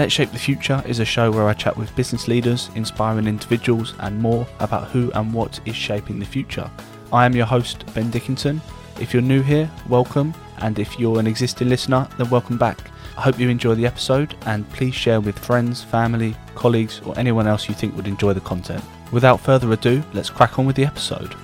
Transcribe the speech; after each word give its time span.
Let's 0.00 0.14
Shape 0.14 0.32
the 0.32 0.38
Future 0.38 0.82
is 0.86 0.98
a 0.98 1.04
show 1.04 1.30
where 1.30 1.46
I 1.46 1.52
chat 1.52 1.76
with 1.76 1.94
business 1.94 2.26
leaders, 2.26 2.70
inspiring 2.74 3.26
individuals, 3.26 3.92
and 3.98 4.18
more 4.18 4.46
about 4.58 4.88
who 4.88 5.12
and 5.12 5.30
what 5.30 5.60
is 5.66 5.76
shaping 5.76 6.18
the 6.18 6.24
future. 6.24 6.70
I 7.12 7.26
am 7.26 7.36
your 7.36 7.44
host, 7.44 7.84
Ben 7.92 8.10
Dickinson. 8.10 8.62
If 8.98 9.12
you're 9.12 9.20
new 9.20 9.42
here, 9.42 9.70
welcome, 9.90 10.32
and 10.62 10.78
if 10.78 10.98
you're 10.98 11.20
an 11.20 11.26
existing 11.26 11.68
listener, 11.68 12.08
then 12.16 12.30
welcome 12.30 12.56
back. 12.56 12.90
I 13.18 13.20
hope 13.20 13.38
you 13.38 13.50
enjoy 13.50 13.74
the 13.74 13.84
episode, 13.84 14.34
and 14.46 14.66
please 14.70 14.94
share 14.94 15.20
with 15.20 15.38
friends, 15.38 15.84
family, 15.84 16.34
colleagues, 16.54 17.02
or 17.04 17.12
anyone 17.18 17.46
else 17.46 17.68
you 17.68 17.74
think 17.74 17.94
would 17.94 18.08
enjoy 18.08 18.32
the 18.32 18.40
content. 18.40 18.82
Without 19.12 19.38
further 19.38 19.70
ado, 19.70 20.02
let's 20.14 20.30
crack 20.30 20.58
on 20.58 20.64
with 20.64 20.76
the 20.76 20.86
episode. 20.86 21.34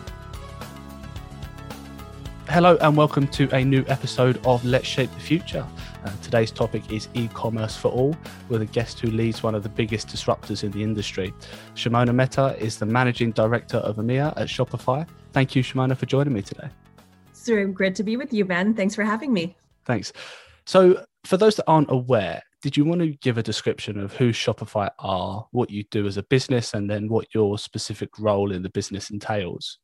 Hello, 2.48 2.78
and 2.80 2.96
welcome 2.96 3.28
to 3.28 3.54
a 3.54 3.62
new 3.62 3.84
episode 3.88 4.40
of 4.46 4.64
Let's 4.64 4.88
Shape 4.88 5.12
the 5.12 5.20
Future. 5.20 5.66
Uh, 6.06 6.10
today's 6.22 6.52
topic 6.52 6.88
is 6.92 7.08
e 7.14 7.26
commerce 7.34 7.76
for 7.76 7.88
all, 7.88 8.16
with 8.48 8.62
a 8.62 8.66
guest 8.66 9.00
who 9.00 9.10
leads 9.10 9.42
one 9.42 9.56
of 9.56 9.64
the 9.64 9.68
biggest 9.68 10.06
disruptors 10.06 10.62
in 10.62 10.70
the 10.70 10.80
industry. 10.80 11.34
Shimona 11.74 12.14
Mehta 12.14 12.56
is 12.60 12.78
the 12.78 12.86
managing 12.86 13.32
director 13.32 13.78
of 13.78 13.96
EMEA 13.96 14.28
at 14.36 14.46
Shopify. 14.46 15.04
Thank 15.32 15.56
you, 15.56 15.64
Shimona, 15.64 15.96
for 15.96 16.06
joining 16.06 16.32
me 16.32 16.42
today. 16.42 16.68
It's 17.30 17.50
great 17.72 17.96
to 17.96 18.04
be 18.04 18.16
with 18.16 18.32
you, 18.32 18.44
Ben. 18.44 18.72
Thanks 18.72 18.94
for 18.94 19.02
having 19.02 19.32
me. 19.32 19.56
Thanks. 19.84 20.12
So, 20.64 21.04
for 21.24 21.36
those 21.36 21.56
that 21.56 21.64
aren't 21.66 21.90
aware, 21.90 22.40
did 22.62 22.76
you 22.76 22.84
want 22.84 23.00
to 23.00 23.08
give 23.08 23.36
a 23.36 23.42
description 23.42 23.98
of 23.98 24.12
who 24.12 24.30
Shopify 24.30 24.90
are, 25.00 25.48
what 25.50 25.70
you 25.70 25.82
do 25.90 26.06
as 26.06 26.18
a 26.18 26.22
business, 26.22 26.72
and 26.72 26.88
then 26.88 27.08
what 27.08 27.34
your 27.34 27.58
specific 27.58 28.16
role 28.20 28.52
in 28.52 28.62
the 28.62 28.70
business 28.70 29.10
entails? 29.10 29.80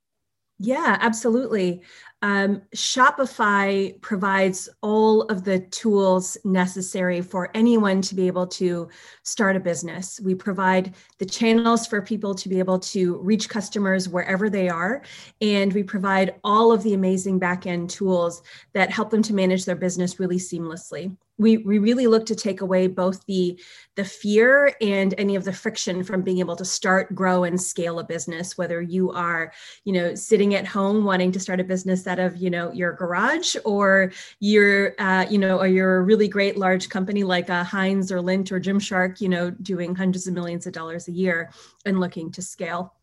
Yeah, 0.60 0.98
absolutely. 1.00 1.82
Um, 2.22 2.62
Shopify 2.74 4.00
provides 4.00 4.68
all 4.80 5.22
of 5.22 5.42
the 5.42 5.58
tools 5.58 6.36
necessary 6.44 7.20
for 7.20 7.50
anyone 7.52 8.00
to 8.02 8.14
be 8.14 8.28
able 8.28 8.46
to 8.46 8.88
start 9.24 9.56
a 9.56 9.60
business. 9.60 10.20
We 10.20 10.36
provide 10.36 10.94
the 11.18 11.26
channels 11.26 11.86
for 11.86 12.00
people 12.00 12.34
to 12.36 12.48
be 12.48 12.60
able 12.60 12.78
to 12.78 13.18
reach 13.18 13.48
customers 13.48 14.08
wherever 14.08 14.48
they 14.48 14.68
are. 14.68 15.02
And 15.40 15.72
we 15.72 15.82
provide 15.82 16.36
all 16.44 16.70
of 16.70 16.84
the 16.84 16.94
amazing 16.94 17.40
backend 17.40 17.88
tools 17.88 18.42
that 18.72 18.90
help 18.90 19.10
them 19.10 19.22
to 19.22 19.34
manage 19.34 19.64
their 19.64 19.76
business 19.76 20.20
really 20.20 20.38
seamlessly 20.38 21.16
we, 21.38 21.56
we 21.58 21.78
really 21.78 22.06
look 22.06 22.26
to 22.26 22.34
take 22.34 22.60
away 22.60 22.86
both 22.86 23.24
the 23.26 23.60
the 23.96 24.04
fear 24.04 24.74
and 24.80 25.14
any 25.18 25.36
of 25.36 25.44
the 25.44 25.52
friction 25.52 26.02
from 26.02 26.22
being 26.22 26.38
able 26.38 26.56
to 26.56 26.64
start 26.64 27.14
grow 27.14 27.44
and 27.44 27.60
scale 27.60 27.98
a 27.98 28.04
business 28.04 28.56
whether 28.56 28.80
you 28.80 29.10
are 29.10 29.52
you 29.84 29.92
know 29.92 30.14
sitting 30.14 30.54
at 30.54 30.66
home 30.66 31.04
wanting 31.04 31.32
to 31.32 31.40
start 31.40 31.60
a 31.60 31.64
business 31.64 32.02
out 32.12 32.18
of 32.18 32.36
you 32.36 32.50
know 32.50 32.70
your 32.72 32.92
garage 32.92 33.56
or 33.64 34.12
you're 34.40 34.94
uh, 34.98 35.24
you 35.30 35.38
know 35.38 35.58
or 35.58 35.66
you're 35.66 35.96
a 35.96 36.02
really 36.02 36.28
great 36.28 36.56
large 36.56 36.88
company 36.88 37.24
like 37.24 37.48
a 37.48 37.64
heinz 37.64 38.12
or 38.12 38.18
Lindt 38.18 38.52
or 38.52 38.60
gymshark 38.60 39.20
you 39.20 39.28
know 39.28 39.50
doing 39.50 39.94
hundreds 39.94 40.26
of 40.26 40.34
millions 40.34 40.66
of 40.66 40.72
dollars 40.72 41.08
a 41.08 41.12
year 41.12 41.50
and 41.86 42.00
looking 42.00 42.30
to 42.32 42.42
scale 42.42 42.94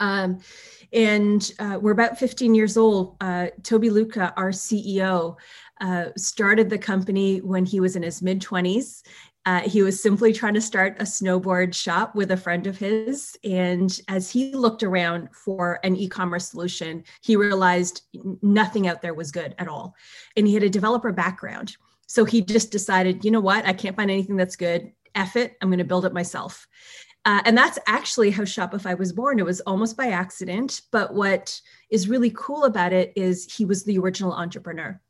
um, 0.00 0.40
and 0.92 1.52
uh, 1.58 1.78
we're 1.80 1.92
about 1.92 2.18
15 2.18 2.54
years 2.54 2.76
old. 2.76 3.16
Uh, 3.20 3.48
Tobi 3.62 3.90
Lütke, 3.90 4.32
our 4.36 4.50
CEO, 4.50 5.36
uh, 5.80 6.06
started 6.16 6.68
the 6.68 6.78
company 6.78 7.38
when 7.38 7.64
he 7.64 7.80
was 7.80 7.96
in 7.96 8.02
his 8.02 8.20
mid 8.22 8.40
20s. 8.40 9.02
Uh, 9.46 9.60
he 9.60 9.82
was 9.82 10.02
simply 10.02 10.32
trying 10.32 10.54
to 10.54 10.60
start 10.60 10.96
a 11.00 11.04
snowboard 11.04 11.74
shop 11.74 12.14
with 12.14 12.30
a 12.30 12.36
friend 12.36 12.66
of 12.66 12.78
his. 12.78 13.36
And 13.42 13.98
as 14.08 14.30
he 14.30 14.52
looked 14.54 14.82
around 14.82 15.28
for 15.34 15.80
an 15.82 15.96
e 15.96 16.08
commerce 16.08 16.50
solution, 16.50 17.04
he 17.22 17.36
realized 17.36 18.02
nothing 18.42 18.86
out 18.86 19.00
there 19.00 19.14
was 19.14 19.32
good 19.32 19.54
at 19.58 19.68
all. 19.68 19.94
And 20.36 20.46
he 20.46 20.54
had 20.54 20.62
a 20.62 20.70
developer 20.70 21.12
background. 21.12 21.76
So 22.06 22.24
he 22.24 22.42
just 22.42 22.70
decided, 22.70 23.24
you 23.24 23.30
know 23.30 23.40
what? 23.40 23.64
I 23.66 23.72
can't 23.72 23.96
find 23.96 24.10
anything 24.10 24.36
that's 24.36 24.56
good. 24.56 24.92
F 25.14 25.36
it. 25.36 25.56
I'm 25.60 25.68
going 25.68 25.78
to 25.78 25.84
build 25.84 26.04
it 26.04 26.12
myself. 26.12 26.66
Uh, 27.24 27.40
and 27.44 27.56
that's 27.56 27.78
actually 27.86 28.30
how 28.30 28.44
Shopify 28.44 28.98
was 28.98 29.12
born. 29.12 29.38
It 29.38 29.44
was 29.44 29.60
almost 29.62 29.96
by 29.96 30.08
accident. 30.08 30.82
But 30.90 31.14
what 31.14 31.60
is 31.90 32.08
really 32.08 32.32
cool 32.34 32.64
about 32.64 32.92
it 32.92 33.12
is 33.14 33.52
he 33.52 33.64
was 33.64 33.84
the 33.84 33.98
original 33.98 34.32
entrepreneur. 34.32 35.00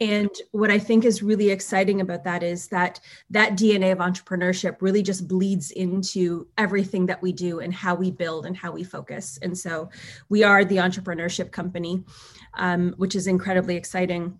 And 0.00 0.30
what 0.52 0.70
I 0.70 0.78
think 0.78 1.04
is 1.04 1.22
really 1.22 1.50
exciting 1.50 2.00
about 2.00 2.24
that 2.24 2.42
is 2.42 2.68
that 2.68 3.00
that 3.30 3.52
DNA 3.52 3.92
of 3.92 3.98
entrepreneurship 3.98 4.76
really 4.80 5.02
just 5.02 5.28
bleeds 5.28 5.70
into 5.70 6.46
everything 6.58 7.06
that 7.06 7.22
we 7.22 7.32
do 7.32 7.60
and 7.60 7.72
how 7.72 7.94
we 7.94 8.10
build 8.10 8.46
and 8.46 8.56
how 8.56 8.72
we 8.72 8.84
focus. 8.84 9.38
And 9.42 9.56
so 9.56 9.90
we 10.28 10.42
are 10.42 10.64
the 10.64 10.76
entrepreneurship 10.76 11.50
company, 11.50 12.04
um, 12.54 12.94
which 12.96 13.14
is 13.14 13.26
incredibly 13.26 13.76
exciting 13.76 14.38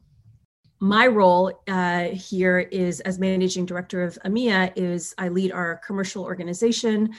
my 0.80 1.06
role 1.06 1.62
uh, 1.68 2.04
here 2.04 2.58
is 2.58 3.00
as 3.00 3.18
managing 3.18 3.66
director 3.66 4.02
of 4.02 4.18
EMEA 4.24 4.72
is 4.76 5.14
I 5.18 5.28
lead 5.28 5.52
our 5.52 5.76
commercial 5.76 6.24
organization. 6.24 7.12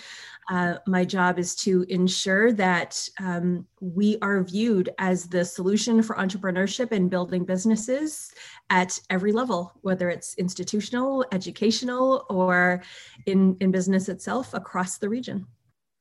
Uh, 0.50 0.76
my 0.88 1.06
job 1.06 1.40
is 1.40 1.56
to 1.56 1.86
ensure 1.88 2.52
that 2.52 3.08
um, 3.20 3.66
we 3.80 4.18
are 4.22 4.44
viewed 4.44 4.90
as 4.98 5.28
the 5.28 5.46
solution 5.46 6.02
for 6.02 6.16
entrepreneurship 6.16 6.92
and 6.92 7.10
building 7.10 7.46
businesses 7.46 8.32
at 8.70 9.00
every 9.10 9.32
level, 9.32 9.72
whether 9.82 10.10
it's 10.10 10.34
institutional, 10.36 11.26
educational, 11.32 12.26
or 12.30 12.82
in, 13.28 13.56
in 13.62 13.72
business 13.72 14.10
itself 14.10 14.54
across 14.54 14.98
the 14.98 15.08
region. 15.08 15.46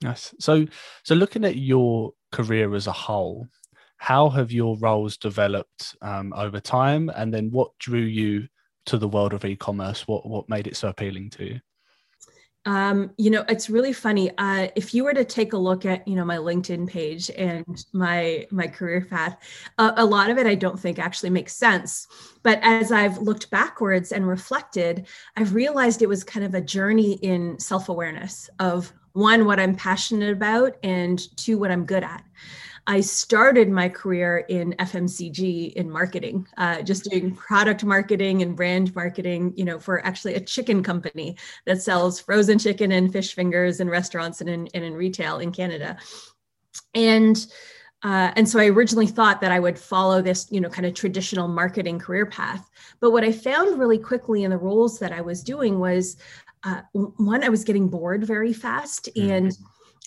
Yes. 0.00 0.34
So, 0.38 0.66
so 1.04 1.14
looking 1.14 1.44
at 1.44 1.56
your 1.56 2.12
career 2.32 2.74
as 2.74 2.86
a 2.86 2.92
whole, 2.92 3.46
how 4.00 4.30
have 4.30 4.50
your 4.50 4.78
roles 4.78 5.18
developed 5.18 5.94
um, 6.00 6.32
over 6.32 6.58
time 6.58 7.10
and 7.14 7.32
then 7.32 7.50
what 7.50 7.70
drew 7.78 8.00
you 8.00 8.48
to 8.86 8.96
the 8.96 9.06
world 9.06 9.34
of 9.34 9.44
e-commerce 9.44 10.08
what 10.08 10.26
what 10.26 10.48
made 10.48 10.66
it 10.66 10.74
so 10.74 10.88
appealing 10.88 11.28
to 11.28 11.44
you 11.44 11.60
um, 12.66 13.10
you 13.16 13.31
know 13.31 13.44
it's 13.48 13.71
really 13.71 13.93
funny 13.93 14.31
uh, 14.37 14.69
if 14.76 14.93
you 14.93 15.04
were 15.04 15.15
to 15.15 15.25
take 15.25 15.53
a 15.53 15.56
look 15.56 15.87
at 15.87 16.06
you 16.06 16.15
know 16.15 16.25
my 16.25 16.37
linkedin 16.37 16.88
page 16.88 17.31
and 17.31 17.84
my 17.93 18.47
my 18.50 18.66
career 18.66 19.06
path 19.09 19.38
uh, 19.78 19.93
a 19.97 20.04
lot 20.04 20.31
of 20.31 20.38
it 20.38 20.47
i 20.47 20.54
don't 20.54 20.78
think 20.78 20.99
actually 20.99 21.31
makes 21.31 21.54
sense. 21.56 22.06
But 22.43 22.59
as 22.62 22.93
i've 22.93 23.19
looked 23.19 23.50
backwards 23.50 24.12
and 24.12 24.26
reflected 24.26 25.06
i've 25.37 25.54
realized 25.54 26.03
it 26.03 26.09
was 26.09 26.25
kind 26.25 26.44
of 26.44 26.54
a 26.54 26.60
journey 26.60 27.15
in 27.15 27.59
self-awareness 27.59 28.50
of 28.59 28.93
one 29.12 29.44
what 29.44 29.59
i'm 29.59 29.75
passionate 29.75 30.32
about 30.32 30.76
and 30.82 31.37
two 31.37 31.59
what 31.59 31.70
i'm 31.70 31.84
good 31.84 32.04
at 32.04 32.25
I 32.90 33.00
started 33.02 33.70
my 33.70 33.88
career 33.88 34.38
in 34.48 34.74
FMCG 34.80 35.74
in 35.74 35.88
marketing, 35.88 36.48
uh, 36.56 36.82
just 36.82 37.04
doing 37.04 37.36
product 37.36 37.84
marketing 37.84 38.42
and 38.42 38.56
brand 38.56 38.92
marketing, 38.96 39.52
you 39.56 39.64
know, 39.64 39.78
for 39.78 40.04
actually 40.04 40.34
a 40.34 40.40
chicken 40.40 40.82
company 40.82 41.36
that 41.66 41.80
sells 41.80 42.18
frozen 42.18 42.58
chicken 42.58 42.90
and 42.90 43.12
fish 43.12 43.32
fingers 43.32 43.78
in 43.78 43.88
restaurants 43.88 44.40
and 44.40 44.50
in, 44.50 44.68
and 44.74 44.82
in 44.82 44.94
retail 44.94 45.38
in 45.38 45.52
Canada. 45.52 45.98
And 46.92 47.46
uh, 48.02 48.32
and 48.34 48.48
so 48.48 48.58
I 48.58 48.66
originally 48.66 49.06
thought 49.06 49.40
that 49.40 49.52
I 49.52 49.60
would 49.60 49.78
follow 49.78 50.20
this, 50.20 50.48
you 50.50 50.60
know, 50.60 50.68
kind 50.68 50.86
of 50.86 50.94
traditional 50.94 51.46
marketing 51.46 52.00
career 52.00 52.26
path. 52.26 52.68
But 52.98 53.12
what 53.12 53.22
I 53.22 53.30
found 53.30 53.78
really 53.78 53.98
quickly 53.98 54.42
in 54.42 54.50
the 54.50 54.58
roles 54.58 54.98
that 54.98 55.12
I 55.12 55.20
was 55.20 55.44
doing 55.44 55.78
was, 55.78 56.16
uh, 56.64 56.80
one, 56.92 57.44
I 57.44 57.50
was 57.50 57.62
getting 57.62 57.88
bored 57.88 58.24
very 58.24 58.52
fast, 58.52 59.10
mm-hmm. 59.14 59.28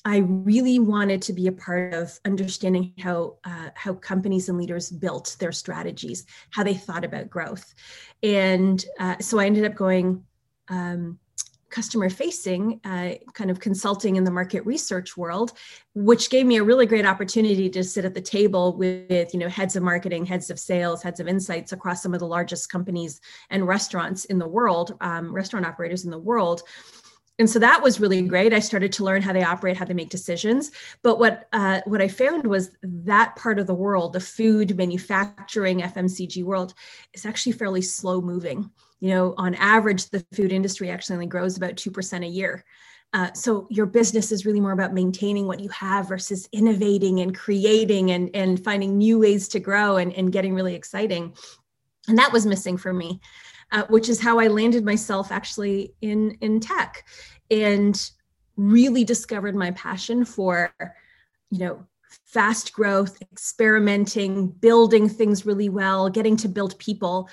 I 0.06 0.18
really 0.18 0.80
wanted 0.80 1.22
to 1.24 1.34
be 1.34 1.48
a 1.48 1.52
part 1.52 1.94
of 1.94 2.20
understanding 2.26 2.94
how 3.00 3.38
uh, 3.46 3.70
how 3.76 3.94
companies 3.94 4.50
and 4.50 4.58
leaders 4.58 4.90
built 4.90 5.38
their 5.40 5.54
strategies, 5.54 6.26
how 6.50 6.64
they 6.64 6.74
thought 6.74 7.06
about 7.06 7.30
growth, 7.30 7.74
and 8.22 8.84
uh, 9.00 9.18
so 9.20 9.40
I 9.40 9.46
ended 9.46 9.64
up 9.66 9.76
going 9.76 10.26
um, 10.68 11.20
customer 11.70 12.10
facing, 12.10 12.80
uh, 12.84 13.14
kind 13.34 13.50
of 13.50 13.60
consulting 13.60 14.18
in 14.18 14.24
the 14.24 14.30
market 14.30 14.64
research 14.66 15.18
world, 15.18 15.54
which 15.96 16.30
gave 16.30 16.46
me 16.46 16.58
a 16.58 16.64
really 16.64 16.86
great 16.86 17.06
opportunity 17.06 17.68
to 17.68 17.84
sit 17.84 18.06
at 18.06 18.14
the 18.14 18.22
table 18.22 18.78
with 18.78 19.34
you 19.34 19.40
know 19.40 19.50
heads 19.50 19.78
of 19.78 19.84
marketing, 19.84 20.26
heads 20.26 20.50
of 20.50 20.60
sales, 20.60 21.02
heads 21.02 21.22
of 21.22 21.30
insights 21.30 21.72
across 21.72 22.04
some 22.04 22.14
of 22.14 22.20
the 22.20 22.28
largest 22.28 22.70
companies 22.70 23.22
and 23.50 23.66
restaurants 23.68 24.26
in 24.26 24.38
the 24.38 24.48
world, 24.48 24.98
um, 25.00 25.34
restaurant 25.34 25.66
operators 25.66 26.04
in 26.04 26.12
the 26.12 26.20
world 26.20 26.64
and 27.40 27.50
so 27.50 27.58
that 27.60 27.82
was 27.82 28.00
really 28.00 28.22
great. 28.22 28.54
I 28.54 28.60
started 28.60 28.92
to 28.94 29.04
learn 29.04 29.24
how 29.24 29.34
they 29.34 29.44
operate, 29.44 29.76
how 29.76 29.86
they 29.86 29.96
make 29.96 30.12
decisions. 30.12 30.72
But 31.02 31.18
what 31.18 31.48
uh, 31.52 31.82
what 31.86 32.02
I 32.02 32.08
found 32.08 32.46
was 32.46 32.72
that 32.84 33.36
part 33.36 33.58
of 33.58 33.66
the 33.66 33.74
world, 33.74 34.14
the 34.14 34.20
food 34.20 34.78
manufacturing 34.78 35.82
FMCG 35.82 36.44
world, 36.44 36.76
is 37.14 37.26
actually 37.26 37.54
fairly 37.54 37.82
slow 37.82 38.22
moving. 38.22 38.70
You 39.00 39.10
know, 39.10 39.34
on 39.38 39.56
average, 39.56 40.10
the 40.10 40.26
food 40.34 40.52
industry 40.52 40.92
actually 40.92 41.16
only 41.16 41.26
grows 41.26 41.58
about 41.58 41.76
two 41.76 41.90
percent 41.90 42.24
a 42.24 42.28
year. 42.28 42.64
Uh, 43.14 43.32
so 43.34 43.68
your 43.70 43.86
business 43.86 44.32
is 44.32 44.46
really 44.46 44.60
more 44.60 44.72
about 44.72 44.94
maintaining 44.94 45.46
what 45.46 45.60
you 45.60 45.70
have 45.70 46.08
versus 46.10 46.50
innovating 46.52 47.20
and 47.20 47.36
creating 47.36 48.10
and, 48.12 48.32
and 48.34 48.64
finding 48.64 48.98
new 48.98 49.20
ways 49.20 49.48
to 49.48 49.60
grow 49.60 49.98
and, 49.98 50.14
and 50.14 50.32
getting 50.32 50.56
really 50.56 50.74
exciting. 50.74 51.32
And 52.08 52.18
that 52.18 52.34
was 52.34 52.48
missing 52.48 52.76
for 52.76 52.92
me 52.92 53.22
uh, 53.74 53.84
which 53.90 54.08
is 54.08 54.22
how 54.22 54.40
I 54.40 54.48
landed 54.48 54.86
myself 54.86 55.32
actually 55.32 55.94
in 56.02 56.38
in 56.40 56.60
tech, 56.62 57.06
and 57.52 58.12
really 58.56 59.04
discovered 59.04 59.56
my 59.56 59.72
passion 59.72 60.24
for, 60.24 60.74
you 61.50 61.60
know, 61.60 61.86
fast 62.26 62.72
growth, 62.74 63.20
experimenting, 63.22 64.48
building 64.48 65.10
things 65.10 65.46
really 65.46 65.70
well, 65.70 66.10
getting 66.10 66.38
to 66.38 66.48
build 66.48 66.78
people. 66.78 67.28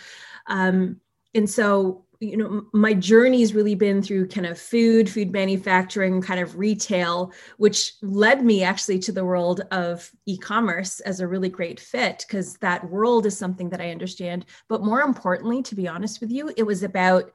Um, 0.47 1.01
and 1.35 1.49
so 1.49 2.05
you 2.20 2.37
know 2.37 2.67
my 2.75 2.93
journey's 2.93 3.55
really 3.55 3.75
been 3.75 4.02
through 4.02 4.28
kind 4.28 4.46
of 4.46 4.58
food 4.58 5.08
food 5.08 5.32
manufacturing 5.32 6.20
kind 6.20 6.38
of 6.38 6.58
retail 6.58 7.32
which 7.56 7.94
led 8.02 8.44
me 8.44 8.62
actually 8.62 8.99
to 8.99 9.11
the 9.11 9.25
world 9.25 9.62
of 9.70 10.11
e-commerce 10.26 11.00
as 11.00 11.20
a 11.20 11.26
really 11.26 11.49
great 11.49 11.81
fit 11.81 12.25
because 12.26 12.56
that 12.58 12.88
world 12.90 13.25
is 13.25 13.37
something 13.37 13.70
that 13.70 13.81
i 13.81 13.90
understand. 13.90 14.44
But 14.69 14.84
more 14.84 15.00
importantly 15.00 15.62
to 15.62 15.75
be 15.75 15.88
honest 15.88 16.20
with 16.20 16.31
you 16.31 16.52
it 16.56 16.62
was 16.62 16.82
about 16.82 17.32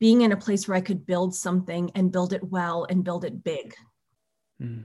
being 0.00 0.22
in 0.22 0.32
a 0.32 0.36
place 0.36 0.66
where 0.66 0.78
i 0.78 0.80
could 0.80 1.06
build 1.06 1.34
something 1.34 1.90
and 1.94 2.10
build 2.10 2.32
it 2.32 2.42
well 2.42 2.86
and 2.88 3.04
build 3.04 3.24
it 3.24 3.44
big. 3.44 3.74
Mm, 4.60 4.84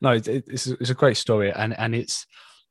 no 0.00 0.12
it's, 0.12 0.26
it's, 0.26 0.66
it's 0.66 0.90
a 0.90 0.94
great 0.94 1.16
story 1.16 1.52
and 1.52 1.78
and 1.78 1.94
it's 1.94 2.26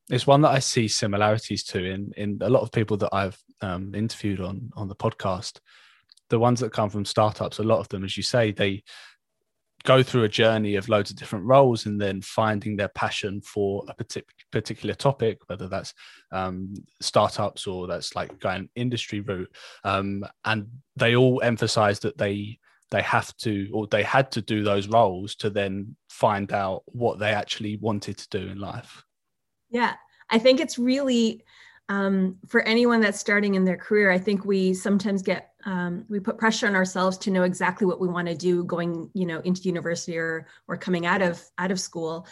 it's 0.09 0.27
one 0.27 0.41
that 0.41 0.49
I 0.51 0.59
see 0.59 0.87
similarities 0.87 1.63
to 1.65 1.83
in 1.83 2.11
in 2.17 2.39
a 2.41 2.49
lot 2.49 2.61
of 2.61 2.71
people 2.71 2.97
that 2.97 3.13
I've 3.13 3.37
um, 3.61 3.93
interviewed 3.95 4.41
on 4.41 4.71
on 4.75 4.87
the 4.87 4.95
podcast. 4.95 5.59
The 6.29 6.39
ones 6.39 6.61
that 6.61 6.71
come 6.71 6.89
from 6.89 7.05
startups, 7.05 7.59
a 7.59 7.63
lot 7.63 7.79
of 7.79 7.89
them, 7.89 8.05
as 8.05 8.15
you 8.15 8.23
say, 8.23 8.51
they 8.51 8.83
go 9.83 10.03
through 10.03 10.23
a 10.23 10.29
journey 10.29 10.75
of 10.75 10.89
loads 10.89 11.09
of 11.09 11.17
different 11.17 11.45
roles 11.45 11.85
and 11.85 11.99
then 11.99 12.21
finding 12.21 12.75
their 12.75 12.87
passion 12.89 13.41
for 13.41 13.83
a 13.87 13.95
partic- 13.95 14.23
particular 14.51 14.93
topic, 14.93 15.39
whether 15.47 15.67
that's 15.67 15.93
um, 16.31 16.73
startups 17.01 17.67
or 17.67 17.87
that's 17.87 18.15
like 18.15 18.39
going 18.39 18.69
industry 18.75 19.21
route. 19.21 19.51
Um, 19.83 20.23
and 20.45 20.67
they 20.95 21.15
all 21.15 21.41
emphasize 21.41 21.99
that 21.99 22.17
they 22.17 22.59
they 22.91 23.01
have 23.01 23.35
to 23.37 23.69
or 23.73 23.87
they 23.87 24.03
had 24.03 24.31
to 24.31 24.41
do 24.41 24.63
those 24.63 24.87
roles 24.87 25.35
to 25.35 25.49
then 25.49 25.95
find 26.09 26.51
out 26.51 26.83
what 26.87 27.19
they 27.19 27.33
actually 27.33 27.77
wanted 27.77 28.17
to 28.17 28.29
do 28.29 28.49
in 28.49 28.59
life. 28.59 29.03
Yeah, 29.71 29.95
I 30.29 30.37
think 30.37 30.59
it's 30.59 30.77
really 30.77 31.43
um, 31.89 32.37
for 32.47 32.61
anyone 32.61 33.01
that's 33.01 33.19
starting 33.19 33.55
in 33.55 33.65
their 33.65 33.77
career. 33.77 34.11
I 34.11 34.17
think 34.17 34.45
we 34.45 34.73
sometimes 34.73 35.21
get 35.21 35.49
um, 35.65 36.05
we 36.09 36.19
put 36.19 36.37
pressure 36.37 36.67
on 36.67 36.75
ourselves 36.75 37.17
to 37.19 37.31
know 37.31 37.43
exactly 37.43 37.85
what 37.85 37.99
we 37.99 38.07
want 38.07 38.27
to 38.27 38.35
do 38.35 38.63
going, 38.63 39.09
you 39.13 39.25
know, 39.25 39.39
into 39.41 39.63
university 39.63 40.17
or 40.17 40.47
or 40.67 40.77
coming 40.77 41.05
out 41.05 41.21
of 41.21 41.43
out 41.57 41.71
of 41.71 41.79
school. 41.79 42.27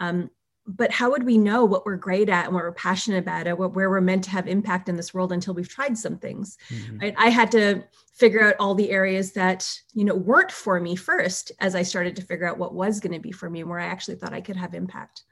Um, 0.00 0.30
but 0.66 0.90
how 0.90 1.10
would 1.10 1.24
we 1.24 1.38
know 1.38 1.64
what 1.64 1.84
we're 1.84 1.96
great 1.96 2.28
at 2.28 2.46
and 2.46 2.54
what 2.54 2.64
we're 2.64 2.72
passionate 2.72 3.18
about 3.18 3.46
it, 3.46 3.58
what, 3.58 3.74
where 3.74 3.90
we're 3.90 4.00
meant 4.00 4.24
to 4.24 4.30
have 4.30 4.48
impact 4.48 4.88
in 4.88 4.96
this 4.96 5.12
world 5.12 5.30
until 5.30 5.52
we've 5.52 5.68
tried 5.68 5.96
some 5.96 6.16
things? 6.16 6.56
Mm-hmm. 6.70 6.98
Right? 6.98 7.14
I 7.18 7.28
had 7.28 7.52
to 7.52 7.84
figure 8.14 8.48
out 8.48 8.56
all 8.58 8.74
the 8.74 8.90
areas 8.90 9.32
that 9.32 9.70
you 9.92 10.04
know 10.04 10.14
weren't 10.14 10.50
for 10.50 10.80
me 10.80 10.96
first 10.96 11.52
as 11.60 11.74
I 11.74 11.82
started 11.82 12.16
to 12.16 12.22
figure 12.22 12.48
out 12.48 12.58
what 12.58 12.74
was 12.74 12.98
going 12.98 13.12
to 13.12 13.20
be 13.20 13.32
for 13.32 13.48
me 13.48 13.60
and 13.60 13.70
where 13.70 13.78
I 13.78 13.86
actually 13.86 14.16
thought 14.16 14.32
I 14.32 14.40
could 14.40 14.56
have 14.56 14.74
impact 14.74 15.22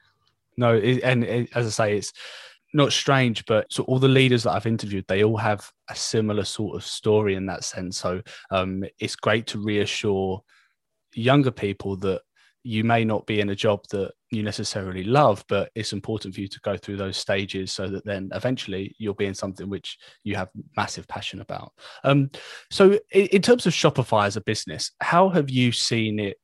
no 0.57 0.75
it, 0.75 1.01
and 1.03 1.25
it, 1.25 1.49
as 1.55 1.67
i 1.67 1.71
say 1.71 1.97
it's 1.97 2.13
not 2.75 2.93
strange 2.93 3.45
but 3.47 3.71
so 3.71 3.83
all 3.85 3.99
the 3.99 4.09
leaders 4.09 4.43
that 4.43 4.53
i've 4.53 4.67
interviewed 4.67 5.05
they 5.09 5.25
all 5.25 5.37
have 5.37 5.71
a 5.91 5.95
similar 5.95 6.45
sort 6.45 6.75
of 6.75 6.85
story 6.85 7.35
in 7.35 7.47
that 7.47 7.65
sense 7.65 7.99
so 7.99 8.21
um, 8.51 8.83
it's 8.99 9.17
great 9.17 9.47
to 9.47 9.59
reassure 9.59 10.43
younger 11.15 11.51
people 11.51 11.97
that 11.97 12.23
you 12.65 12.85
may 12.85 13.05
not 13.05 13.27
be 13.27 13.41
in 13.41 13.51
a 13.51 13.57
job 13.57 13.81
that 13.91 14.13
you 14.31 14.43
necessarily 14.43 15.03
love, 15.05 15.45
but 15.49 15.71
it's 15.75 15.93
important 15.93 16.35
for 16.35 16.41
you 16.41 16.49
to 16.49 16.61
go 16.61 16.77
through 16.77 16.97
those 16.97 17.17
stages 17.17 17.73
so 17.73 17.89
that 17.89 18.05
then 18.05 18.31
eventually 18.35 18.95
you'll 18.99 19.15
be 19.15 19.27
in 19.27 19.35
something 19.35 19.69
which 19.69 19.99
you 20.23 20.37
have 20.37 20.49
massive 20.77 21.09
passion 21.09 21.41
about. 21.41 21.73
Um, 22.05 22.31
so, 22.71 22.93
in, 23.11 23.27
in 23.27 23.43
terms 23.43 23.67
of 23.67 23.73
Shopify 23.73 24.27
as 24.27 24.37
a 24.37 24.43
business, 24.43 24.93
how 25.01 25.29
have 25.31 25.51
you 25.51 25.73
seen 25.73 26.21
it 26.21 26.39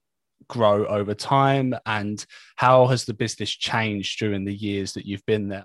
grow 0.47 0.87
over 0.87 1.15
time 1.15 1.75
and 1.87 2.25
how 2.57 2.87
has 2.87 3.05
the 3.05 3.15
business 3.15 3.51
changed 3.51 4.19
during 4.19 4.45
the 4.45 4.55
years 4.55 4.93
that 4.95 5.07
you've 5.07 5.27
been 5.27 5.49
there? 5.49 5.65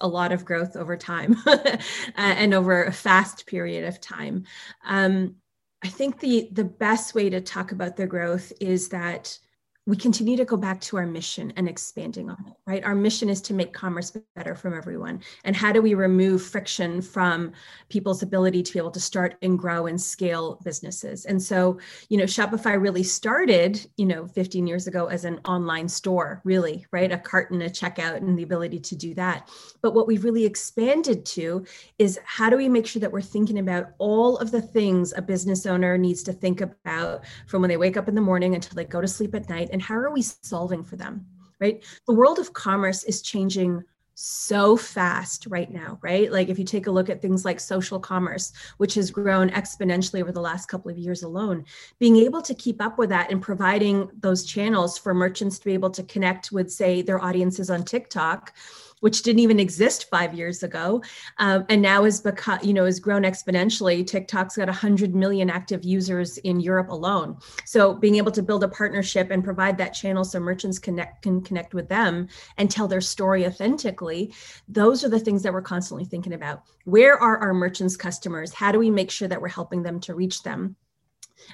A 0.00 0.08
lot 0.08 0.32
of 0.32 0.44
growth 0.44 0.76
over 0.76 0.96
time 0.96 1.36
and 2.16 2.54
over 2.54 2.84
a 2.84 2.92
fast 2.92 3.46
period 3.46 3.86
of 3.86 4.00
time. 4.00 4.44
Um, 4.84 5.36
i 5.84 5.88
think 5.88 6.20
the 6.20 6.48
the 6.52 6.64
best 6.64 7.14
way 7.14 7.28
to 7.28 7.40
talk 7.40 7.72
about 7.72 7.96
the 7.96 8.06
growth 8.06 8.52
is 8.60 8.88
that 8.90 9.36
we 9.84 9.96
continue 9.96 10.36
to 10.36 10.44
go 10.44 10.56
back 10.56 10.80
to 10.80 10.96
our 10.96 11.06
mission 11.06 11.52
and 11.56 11.68
expanding 11.68 12.30
on 12.30 12.36
it, 12.46 12.54
right? 12.68 12.84
Our 12.84 12.94
mission 12.94 13.28
is 13.28 13.40
to 13.42 13.54
make 13.54 13.72
commerce 13.72 14.16
better 14.36 14.54
from 14.54 14.74
everyone. 14.74 15.20
And 15.42 15.56
how 15.56 15.72
do 15.72 15.82
we 15.82 15.94
remove 15.94 16.40
friction 16.40 17.02
from 17.02 17.52
people's 17.88 18.22
ability 18.22 18.62
to 18.62 18.72
be 18.72 18.78
able 18.78 18.92
to 18.92 19.00
start 19.00 19.34
and 19.42 19.58
grow 19.58 19.86
and 19.86 20.00
scale 20.00 20.60
businesses? 20.64 21.24
And 21.24 21.42
so, 21.42 21.80
you 22.08 22.16
know, 22.16 22.24
Shopify 22.24 22.80
really 22.80 23.02
started, 23.02 23.84
you 23.96 24.06
know, 24.06 24.28
15 24.28 24.68
years 24.68 24.86
ago 24.86 25.06
as 25.06 25.24
an 25.24 25.40
online 25.46 25.88
store, 25.88 26.40
really, 26.44 26.86
right? 26.92 27.10
A 27.10 27.18
cart 27.18 27.50
and 27.50 27.60
a 27.64 27.68
checkout 27.68 28.18
and 28.18 28.38
the 28.38 28.44
ability 28.44 28.78
to 28.78 28.94
do 28.94 29.14
that. 29.14 29.50
But 29.80 29.94
what 29.94 30.06
we've 30.06 30.22
really 30.22 30.44
expanded 30.44 31.26
to 31.26 31.64
is 31.98 32.20
how 32.24 32.48
do 32.50 32.56
we 32.56 32.68
make 32.68 32.86
sure 32.86 33.00
that 33.00 33.10
we're 33.10 33.20
thinking 33.20 33.58
about 33.58 33.88
all 33.98 34.38
of 34.38 34.52
the 34.52 34.62
things 34.62 35.12
a 35.16 35.22
business 35.22 35.66
owner 35.66 35.98
needs 35.98 36.22
to 36.22 36.32
think 36.32 36.60
about 36.60 37.24
from 37.48 37.62
when 37.62 37.68
they 37.68 37.76
wake 37.76 37.96
up 37.96 38.06
in 38.06 38.14
the 38.14 38.20
morning 38.20 38.54
until 38.54 38.76
they 38.76 38.84
go 38.84 39.00
to 39.00 39.08
sleep 39.08 39.34
at 39.34 39.48
night 39.48 39.70
and 39.72 39.82
how 39.82 39.94
are 39.94 40.12
we 40.12 40.22
solving 40.22 40.84
for 40.84 40.96
them 40.96 41.26
right 41.60 41.84
the 42.06 42.14
world 42.14 42.38
of 42.38 42.52
commerce 42.52 43.02
is 43.04 43.22
changing 43.22 43.82
so 44.14 44.76
fast 44.76 45.46
right 45.46 45.70
now, 45.72 45.98
right? 46.02 46.30
Like 46.30 46.48
if 46.48 46.58
you 46.58 46.64
take 46.64 46.86
a 46.86 46.90
look 46.90 47.08
at 47.08 47.22
things 47.22 47.44
like 47.44 47.58
social 47.58 47.98
commerce, 47.98 48.52
which 48.76 48.94
has 48.94 49.10
grown 49.10 49.50
exponentially 49.50 50.20
over 50.20 50.32
the 50.32 50.40
last 50.40 50.66
couple 50.66 50.90
of 50.90 50.98
years 50.98 51.22
alone, 51.22 51.64
being 51.98 52.16
able 52.16 52.42
to 52.42 52.54
keep 52.54 52.82
up 52.82 52.98
with 52.98 53.08
that 53.08 53.30
and 53.30 53.40
providing 53.40 54.10
those 54.20 54.44
channels 54.44 54.98
for 54.98 55.14
merchants 55.14 55.58
to 55.58 55.64
be 55.64 55.74
able 55.74 55.90
to 55.90 56.02
connect 56.04 56.52
with, 56.52 56.70
say, 56.70 57.02
their 57.02 57.22
audiences 57.22 57.70
on 57.70 57.82
TikTok 57.82 58.54
which 59.02 59.22
didn't 59.22 59.40
even 59.40 59.58
exist 59.58 60.08
five 60.10 60.32
years 60.32 60.62
ago, 60.62 61.02
um, 61.38 61.66
and 61.68 61.82
now 61.82 62.04
is 62.04 62.20
become 62.20 62.58
you 62.62 62.72
know 62.72 62.84
has 62.84 63.00
grown 63.00 63.22
exponentially. 63.22 64.06
TikTok's 64.06 64.56
got 64.56 64.68
100 64.68 65.14
million 65.14 65.50
active 65.50 65.84
users 65.84 66.38
in 66.38 66.60
Europe 66.60 66.88
alone. 66.88 67.36
So 67.64 67.94
being 67.94 68.16
able 68.16 68.32
to 68.32 68.42
build 68.42 68.62
a 68.64 68.68
partnership 68.68 69.30
and 69.30 69.42
provide 69.42 69.76
that 69.78 69.90
channel 69.90 70.24
so 70.24 70.38
merchants 70.38 70.78
connect 70.78 71.22
can 71.22 71.42
connect 71.42 71.74
with 71.74 71.88
them 71.88 72.28
and 72.58 72.70
tell 72.70 72.86
their 72.86 73.00
story 73.00 73.44
authentically, 73.46 74.32
those 74.68 75.04
are 75.04 75.08
the 75.08 75.20
things 75.20 75.42
that 75.42 75.52
we're 75.52 75.62
constantly 75.62 76.04
thinking 76.04 76.34
about. 76.34 76.62
Where 76.84 77.16
are 77.18 77.38
our 77.38 77.54
merchants' 77.54 77.96
customers? 77.96 78.54
How 78.54 78.70
do 78.70 78.78
we 78.78 78.90
make 78.90 79.10
sure 79.10 79.28
that 79.28 79.40
we're 79.40 79.48
helping 79.48 79.82
them 79.82 79.98
to 80.00 80.14
reach 80.14 80.42
them? 80.42 80.76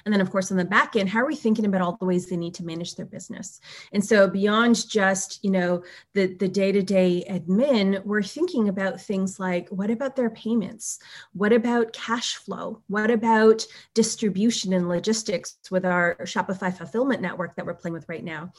And 0.05 0.13
then, 0.13 0.21
of 0.21 0.31
course, 0.31 0.51
on 0.51 0.57
the 0.57 0.65
back 0.65 0.95
end, 0.95 1.09
how 1.09 1.19
are 1.19 1.27
we 1.27 1.35
thinking 1.35 1.65
about 1.65 1.81
all 1.81 1.97
the 1.97 2.05
ways 2.05 2.27
they 2.27 2.37
need 2.37 2.53
to 2.55 2.65
manage 2.65 2.95
their 2.95 3.05
business? 3.05 3.59
And 3.93 4.03
so, 4.03 4.27
beyond 4.27 4.87
just 4.89 5.43
you 5.43 5.51
know 5.51 5.83
the 6.13 6.35
the 6.35 6.47
day 6.47 6.71
to 6.71 6.81
day 6.81 7.23
admin, 7.29 8.03
we're 8.05 8.23
thinking 8.23 8.69
about 8.69 9.01
things 9.01 9.39
like 9.39 9.69
what 9.69 9.89
about 9.89 10.15
their 10.15 10.29
payments? 10.29 10.99
What 11.33 11.53
about 11.53 11.93
cash 11.93 12.35
flow? 12.35 12.81
What 12.87 13.11
about 13.11 13.65
distribution 13.93 14.73
and 14.73 14.89
logistics 14.89 15.57
with 15.71 15.85
our 15.85 16.15
Shopify 16.21 16.73
fulfillment 16.73 17.21
network 17.21 17.55
that 17.55 17.65
we're 17.65 17.73
playing 17.73 17.93
with 17.93 18.09
right 18.09 18.23
now? 18.23 18.51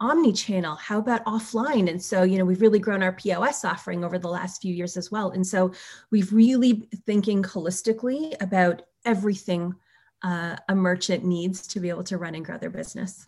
omni-channel 0.00 0.76
how 0.76 0.98
about 0.98 1.24
offline 1.24 1.90
and 1.90 2.00
so 2.00 2.22
you 2.22 2.38
know 2.38 2.44
we've 2.44 2.60
really 2.60 2.78
grown 2.78 3.02
our 3.02 3.12
pos 3.12 3.64
offering 3.64 4.04
over 4.04 4.16
the 4.16 4.28
last 4.28 4.62
few 4.62 4.72
years 4.72 4.96
as 4.96 5.10
well 5.10 5.30
and 5.30 5.44
so 5.44 5.72
we've 6.12 6.32
really 6.32 6.88
thinking 7.04 7.42
holistically 7.42 8.32
about 8.40 8.82
everything 9.04 9.74
uh, 10.22 10.56
a 10.68 10.74
merchant 10.74 11.24
needs 11.24 11.66
to 11.68 11.80
be 11.80 11.88
able 11.88 12.04
to 12.04 12.18
run 12.18 12.34
and 12.34 12.44
grow 12.44 12.58
their 12.58 12.70
business. 12.70 13.26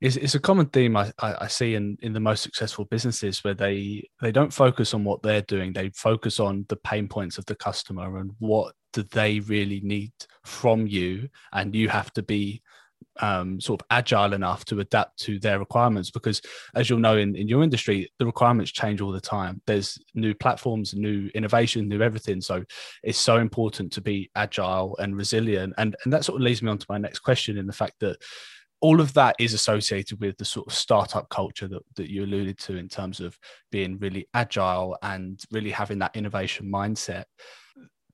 It's, 0.00 0.16
it's 0.16 0.34
a 0.34 0.40
common 0.40 0.66
theme 0.66 0.96
I, 0.96 1.12
I 1.18 1.46
see 1.46 1.74
in, 1.74 1.96
in 2.02 2.12
the 2.12 2.20
most 2.20 2.42
successful 2.42 2.84
businesses 2.84 3.42
where 3.42 3.54
they 3.54 4.06
they 4.20 4.32
don't 4.32 4.52
focus 4.52 4.92
on 4.92 5.02
what 5.02 5.22
they're 5.22 5.42
doing. 5.42 5.72
They 5.72 5.90
focus 5.90 6.40
on 6.40 6.66
the 6.68 6.76
pain 6.76 7.08
points 7.08 7.38
of 7.38 7.46
the 7.46 7.54
customer 7.54 8.18
and 8.18 8.32
what 8.38 8.74
do 8.92 9.02
they 9.02 9.40
really 9.40 9.80
need 9.80 10.12
from 10.44 10.86
you, 10.86 11.28
and 11.52 11.74
you 11.74 11.88
have 11.88 12.12
to 12.14 12.22
be 12.22 12.60
um, 13.20 13.60
sort 13.60 13.80
of 13.80 13.86
agile 13.90 14.32
enough 14.32 14.64
to 14.66 14.80
adapt 14.80 15.18
to 15.20 15.38
their 15.38 15.58
requirements 15.58 16.10
because 16.10 16.40
as 16.74 16.88
you'll 16.88 16.98
know 16.98 17.16
in, 17.16 17.36
in 17.36 17.48
your 17.48 17.62
industry 17.62 18.10
the 18.18 18.26
requirements 18.26 18.72
change 18.72 19.00
all 19.00 19.12
the 19.12 19.20
time. 19.20 19.60
There's 19.66 19.98
new 20.14 20.34
platforms 20.34 20.94
new 20.94 21.30
innovation 21.34 21.88
new 21.88 22.02
everything. 22.02 22.40
So 22.40 22.64
it's 23.02 23.18
so 23.18 23.38
important 23.38 23.92
to 23.92 24.00
be 24.00 24.30
agile 24.34 24.96
and 24.98 25.16
resilient. 25.16 25.74
And 25.78 25.96
and 26.04 26.12
that 26.12 26.24
sort 26.24 26.36
of 26.36 26.42
leads 26.42 26.62
me 26.62 26.70
on 26.70 26.78
to 26.78 26.86
my 26.88 26.98
next 26.98 27.20
question 27.20 27.58
in 27.58 27.66
the 27.66 27.72
fact 27.72 27.94
that 28.00 28.16
all 28.80 29.00
of 29.00 29.14
that 29.14 29.34
is 29.38 29.54
associated 29.54 30.20
with 30.20 30.36
the 30.36 30.44
sort 30.44 30.66
of 30.66 30.74
startup 30.74 31.26
culture 31.30 31.66
that, 31.66 31.82
that 31.96 32.10
you 32.10 32.22
alluded 32.22 32.58
to 32.58 32.76
in 32.76 32.86
terms 32.86 33.18
of 33.18 33.38
being 33.70 33.98
really 33.98 34.28
agile 34.34 34.98
and 35.02 35.40
really 35.50 35.70
having 35.70 35.98
that 35.98 36.14
innovation 36.14 36.70
mindset 36.70 37.24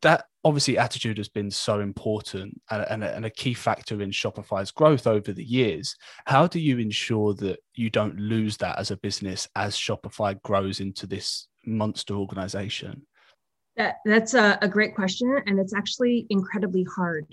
that 0.02 0.24
obviously 0.44 0.78
attitude 0.78 1.18
has 1.18 1.28
been 1.28 1.50
so 1.50 1.80
important 1.80 2.60
and, 2.70 2.86
and, 2.88 3.04
and, 3.04 3.24
a 3.26 3.30
key 3.30 3.52
factor 3.52 4.00
in 4.00 4.10
Shopify's 4.10 4.70
growth 4.70 5.06
over 5.06 5.32
the 5.32 5.44
years. 5.44 5.94
How 6.26 6.46
do 6.46 6.58
you 6.58 6.78
ensure 6.78 7.34
that 7.34 7.58
you 7.74 7.90
don't 7.90 8.16
lose 8.16 8.56
that 8.58 8.78
as 8.78 8.90
a 8.90 8.96
business 8.96 9.46
as 9.56 9.76
Shopify 9.76 10.40
grows 10.42 10.80
into 10.80 11.06
this 11.06 11.48
monster 11.66 12.14
organization? 12.14 13.06
That, 13.76 13.96
that's 14.04 14.34
a, 14.34 14.58
a 14.62 14.68
great 14.68 14.94
question. 14.94 15.38
And 15.46 15.58
it's 15.58 15.74
actually 15.74 16.26
incredibly 16.30 16.86
hard, 16.94 17.26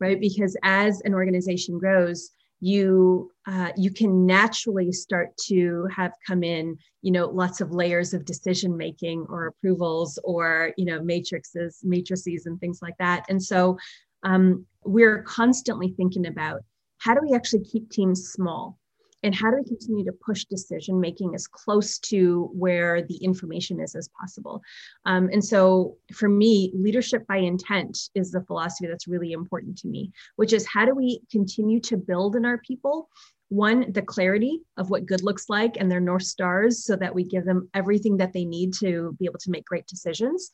right? 0.00 0.20
Because 0.20 0.56
as 0.62 1.00
an 1.02 1.14
organization 1.14 1.78
grows, 1.78 2.30
you 2.60 3.30
uh, 3.46 3.70
you 3.76 3.90
can 3.90 4.26
naturally 4.26 4.92
start 4.92 5.36
to 5.36 5.86
have 5.94 6.12
come 6.26 6.42
in 6.42 6.76
you 7.02 7.12
know 7.12 7.26
lots 7.26 7.60
of 7.60 7.70
layers 7.72 8.12
of 8.12 8.24
decision 8.24 8.76
making 8.76 9.24
or 9.28 9.46
approvals 9.46 10.18
or 10.24 10.72
you 10.76 10.84
know 10.84 11.00
matrices 11.02 11.80
matrices 11.84 12.46
and 12.46 12.58
things 12.60 12.80
like 12.82 12.96
that. 12.98 13.24
And 13.28 13.42
so 13.42 13.78
um, 14.24 14.66
we're 14.84 15.22
constantly 15.22 15.94
thinking 15.96 16.26
about 16.26 16.62
how 16.98 17.14
do 17.14 17.20
we 17.22 17.34
actually 17.34 17.64
keep 17.64 17.90
teams 17.90 18.30
small 18.30 18.78
and 19.22 19.34
how 19.34 19.50
do 19.50 19.56
we 19.56 19.64
continue 19.64 20.04
to 20.04 20.12
push 20.24 20.44
decision 20.44 21.00
making 21.00 21.34
as 21.34 21.46
close 21.46 21.98
to 21.98 22.50
where 22.52 23.02
the 23.02 23.16
information 23.16 23.80
is 23.80 23.94
as 23.94 24.08
possible? 24.20 24.62
Um, 25.06 25.28
and 25.32 25.44
so 25.44 25.96
for 26.12 26.28
me 26.28 26.72
leadership 26.74 27.26
by 27.26 27.36
intent 27.36 27.98
is 28.14 28.30
the 28.30 28.42
philosophy 28.42 28.86
that's 28.86 29.08
really 29.08 29.32
important 29.32 29.76
to 29.78 29.88
me 29.88 30.12
which 30.36 30.52
is 30.52 30.66
how 30.66 30.84
do 30.84 30.94
we 30.94 31.20
continue 31.30 31.80
to 31.80 31.96
build 31.96 32.36
in 32.36 32.44
our 32.44 32.58
people 32.58 33.08
one 33.48 33.90
the 33.92 34.02
clarity 34.02 34.60
of 34.76 34.90
what 34.90 35.06
good 35.06 35.22
looks 35.22 35.48
like 35.48 35.76
and 35.78 35.90
their 35.90 36.00
north 36.00 36.22
stars 36.22 36.84
so 36.84 36.96
that 36.96 37.14
we 37.14 37.24
give 37.24 37.44
them 37.44 37.68
everything 37.74 38.16
that 38.18 38.32
they 38.32 38.44
need 38.44 38.74
to 38.74 39.16
be 39.18 39.24
able 39.24 39.38
to 39.38 39.50
make 39.50 39.64
great 39.64 39.86
decisions 39.86 40.50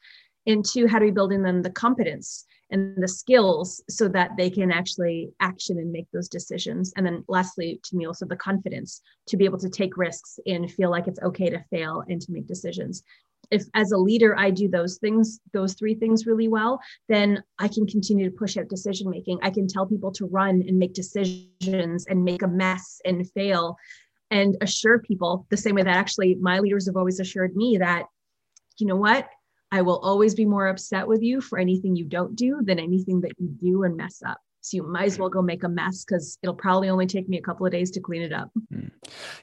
and 0.46 0.64
two 0.64 0.86
how 0.86 0.98
do 0.98 1.04
we 1.04 1.10
build 1.10 1.32
in 1.32 1.42
them 1.42 1.62
the 1.62 1.70
competence 1.70 2.46
and 2.70 3.00
the 3.02 3.08
skills 3.08 3.82
so 3.88 4.08
that 4.08 4.32
they 4.36 4.50
can 4.50 4.72
actually 4.72 5.30
action 5.40 5.78
and 5.78 5.92
make 5.92 6.10
those 6.12 6.28
decisions. 6.28 6.92
And 6.96 7.06
then 7.06 7.24
lastly 7.28 7.80
to 7.84 7.96
me 7.96 8.06
also 8.06 8.26
the 8.26 8.36
confidence 8.36 9.00
to 9.28 9.36
be 9.36 9.44
able 9.44 9.58
to 9.58 9.68
take 9.68 9.96
risks 9.96 10.38
and 10.46 10.70
feel 10.70 10.90
like 10.90 11.06
it's 11.06 11.22
okay 11.22 11.50
to 11.50 11.64
fail 11.70 12.02
and 12.08 12.20
to 12.20 12.32
make 12.32 12.46
decisions. 12.46 13.02
If 13.50 13.64
as 13.74 13.92
a 13.92 13.98
leader 13.98 14.34
i 14.38 14.50
do 14.50 14.68
those 14.68 14.96
things 14.96 15.38
those 15.52 15.74
three 15.74 15.94
things 15.94 16.24
really 16.24 16.48
well 16.48 16.80
then 17.10 17.42
i 17.58 17.68
can 17.68 17.86
continue 17.86 18.30
to 18.30 18.34
push 18.34 18.56
out 18.56 18.68
decision 18.68 19.10
making 19.10 19.38
i 19.42 19.50
can 19.50 19.68
tell 19.68 19.86
people 19.86 20.10
to 20.12 20.24
run 20.24 20.64
and 20.66 20.78
make 20.78 20.94
decisions 20.94 22.06
and 22.06 22.24
make 22.24 22.40
a 22.40 22.48
mess 22.48 23.02
and 23.04 23.30
fail 23.32 23.76
and 24.30 24.56
assure 24.62 24.98
people 24.98 25.46
the 25.50 25.58
same 25.58 25.74
way 25.74 25.82
that 25.82 25.94
actually 25.94 26.36
my 26.36 26.58
leaders 26.58 26.86
have 26.86 26.96
always 26.96 27.20
assured 27.20 27.54
me 27.54 27.76
that 27.76 28.06
you 28.78 28.86
know 28.86 28.96
what 28.96 29.28
I 29.74 29.82
will 29.82 29.98
always 29.98 30.36
be 30.36 30.44
more 30.44 30.68
upset 30.68 31.08
with 31.08 31.20
you 31.20 31.40
for 31.40 31.58
anything 31.58 31.96
you 31.96 32.04
don't 32.04 32.36
do 32.36 32.60
than 32.62 32.78
anything 32.78 33.20
that 33.22 33.32
you 33.38 33.48
do 33.60 33.82
and 33.82 33.96
mess 33.96 34.22
up. 34.24 34.38
So 34.60 34.76
you 34.76 34.84
might 34.84 35.06
as 35.06 35.18
well 35.18 35.28
go 35.28 35.42
make 35.42 35.64
a 35.64 35.68
mess 35.68 36.04
because 36.04 36.38
it'll 36.44 36.54
probably 36.54 36.90
only 36.90 37.08
take 37.08 37.28
me 37.28 37.38
a 37.38 37.42
couple 37.42 37.66
of 37.66 37.72
days 37.72 37.90
to 37.90 38.00
clean 38.00 38.22
it 38.22 38.32
up. 38.32 38.50
Hmm. 38.72 38.86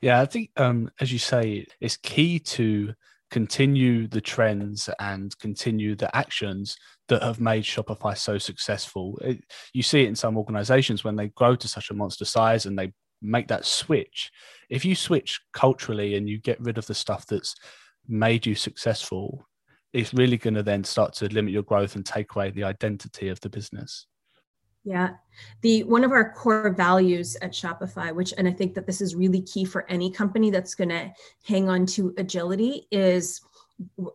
Yeah, 0.02 0.22
I 0.22 0.26
think 0.26 0.52
um, 0.56 0.90
as 1.02 1.12
you 1.12 1.20
say, 1.20 1.66
it's 1.82 1.98
key 1.98 2.40
to 2.40 2.94
continue 3.30 4.08
the 4.08 4.22
trends 4.22 4.90
and 5.02 5.38
continue 5.40 5.98
the 5.98 6.16
actions 6.16 6.78
that 7.10 7.22
have 7.22 7.42
made 7.42 7.66
Shopify 7.66 8.18
so 8.18 8.38
successful. 8.38 9.20
It, 9.22 9.44
you 9.74 9.84
see 9.84 10.04
it 10.04 10.08
in 10.08 10.16
some 10.16 10.38
organizations 10.38 11.04
when 11.04 11.18
they 11.18 11.28
grow 11.28 11.58
to 11.58 11.68
such 11.68 11.90
a 11.90 11.94
monster 11.94 12.24
size 12.24 12.66
and 12.66 12.80
they 12.80 12.94
make 13.22 13.50
that 13.50 13.66
switch. 13.66 14.32
If 14.70 14.86
you 14.86 14.96
switch 14.96 15.42
culturally 15.52 16.16
and 16.16 16.30
you 16.30 16.40
get 16.40 16.62
rid 16.62 16.78
of 16.78 16.88
the 16.88 16.96
stuff 16.96 17.26
that's 17.26 17.54
made 18.08 18.46
you 18.46 18.56
successful, 18.56 19.46
it's 19.94 20.14
really 20.14 20.38
going 20.38 20.54
to 20.54 20.64
then 20.64 20.84
start 20.84 21.14
to 21.16 21.28
limit 21.34 21.54
your 21.54 21.64
growth 21.64 21.96
and 21.96 22.06
take 22.06 22.36
away 22.36 22.52
the 22.52 22.64
identity 22.64 23.30
of 23.30 23.40
the 23.42 23.50
business. 23.50 24.08
Yeah. 24.84 25.12
The 25.62 25.84
one 25.84 26.04
of 26.04 26.12
our 26.12 26.34
core 26.34 26.72
values 26.72 27.38
at 27.42 27.52
Shopify, 27.52 28.14
which 28.14 28.34
and 28.38 28.48
I 28.48 28.52
think 28.52 28.74
that 28.74 28.88
this 28.88 29.00
is 29.00 29.16
really 29.16 29.42
key 29.42 29.64
for 29.64 29.90
any 29.90 30.10
company 30.12 30.50
that's 30.50 30.76
going 30.76 30.90
to 30.90 31.12
hang 31.46 31.70
on 31.70 31.86
to 31.88 32.14
agility 32.18 32.88
is 32.92 33.42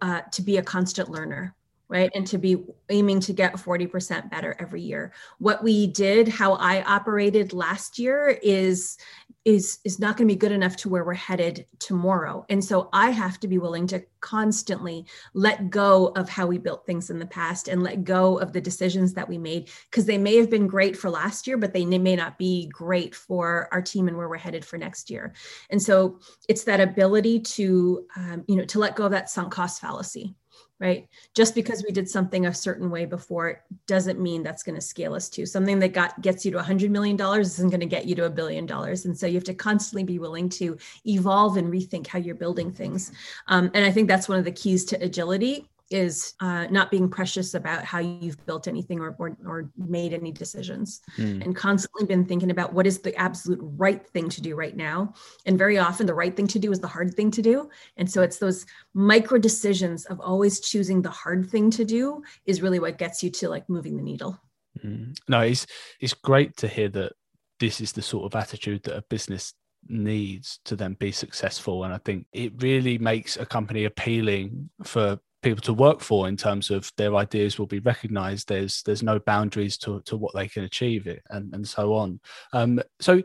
uh, 0.03 0.23
to 0.33 0.43
be 0.43 0.57
a 0.57 0.63
constant 0.63 1.09
learner 1.09 1.56
right? 1.89 2.11
And 2.15 2.27
to 2.29 2.39
be 2.39 2.65
aiming 2.89 3.21
to 3.21 3.33
get 3.33 3.55
40% 3.55 4.31
better 4.31 4.57
every 4.59 4.83
year. 4.83 5.13
What 5.39 5.63
we 5.63 5.87
did 5.87 6.29
how 6.29 6.55
i 6.55 6.83
operated 6.83 7.53
last 7.53 7.99
year 7.99 8.39
is 8.43 8.97
is 9.45 9.79
is 9.85 10.01
not 10.01 10.17
going 10.17 10.27
to 10.27 10.35
be 10.35 10.39
good 10.39 10.51
enough 10.51 10.77
to 10.77 10.89
where 10.89 11.05
we're 11.05 11.15
headed 11.15 11.67
tomorrow. 11.79 12.45
And 12.49 12.65
so 12.65 12.89
i 12.93 13.11
have 13.11 13.39
to 13.41 13.49
be 13.49 13.59
willing 13.59 13.87
to 13.89 14.05
constantly 14.21 15.07
let 15.35 15.71
go 15.71 16.09
of 16.17 16.29
how 16.29 16.47
we 16.47 16.59
built 16.59 16.85
things 16.85 17.11
in 17.11 17.19
the 17.21 17.27
past 17.27 17.69
and 17.69 17.83
let 17.83 18.03
go 18.03 18.39
of 18.39 18.53
the 18.53 18.61
decisions 18.61 19.15
that 19.15 19.29
we 19.29 19.39
made 19.39 19.71
because 19.89 20.05
they 20.05 20.19
may 20.19 20.37
have 20.37 20.51
been 20.51 20.67
great 20.67 20.97
for 20.97 21.11
last 21.11 21.47
year 21.47 21.57
but 21.57 21.73
they 21.73 21.85
may 21.85 22.17
not 22.17 22.37
be 22.39 22.67
great 22.69 23.15
for 23.15 23.69
our 23.71 23.83
team 23.83 24.09
and 24.09 24.17
where 24.17 24.29
we're 24.29 24.37
headed 24.37 24.65
for 24.65 24.79
next 24.79 25.11
year. 25.11 25.33
And 25.71 25.81
so 25.81 26.19
it's 26.49 26.65
that 26.65 26.81
ability 26.81 27.41
to 27.41 28.07
um, 28.17 28.45
you 28.49 28.57
know 28.57 28.65
to 28.65 28.79
let 28.81 28.97
go 28.97 29.05
of 29.05 29.13
that 29.13 29.31
sunk 29.31 29.53
cost 29.53 29.81
fallacy 29.81 30.35
right? 30.79 31.09
Just 31.35 31.55
because 31.55 31.83
we 31.83 31.93
did 31.93 32.09
something 32.09 32.47
a 32.47 32.55
certain 32.55 32.91
way 32.91 33.07
before 33.07 33.63
doesn't 33.87 34.21
mean 34.21 34.43
that's 34.43 34.63
going 34.63 34.75
to 34.75 34.81
scale 34.81 35.15
us 35.15 35.29
to 35.31 35.47
something 35.47 35.79
that 35.79 35.95
got 35.95 36.21
gets 36.21 36.45
you 36.45 36.51
to 36.51 36.59
a 36.59 36.63
hundred 36.63 36.91
million 36.91 37.17
dollars 37.17 37.55
isn't 37.55 37.71
going 37.71 37.81
to 37.81 37.87
get 37.87 38.07
you 38.07 38.15
to 38.17 38.27
a 38.27 38.31
billion 38.31 38.67
dollars. 38.67 39.07
And 39.07 39.17
so 39.17 39.27
you 39.27 39.35
have 39.35 39.45
to 39.45 39.55
constantly 39.55 40.05
be 40.05 40.19
willing 40.19 40.49
to 40.51 40.77
evolve 41.07 41.57
and 41.57 41.73
rethink 41.73 42.07
how 42.07 42.19
you're 42.19 42.35
building 42.35 42.71
things. 42.71 43.13
Um, 43.49 43.71
and 43.75 43.85
I 43.85 43.91
think 43.91 44.09
that's 44.09 44.29
one 44.29 44.39
of 44.39 44.45
the 44.45 44.53
keys 44.53 44.85
to 44.87 45.03
agility 45.03 45.69
is 45.91 46.35
uh, 46.41 46.67
not 46.67 46.91
being 46.91 47.09
precious 47.09 47.55
about 47.55 47.85
how 47.85 47.99
you've 47.99 48.45
built 48.47 48.67
anything 48.67 49.01
or, 49.01 49.15
or, 49.19 49.37
or 49.47 49.71
made 49.77 50.13
any 50.13 50.33
decisions. 50.33 51.01
Mm. 51.17 51.45
and 51.45 51.57
constantly 51.57 52.07
been 52.07 52.25
thinking 52.25 52.51
about 52.51 52.73
what 52.73 52.87
is 52.87 52.99
the 52.99 53.15
absolute 53.17 53.61
right 53.63 54.07
thing 54.09 54.29
to 54.29 54.41
do 54.41 54.55
right 54.55 54.77
now. 54.77 55.15
And 55.47 55.59
very 55.59 55.79
often 55.79 56.07
the 56.07 56.15
right 56.15 56.35
thing 56.35 56.47
to 56.49 56.59
do 56.59 56.73
is 56.73 56.81
the 56.81 56.89
hard 56.89 57.15
thing 57.15 57.31
to 57.33 57.43
do. 57.43 57.71
And 57.97 58.11
so 58.11 58.23
it's 58.23 58.39
those 58.39 58.67
micro 58.95 59.39
decisions 59.39 60.05
of 60.07 60.21
always 60.21 60.61
choosing 60.61 61.03
the 61.03 61.11
hard 61.11 61.49
thing 61.49 61.71
to 61.73 61.85
do 61.85 62.23
is 62.45 62.63
really 62.63 62.79
what 62.79 62.99
gets 62.99 63.23
you 63.23 63.31
to 63.31 63.49
like 63.49 63.69
moving 63.69 63.97
the 63.97 64.03
needle. 64.03 64.41
Mm. 64.85 65.19
no 65.27 65.41
it's 65.41 65.67
it's 66.01 66.13
great 66.13 66.55
to 66.59 66.69
hear 66.69 66.91
that 66.91 67.13
this 67.61 67.81
is 67.81 67.93
the 67.93 68.03
sort 68.03 68.27
of 68.27 68.39
attitude 68.39 68.83
that 68.83 68.97
a 68.97 69.05
business 69.09 69.55
needs 69.89 70.59
to 70.67 70.77
then 70.77 70.95
be 70.95 71.13
successful. 71.13 71.85
And 71.85 71.95
i 71.95 71.99
think 71.99 72.27
it 72.33 72.53
really 72.63 72.99
makes 72.99 73.37
a 73.37 73.47
company 73.47 73.85
appealing 73.85 74.69
for 74.85 75.19
people 75.47 75.63
to 75.63 75.73
work 75.73 76.01
for 76.01 76.27
in 76.27 76.37
terms 76.37 76.71
of 76.71 76.91
their 76.97 77.15
ideas 77.15 77.57
will 77.57 77.69
be 77.69 77.79
recognized. 77.79 78.49
There's 78.49 78.83
there's 78.83 79.03
no 79.03 79.21
boundaries 79.21 79.79
to, 79.79 80.01
to 80.07 80.17
what 80.17 80.35
they 80.35 80.49
can 80.49 80.65
achieve 80.65 81.07
it 81.07 81.23
and, 81.31 81.55
and 81.55 81.67
so 81.67 81.95
on. 81.95 82.19
Um, 82.53 82.81
so 83.01 83.23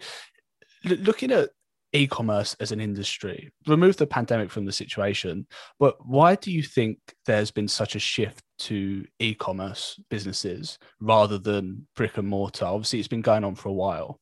l- 0.85 0.97
looking 0.97 1.31
at 1.31 1.49
e-commerce 1.93 2.55
as 2.61 2.71
an 2.71 2.79
industry 2.79 3.51
remove 3.67 3.97
the 3.97 4.07
pandemic 4.07 4.49
from 4.49 4.63
the 4.63 4.71
situation 4.71 5.45
but 5.77 5.97
why 6.07 6.35
do 6.35 6.49
you 6.49 6.63
think 6.63 6.97
there's 7.25 7.51
been 7.51 7.67
such 7.67 7.95
a 7.95 7.99
shift 7.99 8.45
to 8.57 9.03
e-commerce 9.19 9.99
businesses 10.09 10.79
rather 11.01 11.37
than 11.37 11.85
brick 11.97 12.17
and 12.17 12.25
mortar? 12.29 12.63
Obviously 12.63 12.99
it's 12.99 13.09
been 13.09 13.21
going 13.21 13.43
on 13.43 13.55
for 13.55 13.67
a 13.67 13.73
while. 13.73 14.21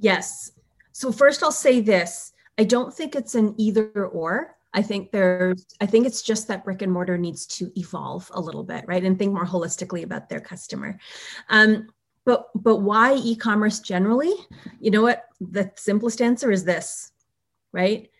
Yes. 0.00 0.50
So 0.90 1.12
first 1.12 1.44
i'll 1.44 1.52
say 1.52 1.80
this. 1.80 2.32
I 2.58 2.64
don't 2.64 2.92
think 2.92 3.14
it's 3.14 3.36
an 3.36 3.54
either 3.58 4.06
or 4.06 4.56
I 4.74 4.82
think 4.82 5.10
there's, 5.10 5.66
I 5.80 5.86
think 5.86 6.06
it's 6.06 6.22
just 6.22 6.48
that 6.48 6.64
brick 6.64 6.82
and 6.82 6.92
mortar 6.92 7.18
needs 7.18 7.46
to 7.58 7.70
evolve 7.78 8.30
a 8.34 8.40
little 8.40 8.64
bit, 8.64 8.84
right? 8.86 9.04
And 9.04 9.18
think 9.18 9.32
more 9.32 9.46
holistically 9.46 10.02
about 10.02 10.28
their 10.28 10.40
customer. 10.40 10.98
Um, 11.48 11.88
but 12.24 12.46
but 12.54 12.76
why 12.76 13.14
e-commerce 13.14 13.80
generally? 13.80 14.32
You 14.80 14.92
know 14.92 15.02
what? 15.02 15.24
The 15.40 15.72
simplest 15.76 16.22
answer 16.22 16.52
is 16.52 16.64
this, 16.64 17.10
right? 17.72 18.10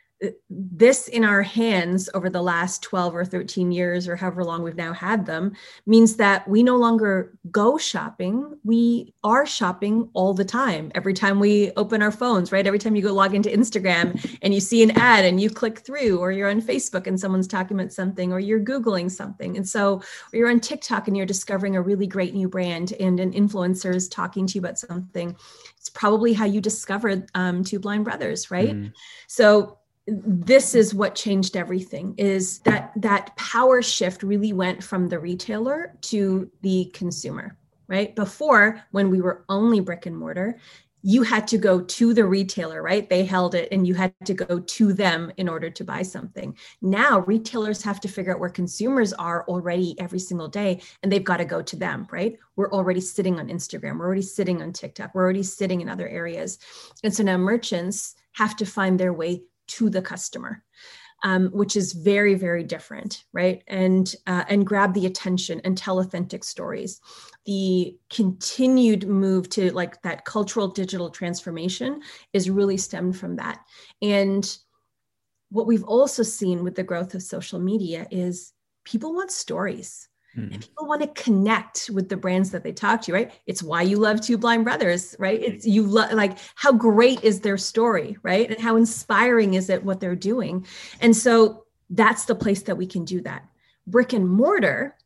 This 0.49 1.09
in 1.09 1.25
our 1.25 1.43
hands 1.43 2.09
over 2.15 2.31
the 2.31 2.43
last 2.43 2.83
12 2.83 3.15
or 3.15 3.25
13 3.25 3.73
years 3.73 4.07
or 4.07 4.15
however 4.15 4.45
long 4.45 4.63
we've 4.63 4.77
now 4.77 4.93
had 4.93 5.27
them 5.27 5.53
means 5.87 6.17
that 6.17 6.47
we 6.47 6.63
no 6.63 6.77
longer 6.77 7.37
go 7.51 7.77
shopping. 7.77 8.59
We 8.63 9.15
are 9.25 9.47
shopping 9.47 10.09
all 10.13 10.33
the 10.35 10.45
time. 10.45 10.93
Every 10.95 11.15
time 11.15 11.41
we 11.41 11.73
open 11.73 12.03
our 12.03 12.13
phones 12.13 12.53
right? 12.53 12.67
Every 12.67 12.79
time 12.79 12.95
you 12.95 13.03
go 13.03 13.13
log 13.13 13.35
into 13.35 13.51
instagram 13.51 14.39
and 14.43 14.55
you 14.55 14.61
see 14.61 14.83
an 14.83 14.93
ad 14.93 15.25
and 15.25 15.41
you 15.41 15.51
click 15.51 15.81
through 15.81 16.19
or 16.19 16.31
you're 16.31 16.51
on 16.51 16.63
facebook 16.63 17.07
and 17.07 17.19
someone's 17.19 17.49
talking 17.49 17.79
about 17.79 17.93
something 17.93 18.33
or 18.33 18.39
you're 18.39 18.61
googling 18.61 19.11
something. 19.11 19.57
And 19.57 19.69
so 19.69 19.97
or 20.33 20.37
you're 20.37 20.51
on 20.51 20.61
tiktok 20.61 21.09
and 21.09 21.17
you're 21.17 21.27
discovering 21.27 21.77
a 21.77 21.83
really 21.83 22.07
great 22.07 22.35
new 22.35 22.49
brand 22.49 22.93
and 23.01 23.19
an 23.19 23.33
influencer 23.33 23.95
is 23.95 24.09
talking 24.09 24.47
to 24.47 24.55
you 24.55 24.61
about 24.61 24.79
something. 24.79 25.37
It's 25.79 25.91
probably 25.91 26.33
how 26.33 26.45
you 26.45 26.61
discovered 26.61 27.29
um, 27.35 27.65
two 27.65 27.81
blind 27.81 28.05
brothers 28.05 28.51
right? 28.51 28.71
Mm. 28.71 28.93
so 29.27 29.79
this 30.07 30.75
is 30.75 30.95
what 30.95 31.15
changed 31.15 31.57
everything 31.57 32.15
is 32.19 32.59
that 32.61 32.93
that 32.97 33.35
power 33.37 33.81
shift 33.81 34.23
really 34.23 34.53
went 34.53 34.83
from 34.83 35.09
the 35.09 35.19
retailer 35.19 35.95
to 36.01 36.51
the 36.63 36.87
consumer 36.93 37.57
right? 37.89 38.17
Before 38.17 38.83
when 38.93 39.11
we 39.11 39.21
were 39.21 39.45
only 39.49 39.81
brick 39.81 40.07
and 40.07 40.17
mortar 40.17 40.59
you 41.05 41.25
had 41.25 41.49
to 41.49 41.59
go 41.59 41.81
to 41.81 42.15
the 42.15 42.25
retailer 42.25 42.81
right? 42.81 43.09
They 43.09 43.25
held 43.25 43.55
it 43.55 43.69
and 43.73 43.87
you 43.87 43.95
had 43.95 44.15
to 44.25 44.35
go 44.35 44.61
to 44.61 44.93
them 44.93 45.33
in 45.37 45.49
order 45.49 45.69
to 45.69 45.85
buy 45.85 46.03
something. 46.03 46.57
Now 46.81 47.21
retailers 47.21 47.83
have 47.83 48.01
to 48.01 48.09
figure 48.09 48.33
out 48.33 48.39
where 48.39 48.49
consumers 48.49 49.13
are 49.13 49.45
already 49.49 49.99
every 49.99 50.21
single 50.21 50.49
day 50.49 50.81
and 51.03 51.11
they've 51.11 51.23
got 51.23 51.39
to 51.39 51.45
go 51.45 51.63
to 51.63 51.77
them 51.77 52.09
right? 52.11 52.39
We're 52.57 52.73
already 52.73 53.01
sitting 53.01 53.39
on 53.39 53.49
instagram. 53.49 53.99
We're 53.99 54.07
already 54.07 54.23
sitting 54.23 54.63
on 54.63 54.73
tiktok. 54.73 55.15
We're 55.15 55.23
already 55.23 55.43
sitting 55.45 55.81
in 55.81 55.89
other 55.89 56.09
areas. 56.09 56.59
And 57.05 57.15
so 57.15 57.23
now 57.23 57.37
merchants 57.37 58.17
have 58.33 58.57
to 58.57 58.65
find 58.65 58.99
their 58.99 59.13
way 59.13 59.43
to 59.69 59.91
the 59.91 60.03
customer. 60.03 60.63
um, 61.25 61.51
which 61.53 61.77
is 61.77 61.93
very 61.93 62.35
very 62.35 62.65
different 62.65 63.25
right? 63.33 63.63
And 63.69 64.15
uh, 64.27 64.45
and 64.49 64.67
grab 64.67 64.95
the 64.95 65.07
attention 65.07 65.61
and 65.65 65.77
tell 65.77 66.01
authentic 66.01 66.45
stories. 66.45 67.01
The 67.47 67.97
continued 68.11 69.09
move 69.09 69.49
to 69.51 69.73
like 69.73 70.03
that 70.03 70.25
cultural 70.25 70.69
digital 70.69 71.11
transformation 71.11 72.03
is 72.33 72.51
really 72.51 72.77
stemmed 72.77 73.17
from 73.17 73.37
that. 73.37 73.61
And 74.01 74.57
what 75.51 75.67
we've 75.67 75.85
also 75.85 76.23
seen 76.23 76.65
with 76.65 76.75
the 76.75 76.83
growth 76.83 77.15
of 77.15 77.23
social 77.23 77.59
media 77.61 78.07
is 78.11 78.53
people 78.85 79.15
want 79.15 79.31
stories 79.31 80.09
Mm. 80.37 80.53
And 80.53 80.61
people 80.63 80.87
want 80.87 81.03
to 81.03 81.23
connect 81.23 81.91
with 81.93 82.09
the 82.09 82.17
brands 82.17 82.51
that 82.51 82.65
they 82.65 82.73
talk 82.73 83.03
to, 83.03 83.13
right? 83.13 83.33
It's 83.47 83.63
why 83.63 83.83
you 83.83 83.99
love 83.99 84.21
Two 84.21 84.39
Blind 84.39 84.65
Brothers, 84.65 85.15
right? 85.19 85.41
It's 85.41 85.67
you 85.67 85.83
love 85.83 86.13
like 86.13 86.39
how 86.55 86.73
great 86.73 87.23
is 87.23 87.41
their 87.41 87.59
story, 87.59 88.17
right? 88.23 88.51
And 88.51 88.61
how 88.61 88.77
inspiring 88.77 89.55
is 89.55 89.69
it 89.69 89.85
what 89.85 90.01
they're 90.01 90.17
doing? 90.17 90.67
And 91.01 91.15
so 91.15 91.65
that's 91.91 92.25
the 92.25 92.35
place 92.35 92.63
that 92.63 92.77
we 92.77 92.87
can 92.87 93.05
do 93.05 93.21
that. 93.23 93.47
Brick 93.87 94.13
and 94.13 94.29
mortar, 94.29 94.97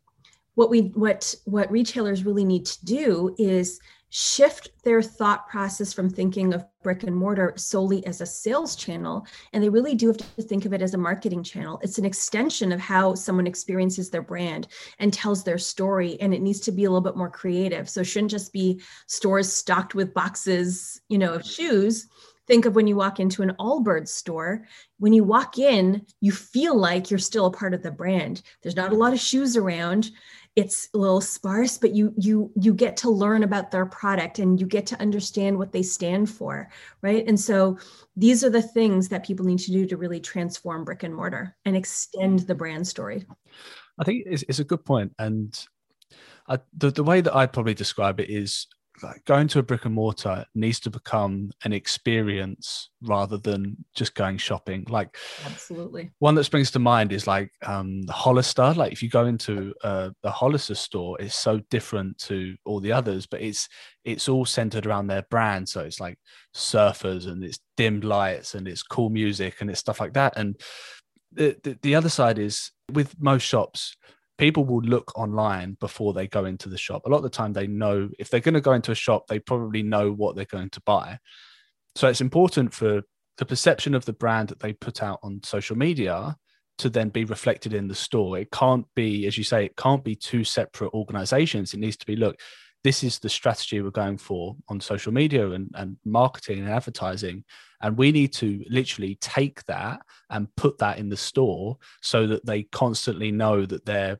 what 0.54 0.70
we 0.70 0.92
what 0.94 1.34
what 1.44 1.70
retailers 1.70 2.24
really 2.24 2.44
need 2.44 2.66
to 2.66 2.84
do 2.84 3.34
is 3.38 3.80
shift 4.18 4.70
their 4.82 5.02
thought 5.02 5.46
process 5.46 5.92
from 5.92 6.08
thinking 6.08 6.54
of 6.54 6.64
brick 6.82 7.02
and 7.02 7.14
mortar 7.14 7.52
solely 7.58 8.04
as 8.06 8.22
a 8.22 8.26
sales 8.26 8.74
channel 8.74 9.26
and 9.52 9.62
they 9.62 9.68
really 9.68 9.94
do 9.94 10.06
have 10.06 10.16
to 10.16 10.40
think 10.40 10.64
of 10.64 10.72
it 10.72 10.80
as 10.80 10.94
a 10.94 10.98
marketing 10.98 11.42
channel. 11.42 11.78
It's 11.82 11.98
an 11.98 12.06
extension 12.06 12.72
of 12.72 12.80
how 12.80 13.14
someone 13.14 13.46
experiences 13.46 14.08
their 14.08 14.22
brand 14.22 14.68
and 15.00 15.12
tells 15.12 15.44
their 15.44 15.58
story 15.58 16.18
and 16.18 16.32
it 16.32 16.40
needs 16.40 16.60
to 16.60 16.72
be 16.72 16.84
a 16.84 16.90
little 16.90 17.02
bit 17.02 17.18
more 17.18 17.28
creative. 17.28 17.90
So 17.90 18.00
it 18.00 18.04
shouldn't 18.04 18.30
just 18.30 18.54
be 18.54 18.80
stores 19.06 19.52
stocked 19.52 19.94
with 19.94 20.14
boxes 20.14 20.98
you 21.10 21.18
know 21.18 21.34
of 21.34 21.44
shoes. 21.44 22.08
Think 22.46 22.64
of 22.64 22.74
when 22.74 22.86
you 22.86 22.96
walk 22.96 23.20
into 23.20 23.42
an 23.42 23.52
allbirds 23.60 24.08
store. 24.08 24.64
When 24.98 25.12
you 25.12 25.24
walk 25.24 25.58
in 25.58 26.06
you 26.22 26.32
feel 26.32 26.74
like 26.74 27.10
you're 27.10 27.18
still 27.18 27.44
a 27.44 27.52
part 27.52 27.74
of 27.74 27.82
the 27.82 27.90
brand. 27.90 28.40
There's 28.62 28.76
not 28.76 28.92
a 28.92 28.96
lot 28.96 29.12
of 29.12 29.20
shoes 29.20 29.58
around 29.58 30.10
it's 30.56 30.88
a 30.94 30.98
little 30.98 31.20
sparse 31.20 31.78
but 31.78 31.94
you 31.94 32.12
you 32.16 32.50
you 32.58 32.72
get 32.72 32.96
to 32.96 33.10
learn 33.10 33.42
about 33.42 33.70
their 33.70 33.86
product 33.86 34.38
and 34.38 34.58
you 34.58 34.66
get 34.66 34.86
to 34.86 35.00
understand 35.00 35.56
what 35.56 35.70
they 35.70 35.82
stand 35.82 36.28
for 36.28 36.68
right? 37.02 37.26
And 37.28 37.38
so 37.38 37.78
these 38.16 38.42
are 38.42 38.50
the 38.50 38.62
things 38.62 39.08
that 39.08 39.24
people 39.24 39.46
need 39.46 39.58
to 39.60 39.70
do 39.70 39.86
to 39.86 39.96
really 39.96 40.20
transform 40.20 40.84
brick 40.84 41.02
and 41.02 41.14
mortar 41.14 41.56
and 41.64 41.76
extend 41.76 42.40
the 42.40 42.54
brand 42.54 42.86
story. 42.86 43.24
I 43.98 44.04
think 44.04 44.24
it's, 44.26 44.44
it's 44.48 44.58
a 44.58 44.64
good 44.64 44.84
point. 44.84 45.12
And 45.18 45.56
I, 46.48 46.58
the, 46.76 46.90
the 46.90 47.02
way 47.02 47.20
that 47.20 47.34
i'd 47.34 47.52
probably 47.52 47.74
describe 47.74 48.20
it 48.20 48.30
is 48.30 48.68
like 49.02 49.24
going 49.24 49.48
to 49.48 49.58
a 49.58 49.62
brick 49.62 49.84
and 49.84 49.94
mortar 49.94 50.44
needs 50.54 50.80
to 50.80 50.90
become 50.90 51.50
an 51.64 51.72
experience 51.72 52.90
rather 53.02 53.36
than 53.36 53.76
just 53.94 54.14
going 54.14 54.38
shopping. 54.38 54.86
Like 54.88 55.16
absolutely. 55.44 56.10
one 56.18 56.34
that 56.34 56.44
springs 56.44 56.70
to 56.72 56.78
mind 56.78 57.12
is 57.12 57.26
like 57.26 57.50
um 57.62 58.02
the 58.02 58.12
hollister. 58.12 58.72
Like 58.74 58.92
if 58.92 59.02
you 59.02 59.08
go 59.08 59.26
into 59.26 59.74
uh, 59.82 60.10
the 60.22 60.30
hollister 60.30 60.74
store 60.74 61.20
it's 61.20 61.34
so 61.34 61.60
different 61.70 62.18
to 62.18 62.56
all 62.64 62.80
the 62.80 62.92
others 62.92 63.26
but 63.26 63.40
it's 63.40 63.68
it's 64.04 64.28
all 64.28 64.44
centered 64.44 64.86
around 64.86 65.06
their 65.06 65.22
brand. 65.30 65.68
So 65.68 65.80
it's 65.80 66.00
like 66.00 66.18
surfers 66.54 67.26
and 67.26 67.42
it's 67.44 67.58
dimmed 67.76 68.04
lights 68.04 68.54
and 68.54 68.66
it's 68.68 68.82
cool 68.82 69.10
music 69.10 69.60
and 69.60 69.70
it's 69.70 69.80
stuff 69.80 70.00
like 70.00 70.14
that. 70.14 70.36
And 70.36 70.60
the, 71.32 71.56
the, 71.62 71.78
the 71.82 71.94
other 71.94 72.08
side 72.08 72.38
is 72.38 72.70
with 72.92 73.14
most 73.20 73.42
shops 73.42 73.96
people 74.38 74.64
will 74.64 74.82
look 74.82 75.16
online 75.16 75.76
before 75.80 76.12
they 76.12 76.26
go 76.26 76.44
into 76.44 76.68
the 76.68 76.78
shop. 76.78 77.02
A 77.06 77.08
lot 77.08 77.18
of 77.18 77.22
the 77.22 77.30
time, 77.30 77.52
they 77.52 77.66
know 77.66 78.08
if 78.18 78.30
they're 78.30 78.40
going 78.40 78.54
to 78.54 78.60
go 78.60 78.72
into 78.72 78.92
a 78.92 78.96
shop, 78.96 79.26
they 79.26 79.38
probably 79.38 79.82
know 79.82 80.12
what 80.12 80.36
they're 80.36 80.44
going 80.44 80.70
to 80.70 80.80
buy. 80.82 81.18
So 81.94 82.08
it's 82.08 82.20
important 82.20 82.74
for 82.74 83.02
the 83.38 83.46
perception 83.46 83.94
of 83.94 84.04
the 84.04 84.12
brand 84.12 84.48
that 84.48 84.60
they 84.60 84.72
put 84.72 85.02
out 85.02 85.20
on 85.22 85.40
social 85.44 85.76
media 85.76 86.36
to 86.78 86.90
then 86.90 87.08
be 87.08 87.24
reflected 87.24 87.72
in 87.72 87.88
the 87.88 87.94
store. 87.94 88.38
It 88.38 88.50
can't 88.50 88.86
be, 88.94 89.26
as 89.26 89.38
you 89.38 89.44
say, 89.44 89.64
it 89.64 89.76
can't 89.76 90.04
be 90.04 90.14
two 90.14 90.44
separate 90.44 90.92
organizations. 90.92 91.72
It 91.72 91.80
needs 91.80 91.96
to 91.96 92.06
be 92.06 92.16
look, 92.16 92.38
this 92.84 93.02
is 93.02 93.18
the 93.18 93.28
strategy 93.28 93.80
we're 93.80 93.90
going 93.90 94.18
for 94.18 94.56
on 94.68 94.80
social 94.80 95.12
media 95.12 95.50
and, 95.50 95.70
and 95.74 95.96
marketing 96.04 96.60
and 96.60 96.68
advertising. 96.68 97.44
And 97.80 97.96
we 97.96 98.12
need 98.12 98.32
to 98.34 98.62
literally 98.68 99.16
take 99.20 99.64
that 99.64 100.00
and 100.30 100.54
put 100.56 100.78
that 100.78 100.98
in 100.98 101.08
the 101.08 101.16
store 101.16 101.78
so 102.02 102.26
that 102.26 102.46
they 102.46 102.64
constantly 102.64 103.32
know 103.32 103.66
that 103.66 103.84
they're 103.84 104.18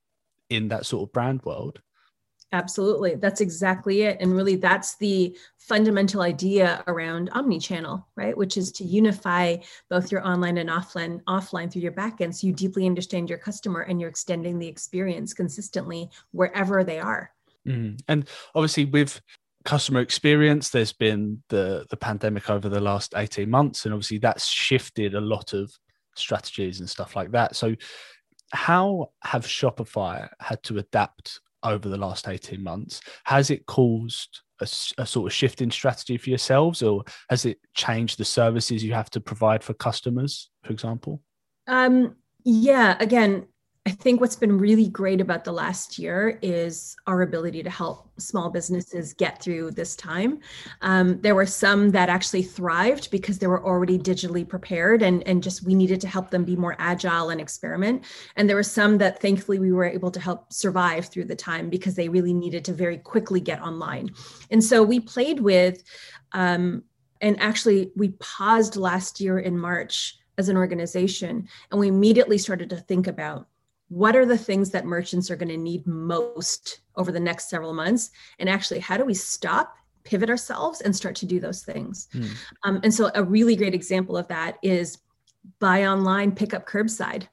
in 0.50 0.68
that 0.68 0.86
sort 0.86 1.08
of 1.08 1.12
brand 1.12 1.42
world. 1.44 1.80
Absolutely. 2.52 3.16
That's 3.16 3.40
exactly 3.40 4.02
it. 4.02 4.18
And 4.20 4.34
really, 4.34 4.56
that's 4.56 4.96
the 4.96 5.36
fundamental 5.58 6.22
idea 6.22 6.84
around 6.86 7.28
omni-channel, 7.32 8.06
right? 8.14 8.36
Which 8.36 8.56
is 8.56 8.70
to 8.72 8.84
unify 8.84 9.56
both 9.90 10.12
your 10.12 10.26
online 10.26 10.58
and 10.58 10.70
offline, 10.70 11.22
offline 11.24 11.70
through 11.70 11.82
your 11.82 11.92
backend. 11.92 12.34
So 12.34 12.46
you 12.46 12.52
deeply 12.52 12.86
understand 12.86 13.28
your 13.28 13.38
customer 13.38 13.80
and 13.80 14.00
you're 14.00 14.08
extending 14.08 14.58
the 14.58 14.68
experience 14.68 15.34
consistently 15.34 16.08
wherever 16.30 16.84
they 16.84 17.00
are. 17.00 17.32
Mm. 17.66 18.00
And 18.06 18.28
obviously, 18.54 18.84
with 18.84 19.20
customer 19.64 20.00
experience, 20.00 20.70
there's 20.70 20.92
been 20.92 21.42
the 21.48 21.84
the 21.90 21.96
pandemic 21.96 22.48
over 22.48 22.68
the 22.68 22.80
last 22.80 23.12
18 23.16 23.50
months, 23.50 23.84
and 23.84 23.92
obviously 23.92 24.18
that's 24.18 24.46
shifted 24.46 25.14
a 25.14 25.20
lot 25.20 25.52
of 25.52 25.72
strategies 26.14 26.80
and 26.80 26.88
stuff 26.88 27.16
like 27.16 27.32
that. 27.32 27.56
So 27.56 27.74
how 28.52 29.10
have 29.24 29.46
Shopify 29.46 30.28
had 30.40 30.62
to 30.64 30.78
adapt 30.78 31.40
over 31.62 31.88
the 31.88 31.96
last 31.96 32.28
18 32.28 32.62
months? 32.62 33.00
Has 33.24 33.50
it 33.50 33.66
caused 33.66 34.42
a, 34.60 34.64
a, 34.98 35.06
sort 35.06 35.26
of 35.26 35.32
shift 35.32 35.60
in 35.60 35.70
strategy 35.70 36.16
for 36.16 36.30
yourselves, 36.30 36.82
or 36.82 37.04
has 37.28 37.44
it 37.44 37.58
changed 37.74 38.18
the 38.18 38.24
services 38.24 38.82
you 38.82 38.94
have 38.94 39.10
to 39.10 39.20
provide 39.20 39.62
for 39.62 39.74
customers, 39.74 40.50
for 40.62 40.72
example? 40.72 41.22
Um, 41.66 42.16
yeah, 42.44 42.96
again, 43.00 43.46
I 43.86 43.90
think 43.90 44.20
what's 44.20 44.34
been 44.34 44.58
really 44.58 44.88
great 44.88 45.20
about 45.20 45.44
the 45.44 45.52
last 45.52 45.96
year 45.96 46.40
is 46.42 46.96
our 47.06 47.22
ability 47.22 47.62
to 47.62 47.70
help 47.70 48.10
small 48.18 48.50
businesses 48.50 49.14
get 49.14 49.40
through 49.40 49.70
this 49.70 49.94
time. 49.94 50.40
Um, 50.82 51.20
there 51.20 51.36
were 51.36 51.46
some 51.46 51.90
that 51.90 52.08
actually 52.08 52.42
thrived 52.42 53.12
because 53.12 53.38
they 53.38 53.46
were 53.46 53.64
already 53.64 53.96
digitally 53.96 54.46
prepared 54.46 55.02
and, 55.02 55.22
and 55.28 55.40
just 55.40 55.62
we 55.62 55.76
needed 55.76 56.00
to 56.00 56.08
help 56.08 56.30
them 56.30 56.44
be 56.44 56.56
more 56.56 56.74
agile 56.80 57.30
and 57.30 57.40
experiment. 57.40 58.02
And 58.34 58.48
there 58.48 58.56
were 58.56 58.64
some 58.64 58.98
that 58.98 59.22
thankfully 59.22 59.60
we 59.60 59.70
were 59.70 59.84
able 59.84 60.10
to 60.10 60.18
help 60.18 60.52
survive 60.52 61.06
through 61.06 61.26
the 61.26 61.36
time 61.36 61.70
because 61.70 61.94
they 61.94 62.08
really 62.08 62.34
needed 62.34 62.64
to 62.64 62.72
very 62.72 62.98
quickly 62.98 63.40
get 63.40 63.62
online. 63.62 64.10
And 64.50 64.64
so 64.64 64.82
we 64.82 64.98
played 64.98 65.38
with, 65.38 65.84
um, 66.32 66.82
and 67.20 67.40
actually 67.40 67.92
we 67.94 68.08
paused 68.18 68.74
last 68.74 69.20
year 69.20 69.38
in 69.38 69.56
March 69.56 70.18
as 70.38 70.48
an 70.48 70.56
organization 70.56 71.46
and 71.70 71.78
we 71.78 71.86
immediately 71.86 72.36
started 72.36 72.68
to 72.70 72.76
think 72.78 73.06
about 73.06 73.46
what 73.88 74.16
are 74.16 74.26
the 74.26 74.38
things 74.38 74.70
that 74.70 74.84
merchants 74.84 75.30
are 75.30 75.36
going 75.36 75.48
to 75.48 75.56
need 75.56 75.86
most 75.86 76.80
over 76.96 77.12
the 77.12 77.20
next 77.20 77.48
several 77.48 77.72
months? 77.72 78.10
And 78.38 78.48
actually 78.48 78.80
how 78.80 78.96
do 78.96 79.04
we 79.04 79.14
stop 79.14 79.76
pivot 80.04 80.30
ourselves 80.30 80.80
and 80.80 80.94
start 80.94 81.14
to 81.16 81.26
do 81.26 81.40
those 81.40 81.62
things? 81.62 82.08
Mm. 82.14 82.30
um, 82.64 82.80
and 82.82 82.92
so 82.92 83.10
a 83.14 83.22
really 83.22 83.56
great 83.56 83.74
example 83.74 84.16
of 84.16 84.28
that 84.28 84.58
is 84.62 84.98
buy 85.60 85.86
online 85.86 86.32
pick 86.32 86.52
up 86.54 86.66
curbside 86.66 87.28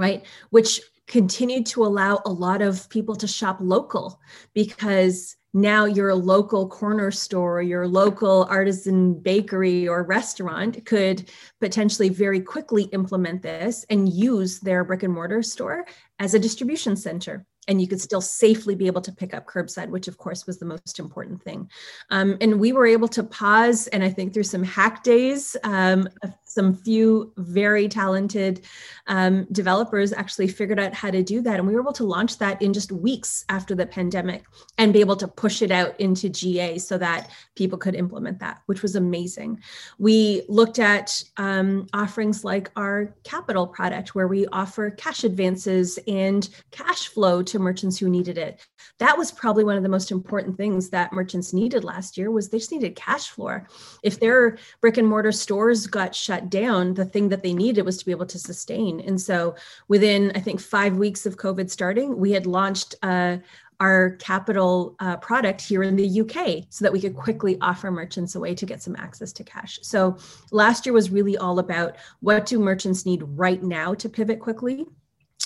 right? 0.00 0.24
Which 0.48 0.80
continued 1.06 1.66
to 1.66 1.84
allow 1.84 2.20
a 2.24 2.32
lot 2.32 2.62
of 2.62 2.88
people 2.88 3.14
to 3.16 3.26
shop 3.26 3.58
local 3.60 4.18
because 4.54 5.36
now 5.52 5.84
your 5.84 6.14
local 6.14 6.68
corner 6.68 7.10
store, 7.10 7.60
your 7.60 7.86
local 7.86 8.46
artisan 8.48 9.14
bakery 9.14 9.88
or 9.88 10.04
restaurant 10.04 10.84
could 10.86 11.30
potentially 11.60 12.08
very 12.08 12.40
quickly 12.40 12.84
implement 12.92 13.42
this 13.42 13.84
and 13.90 14.12
use 14.12 14.60
their 14.60 14.84
brick 14.84 15.02
and 15.02 15.12
mortar 15.12 15.42
store 15.42 15.86
as 16.18 16.34
a 16.34 16.38
distribution 16.38 16.96
center 16.96 17.44
and 17.68 17.80
you 17.80 17.86
could 17.86 18.00
still 18.00 18.20
safely 18.20 18.74
be 18.74 18.86
able 18.86 19.00
to 19.02 19.12
pick 19.12 19.34
up 19.34 19.46
curbside, 19.46 19.88
which 19.88 20.08
of 20.08 20.18
course 20.18 20.46
was 20.46 20.58
the 20.58 20.64
most 20.64 20.98
important 20.98 21.42
thing. 21.42 21.70
Um, 22.10 22.36
and 22.40 22.58
we 22.58 22.72
were 22.72 22.86
able 22.86 23.08
to 23.08 23.22
pause, 23.22 23.86
and 23.88 24.02
I 24.02 24.10
think 24.10 24.32
through 24.32 24.44
some 24.44 24.62
hack 24.62 25.02
days, 25.02 25.56
um, 25.62 26.08
some 26.44 26.74
few 26.74 27.32
very 27.36 27.88
talented 27.88 28.64
um, 29.06 29.46
developers 29.52 30.12
actually 30.12 30.48
figured 30.48 30.80
out 30.80 30.92
how 30.92 31.10
to 31.10 31.22
do 31.22 31.40
that. 31.42 31.58
And 31.58 31.68
we 31.68 31.74
were 31.74 31.80
able 31.80 31.92
to 31.92 32.04
launch 32.04 32.38
that 32.38 32.60
in 32.60 32.72
just 32.72 32.90
weeks 32.90 33.44
after 33.48 33.74
the 33.74 33.86
pandemic 33.86 34.44
and 34.76 34.92
be 34.92 35.00
able 35.00 35.16
to 35.16 35.28
push 35.28 35.62
it 35.62 35.70
out 35.70 35.98
into 36.00 36.28
GA 36.28 36.78
so 36.78 36.98
that 36.98 37.30
people 37.54 37.78
could 37.78 37.94
implement 37.94 38.40
that, 38.40 38.62
which 38.66 38.82
was 38.82 38.96
amazing. 38.96 39.60
We 39.98 40.42
looked 40.48 40.80
at 40.80 41.22
um, 41.36 41.86
offerings 41.92 42.42
like 42.42 42.70
our 42.74 43.14
capital 43.22 43.66
product, 43.66 44.14
where 44.16 44.26
we 44.26 44.46
offer 44.48 44.90
cash 44.90 45.22
advances 45.22 45.98
and 46.08 46.48
cash 46.72 47.06
flow 47.08 47.42
to 47.42 47.59
merchants 47.60 47.98
who 47.98 48.08
needed 48.08 48.38
it. 48.38 48.66
That 48.98 49.16
was 49.16 49.30
probably 49.30 49.64
one 49.64 49.76
of 49.76 49.82
the 49.82 49.88
most 49.88 50.10
important 50.10 50.56
things 50.56 50.90
that 50.90 51.12
merchants 51.12 51.52
needed 51.52 51.84
last 51.84 52.16
year 52.16 52.30
was 52.30 52.48
they 52.48 52.58
just 52.58 52.72
needed 52.72 52.96
cash 52.96 53.28
flow. 53.28 53.60
If 54.02 54.20
their 54.20 54.58
brick 54.80 54.96
and 54.96 55.08
mortar 55.08 55.32
stores 55.32 55.86
got 55.86 56.14
shut 56.14 56.50
down, 56.50 56.94
the 56.94 57.04
thing 57.04 57.28
that 57.28 57.42
they 57.42 57.52
needed 57.52 57.84
was 57.84 57.98
to 57.98 58.04
be 58.04 58.12
able 58.12 58.26
to 58.26 58.38
sustain. 58.38 59.00
And 59.00 59.20
so 59.20 59.54
within 59.88 60.32
I 60.34 60.40
think 60.40 60.60
5 60.60 60.96
weeks 60.96 61.26
of 61.26 61.36
COVID 61.36 61.70
starting, 61.70 62.16
we 62.16 62.32
had 62.32 62.46
launched 62.46 62.94
uh, 63.02 63.38
our 63.80 64.10
capital 64.18 64.94
uh, 65.00 65.16
product 65.16 65.60
here 65.60 65.82
in 65.82 65.96
the 65.96 66.20
UK 66.20 66.64
so 66.68 66.84
that 66.84 66.92
we 66.92 67.00
could 67.00 67.16
quickly 67.16 67.56
offer 67.62 67.90
merchants 67.90 68.34
a 68.34 68.40
way 68.40 68.54
to 68.54 68.66
get 68.66 68.82
some 68.82 68.94
access 68.96 69.32
to 69.32 69.42
cash. 69.42 69.78
So 69.82 70.18
last 70.52 70.84
year 70.84 70.92
was 70.92 71.10
really 71.10 71.38
all 71.38 71.58
about 71.58 71.96
what 72.20 72.44
do 72.44 72.58
merchants 72.58 73.06
need 73.06 73.22
right 73.24 73.62
now 73.62 73.94
to 73.94 74.08
pivot 74.08 74.38
quickly. 74.38 74.86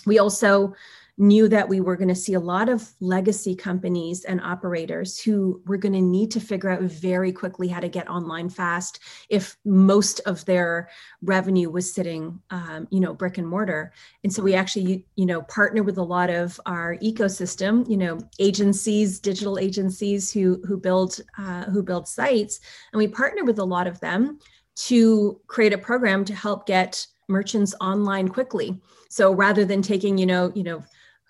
We 0.05 0.19
also 0.19 0.75
knew 1.17 1.49
that 1.49 1.69
we 1.69 1.81
were 1.81 1.97
going 1.97 2.09
to 2.09 2.15
see 2.15 2.35
a 2.35 2.41
lot 2.41 2.69
of 2.69 2.93
legacy 3.01 3.55
companies 3.55 4.25
and 4.25 4.41
operators 4.41 5.21
who 5.21 5.63
were 5.65 5.77
going 5.77 5.93
to 5.93 6.01
need 6.01 6.31
to 6.33 6.41
figure 6.41 6.71
out 6.71 6.83
very 6.83 7.31
quickly 7.31 7.69
how 7.69 7.79
to 7.79 7.89
get 7.89 8.09
online 8.09 8.49
fast 8.49 8.99
if 9.29 9.57
most 9.65 10.21
of 10.27 10.45
their 10.45 10.89
revenue 11.23 11.71
was 11.71 11.93
sitting 11.93 12.41
um, 12.51 12.89
you 12.91 12.99
know 12.99 13.15
brick 13.15 13.39
and 13.39 13.47
mortar. 13.47 13.93
And 14.25 14.33
so 14.33 14.43
we 14.43 14.55
actually 14.55 15.07
you 15.15 15.27
know 15.27 15.43
partner 15.43 15.85
with 15.85 15.99
a 15.99 16.03
lot 16.03 16.31
of 16.31 16.61
our 16.67 16.97
ecosystem 16.97 17.89
you 17.89 17.97
know 17.97 18.19
agencies 18.41 19.21
digital 19.21 19.59
agencies 19.59 20.33
who 20.33 20.61
who 20.67 20.77
build 20.77 21.21
uh, 21.39 21.65
who 21.65 21.83
build 21.83 22.09
sites. 22.09 22.59
And 22.93 22.99
we 22.99 23.07
partner 23.07 23.45
with 23.45 23.61
a 23.61 23.65
lot 23.65 23.87
of 23.87 24.01
them 24.01 24.41
to 24.77 25.41
create 25.47 25.73
a 25.73 25.79
program 25.79 26.25
to 26.25 26.35
help 26.35 26.67
get 26.67 27.07
merchants 27.29 27.75
online 27.81 28.29
quickly. 28.29 28.81
So 29.09 29.33
rather 29.33 29.65
than 29.65 29.81
taking 29.81 30.19
you 30.19 30.27
know 30.27 30.51
you 30.57 30.65
know 30.65 30.83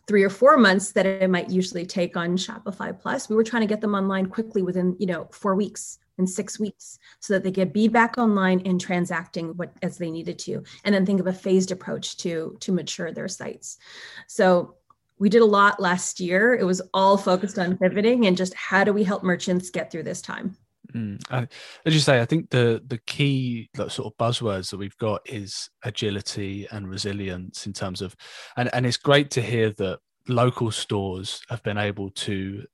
three 0.07 0.23
or 0.23 0.31
four 0.31 0.57
months 0.57 0.93
that 0.93 1.07
it 1.07 1.31
might 1.31 1.51
usually 1.51 1.87
take 1.87 2.17
on 2.17 2.37
Shopify 2.37 2.99
Plus. 2.99 3.29
We 3.29 3.37
were 3.37 3.45
trying 3.45 3.62
to 3.62 3.67
get 3.69 3.81
them 3.81 3.95
online 3.95 4.27
quickly 4.27 4.62
within, 4.62 4.97
you 4.99 5.07
know, 5.07 5.29
four 5.33 5.55
weeks 5.55 5.99
and 6.19 6.29
six 6.29 6.61
weeks 6.61 6.99
so 7.21 7.35
that 7.35 7.43
they 7.43 7.51
could 7.51 7.73
be 7.73 7.88
back 7.88 8.19
online 8.19 8.62
and 8.64 8.81
transacting 8.81 9.57
what 9.57 9.73
as 9.83 9.99
they 9.99 10.11
needed 10.11 10.38
to. 10.40 10.62
And 10.85 10.95
then 10.95 11.05
think 11.07 11.21
of 11.21 11.27
a 11.27 11.33
phased 11.33 11.73
approach 11.73 12.17
to 12.19 12.57
to 12.61 12.73
mature 12.73 13.12
their 13.12 13.29
sites. 13.29 13.79
So 14.27 14.77
we 15.19 15.29
did 15.29 15.43
a 15.43 15.47
lot 15.47 15.81
last 15.81 16.21
year. 16.21 16.55
It 16.55 16.64
was 16.64 16.83
all 16.93 17.17
focused 17.17 17.59
on 17.59 17.79
pivoting 17.79 18.27
and 18.27 18.37
just 18.37 18.55
how 18.55 18.85
do 18.85 18.93
we 18.93 19.05
help 19.05 19.23
merchants 19.23 19.71
get 19.71 19.90
through 19.90 20.03
this 20.03 20.21
time 20.21 20.57
Mm. 20.94 21.20
I, 21.30 21.48
as 21.85 21.94
you 21.94 22.00
say, 22.00 22.20
I 22.20 22.24
think 22.24 22.50
the 22.50 22.83
the 22.87 22.98
key 23.07 23.68
sort 23.76 23.98
of 23.98 24.16
buzzwords 24.16 24.70
that 24.70 24.76
we've 24.76 24.96
got 24.98 25.22
is 25.26 25.68
agility 25.85 26.68
and 26.70 26.88
resilience 26.88 27.66
in 27.66 27.72
terms 27.72 28.00
of, 28.00 28.14
and 28.57 28.72
and 28.72 28.87
it's 28.87 28.96
great 28.96 29.30
to 29.33 29.42
hear 29.42 29.70
that 29.72 29.98
local 30.28 30.70
stores 30.70 31.42
have 31.48 31.62
been 31.62 31.78
able 31.78 32.11
to 32.11 32.64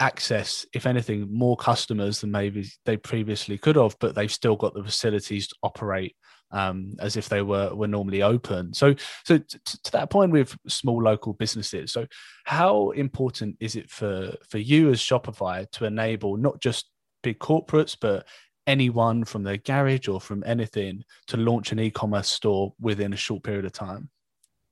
access, 0.00 0.66
if 0.72 0.86
anything, 0.86 1.28
more 1.30 1.56
customers 1.56 2.20
than 2.20 2.30
maybe 2.30 2.66
they 2.86 2.96
previously 2.96 3.58
could 3.58 3.76
have, 3.76 3.96
but 4.00 4.14
they've 4.14 4.32
still 4.32 4.56
got 4.56 4.74
the 4.74 4.82
facilities 4.82 5.46
to 5.48 5.54
operate 5.62 6.16
um, 6.52 6.94
as 6.98 7.16
if 7.16 7.28
they 7.28 7.42
were 7.42 7.74
were 7.74 7.86
normally 7.86 8.22
open. 8.22 8.74
So, 8.74 8.94
so 9.24 9.38
t- 9.38 9.58
to 9.84 9.92
that 9.92 10.10
point 10.10 10.32
with 10.32 10.56
small 10.66 11.02
local 11.02 11.34
businesses, 11.34 11.92
so 11.92 12.06
how 12.44 12.90
important 12.90 13.56
is 13.60 13.76
it 13.76 13.90
for 13.90 14.34
for 14.48 14.58
you 14.58 14.90
as 14.90 15.00
Shopify 15.00 15.70
to 15.72 15.84
enable 15.84 16.36
not 16.36 16.60
just 16.60 16.89
big 17.22 17.38
corporates, 17.38 17.96
but 18.00 18.26
anyone 18.66 19.24
from 19.24 19.42
their 19.42 19.56
garage 19.56 20.08
or 20.08 20.20
from 20.20 20.44
anything 20.46 21.02
to 21.26 21.36
launch 21.36 21.72
an 21.72 21.80
e-commerce 21.80 22.28
store 22.28 22.72
within 22.80 23.12
a 23.12 23.16
short 23.16 23.42
period 23.42 23.64
of 23.64 23.72
time? 23.72 24.08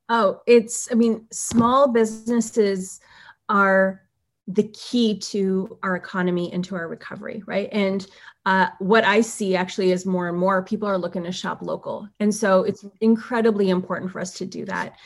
Oh, 0.09 0.41
it's 0.47 0.89
I 0.91 0.95
mean, 0.95 1.27
small 1.31 1.89
businesses 1.89 3.01
are 3.49 4.03
the 4.47 4.69
key 4.69 5.19
to 5.19 5.79
our 5.83 5.95
economy 5.95 6.51
and 6.55 6.65
to 6.65 6.75
our 6.75 6.89
recovery, 6.89 7.43
right? 7.47 7.69
And 7.71 8.07
uh, 8.47 8.69
what 8.79 9.05
I 9.05 9.21
see 9.21 9.55
actually 9.55 9.93
is 9.93 10.07
more 10.07 10.29
and 10.29 10.39
more 10.39 10.63
people 10.63 10.89
are 10.89 10.97
looking 10.97 11.23
to 11.25 11.33
shop 11.33 11.61
local. 11.61 12.09
And 12.19 12.35
so 12.35 12.63
it's 12.63 12.83
incredibly 13.03 13.69
important 13.69 14.11
for 14.11 14.21
us 14.21 14.33
to 14.35 14.47
do 14.47 14.65
that 14.65 14.97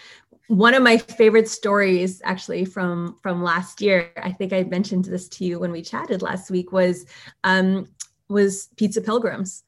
one 0.49 0.75
of 0.75 0.83
my 0.83 0.99
favorite 0.99 1.49
stories 1.49 2.21
actually 2.25 2.65
from 2.65 3.17
from 3.23 3.43
last 3.43 3.81
year 3.81 4.11
i 4.23 4.31
think 4.31 4.53
i 4.53 4.63
mentioned 4.65 5.05
this 5.05 5.29
to 5.29 5.45
you 5.45 5.59
when 5.59 5.73
we 5.73 5.83
chatted 5.83 6.23
last 6.23 6.51
week 6.51 6.73
was 6.73 7.07
um, 7.45 7.89
was 8.29 8.69
pizza 8.77 9.01
pilgrims 9.01 9.65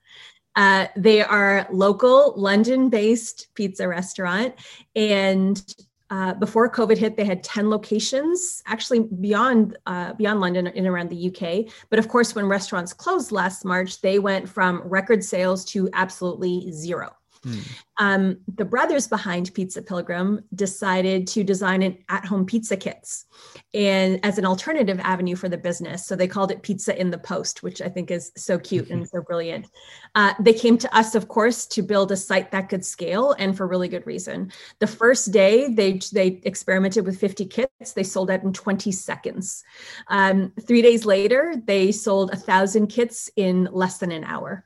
uh, 0.57 0.87
they 0.97 1.23
are 1.23 1.67
local 1.71 2.35
london 2.37 2.89
based 2.89 3.49
pizza 3.55 3.87
restaurant 3.87 4.55
and 4.97 5.75
uh, 6.11 6.35
before 6.35 6.71
COVID 6.71 6.97
hit, 6.99 7.17
they 7.17 7.25
had 7.25 7.43
10 7.43 7.71
locations, 7.71 8.63
actually 8.67 9.01
beyond 9.01 9.77
uh, 9.87 10.13
beyond 10.13 10.41
London 10.41 10.67
and 10.67 10.87
around 10.87 11.11
the 11.11 11.29
UK. 11.29 11.73
But 11.91 11.99
of 11.99 12.09
course, 12.09 12.35
when 12.35 12.47
restaurants 12.47 12.93
closed 12.93 13.33
last 13.33 13.65
March, 13.65 14.01
they 14.01 14.19
went 14.19 14.49
from 14.49 14.83
record 14.85 15.25
sales 15.25 15.65
to 15.67 15.89
absolutely 15.93 16.71
zero. 16.71 17.17
Hmm. 17.45 17.59
Um, 17.99 18.39
the 18.57 18.65
brothers 18.65 19.07
behind 19.07 19.53
Pizza 19.55 19.83
Pilgrim 19.83 20.43
decided 20.55 21.27
to 21.29 21.45
design 21.45 21.83
an 21.83 21.99
at-home 22.09 22.47
pizza 22.47 22.77
kits, 22.77 23.27
and 23.73 24.19
as 24.25 24.39
an 24.39 24.47
alternative 24.47 24.99
avenue 25.01 25.37
for 25.37 25.49
the 25.49 25.59
business. 25.59 26.07
So 26.07 26.17
they 26.17 26.27
called 26.27 26.51
it 26.51 26.63
Pizza 26.63 26.99
in 26.99 27.11
the 27.11 27.19
Post, 27.19 27.63
which 27.63 27.83
I 27.83 27.89
think 27.89 28.11
is 28.11 28.33
so 28.37 28.59
cute 28.59 28.91
and 28.91 29.09
so 29.09 29.23
brilliant. 29.23 29.67
Uh, 30.15 30.33
they 30.41 30.55
came 30.55 30.79
to 30.79 30.97
us, 30.97 31.15
of 31.15 31.29
course, 31.29 31.67
to 31.67 31.83
build 31.83 32.11
a 32.11 32.17
site 32.17 32.51
that 32.51 32.69
could 32.69 32.85
scale, 32.85 33.35
and 33.39 33.57
for 33.57 33.67
really 33.67 33.89
good 33.89 34.07
reason. 34.07 34.51
The 34.81 34.87
first 34.87 35.31
day 35.31 35.69
they 35.69 36.01
they 36.13 36.41
experimented 36.45 37.05
with 37.05 37.21
50 37.21 37.47
kits. 37.47 37.93
They 37.93 38.03
sold 38.03 38.31
out 38.31 38.43
in 38.43 38.53
20 38.53 38.91
seconds. 38.91 39.63
Um, 40.09 40.53
three 40.67 40.83
days 40.83 41.05
later, 41.05 41.55
they 41.65 41.93
sold 41.93 42.33
a 42.33 42.37
thousand 42.37 42.89
kits 42.89 43.31
in 43.37 43.69
less 43.71 43.99
than 43.99 44.11
an 44.11 44.25
hour. 44.25 44.65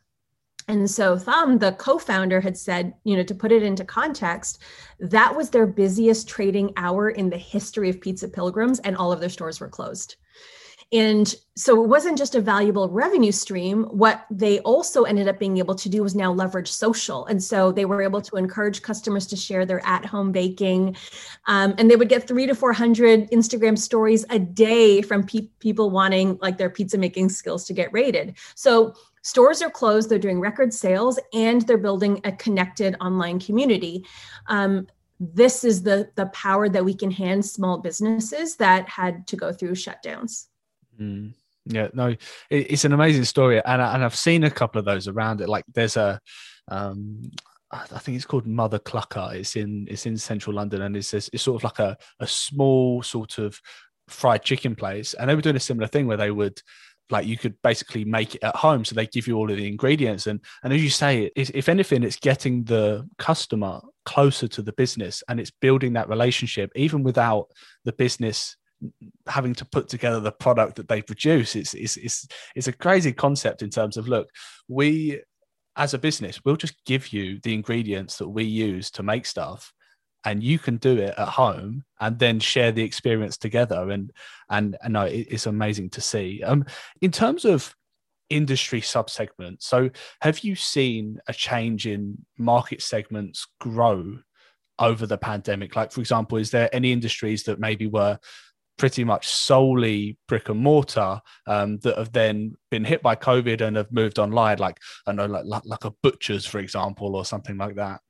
And 0.68 0.88
so 0.88 1.18
Thom, 1.18 1.58
the 1.58 1.72
co-founder, 1.72 2.40
had 2.40 2.56
said, 2.56 2.94
you 3.04 3.16
know, 3.16 3.22
to 3.22 3.34
put 3.34 3.52
it 3.52 3.62
into 3.62 3.84
context, 3.84 4.62
that 5.00 5.34
was 5.34 5.50
their 5.50 5.66
busiest 5.66 6.28
trading 6.28 6.72
hour 6.76 7.10
in 7.10 7.30
the 7.30 7.38
history 7.38 7.88
of 7.88 8.00
Pizza 8.00 8.28
Pilgrims, 8.28 8.78
and 8.80 8.96
all 8.96 9.10
of 9.10 9.20
their 9.20 9.30
stores 9.30 9.60
were 9.60 9.68
closed. 9.68 10.16
And 10.90 11.34
so 11.54 11.82
it 11.82 11.88
wasn't 11.88 12.16
just 12.16 12.34
a 12.34 12.40
valuable 12.40 12.88
revenue 12.88 13.32
stream. 13.32 13.84
What 13.84 14.24
they 14.30 14.60
also 14.60 15.02
ended 15.02 15.28
up 15.28 15.38
being 15.38 15.58
able 15.58 15.74
to 15.74 15.88
do 15.88 16.02
was 16.02 16.14
now 16.14 16.32
leverage 16.32 16.70
social. 16.70 17.26
And 17.26 17.42
so 17.42 17.72
they 17.72 17.84
were 17.84 18.00
able 18.00 18.22
to 18.22 18.36
encourage 18.36 18.80
customers 18.80 19.26
to 19.26 19.36
share 19.36 19.66
their 19.66 19.86
at 19.86 20.06
home 20.06 20.32
baking. 20.32 20.96
Um, 21.46 21.74
and 21.76 21.90
they 21.90 21.96
would 21.96 22.08
get 22.08 22.26
three 22.26 22.46
to 22.46 22.54
400 22.54 23.30
Instagram 23.30 23.76
stories 23.76 24.24
a 24.30 24.38
day 24.38 25.02
from 25.02 25.26
pe- 25.26 25.50
people 25.58 25.90
wanting 25.90 26.38
like 26.40 26.56
their 26.56 26.70
pizza 26.70 26.96
making 26.96 27.28
skills 27.28 27.66
to 27.66 27.74
get 27.74 27.92
rated. 27.92 28.36
So 28.54 28.94
stores 29.22 29.62
are 29.62 29.70
closed, 29.70 30.08
they're 30.08 30.18
doing 30.18 30.40
record 30.40 30.72
sales, 30.72 31.18
and 31.32 31.62
they're 31.62 31.78
building 31.78 32.20
a 32.24 32.32
connected 32.32 32.96
online 33.00 33.40
community. 33.40 34.04
Um, 34.48 34.86
this 35.20 35.64
is 35.64 35.82
the 35.82 36.10
the 36.14 36.26
power 36.26 36.68
that 36.68 36.84
we 36.84 36.94
can 36.94 37.10
hand 37.10 37.44
small 37.44 37.78
businesses 37.78 38.56
that 38.56 38.88
had 38.88 39.26
to 39.26 39.36
go 39.36 39.52
through 39.52 39.72
shutdowns. 39.72 40.46
Mm. 41.00 41.32
Yeah, 41.66 41.88
no, 41.92 42.08
it, 42.08 42.18
it's 42.50 42.84
an 42.84 42.92
amazing 42.92 43.24
story, 43.24 43.62
and 43.64 43.82
and 43.82 44.04
I've 44.04 44.16
seen 44.16 44.44
a 44.44 44.50
couple 44.50 44.78
of 44.78 44.84
those 44.84 45.06
around 45.06 45.40
it. 45.40 45.48
Like 45.48 45.64
there's 45.74 45.96
a, 45.96 46.20
um, 46.68 47.30
I 47.70 47.98
think 47.98 48.16
it's 48.16 48.24
called 48.24 48.46
Mother 48.46 48.78
Clucker. 48.78 49.34
It's 49.34 49.54
in 49.54 49.86
it's 49.90 50.06
in 50.06 50.16
central 50.16 50.56
London, 50.56 50.82
and 50.82 50.96
it's 50.96 51.12
it's 51.12 51.42
sort 51.42 51.60
of 51.60 51.64
like 51.64 51.78
a 51.78 51.96
a 52.20 52.26
small 52.26 53.02
sort 53.02 53.38
of 53.38 53.60
fried 54.08 54.42
chicken 54.44 54.74
place, 54.74 55.12
and 55.14 55.28
they 55.28 55.34
were 55.34 55.42
doing 55.42 55.56
a 55.56 55.60
similar 55.60 55.88
thing 55.88 56.06
where 56.06 56.16
they 56.16 56.30
would 56.30 56.62
like 57.10 57.26
you 57.26 57.38
could 57.38 57.60
basically 57.62 58.04
make 58.04 58.34
it 58.34 58.44
at 58.44 58.56
home. 58.56 58.84
So 58.84 58.94
they 58.94 59.06
give 59.06 59.26
you 59.26 59.36
all 59.36 59.50
of 59.50 59.56
the 59.56 59.68
ingredients. 59.68 60.26
And 60.26 60.40
and 60.62 60.72
as 60.72 60.82
you 60.82 60.90
say 60.90 61.30
if 61.36 61.68
anything 61.68 62.02
it's 62.02 62.16
getting 62.16 62.64
the 62.64 63.08
customer 63.18 63.80
closer 64.04 64.48
to 64.48 64.62
the 64.62 64.72
business 64.72 65.22
and 65.28 65.38
it's 65.38 65.50
building 65.50 65.92
that 65.94 66.08
relationship 66.08 66.70
even 66.74 67.02
without 67.02 67.48
the 67.84 67.92
business 67.92 68.56
having 69.26 69.54
to 69.54 69.64
put 69.64 69.88
together 69.88 70.20
the 70.20 70.32
product 70.32 70.76
that 70.76 70.88
they 70.88 71.02
produce. 71.02 71.56
It's, 71.56 71.74
it's, 71.74 71.96
it's, 71.96 72.28
it's 72.54 72.68
a 72.68 72.72
crazy 72.72 73.12
concept 73.12 73.62
in 73.62 73.70
terms 73.70 73.96
of 73.96 74.08
look, 74.08 74.28
we 74.68 75.20
as 75.76 75.94
a 75.94 75.98
business, 75.98 76.40
we'll 76.44 76.56
just 76.56 76.74
give 76.84 77.12
you 77.12 77.38
the 77.42 77.54
ingredients 77.54 78.18
that 78.18 78.28
we 78.28 78.44
use 78.44 78.90
to 78.90 79.02
make 79.02 79.24
stuff 79.24 79.72
and 80.28 80.42
you 80.42 80.58
can 80.58 80.76
do 80.76 80.98
it 80.98 81.14
at 81.16 81.28
home 81.28 81.84
and 82.00 82.18
then 82.18 82.38
share 82.38 82.70
the 82.70 82.82
experience 82.82 83.38
together. 83.38 83.90
And 83.90 84.12
and, 84.50 84.76
and 84.82 84.92
no 84.92 85.02
it, 85.04 85.26
it's 85.30 85.46
amazing 85.46 85.90
to 85.90 86.00
see. 86.02 86.42
Um 86.42 86.66
in 87.00 87.10
terms 87.10 87.44
of 87.44 87.74
industry 88.30 88.82
subsegments 88.82 89.62
so 89.62 89.88
have 90.20 90.40
you 90.40 90.54
seen 90.54 91.18
a 91.28 91.32
change 91.32 91.86
in 91.86 92.26
market 92.36 92.82
segments 92.82 93.46
grow 93.58 94.18
over 94.78 95.06
the 95.06 95.16
pandemic? 95.16 95.74
Like 95.74 95.92
for 95.92 96.00
example 96.00 96.36
is 96.36 96.50
there 96.50 96.68
any 96.74 96.92
industries 96.92 97.44
that 97.44 97.58
maybe 97.58 97.86
were 97.86 98.18
pretty 98.76 99.02
much 99.02 99.26
solely 99.28 100.18
brick 100.28 100.50
and 100.50 100.60
mortar 100.60 101.20
um, 101.46 101.78
that 101.78 101.96
have 101.96 102.12
then 102.12 102.54
been 102.70 102.84
hit 102.84 103.02
by 103.02 103.16
COVID 103.16 103.60
and 103.60 103.76
have 103.76 103.90
moved 103.90 104.20
online, 104.20 104.58
like 104.58 104.78
I 105.04 105.12
know, 105.12 105.26
like, 105.26 105.46
like, 105.46 105.62
like 105.64 105.84
a 105.84 105.94
butcher's, 106.00 106.46
for 106.46 106.60
example, 106.60 107.16
or 107.16 107.24
something 107.24 107.58
like 107.58 107.74
that. 107.74 108.00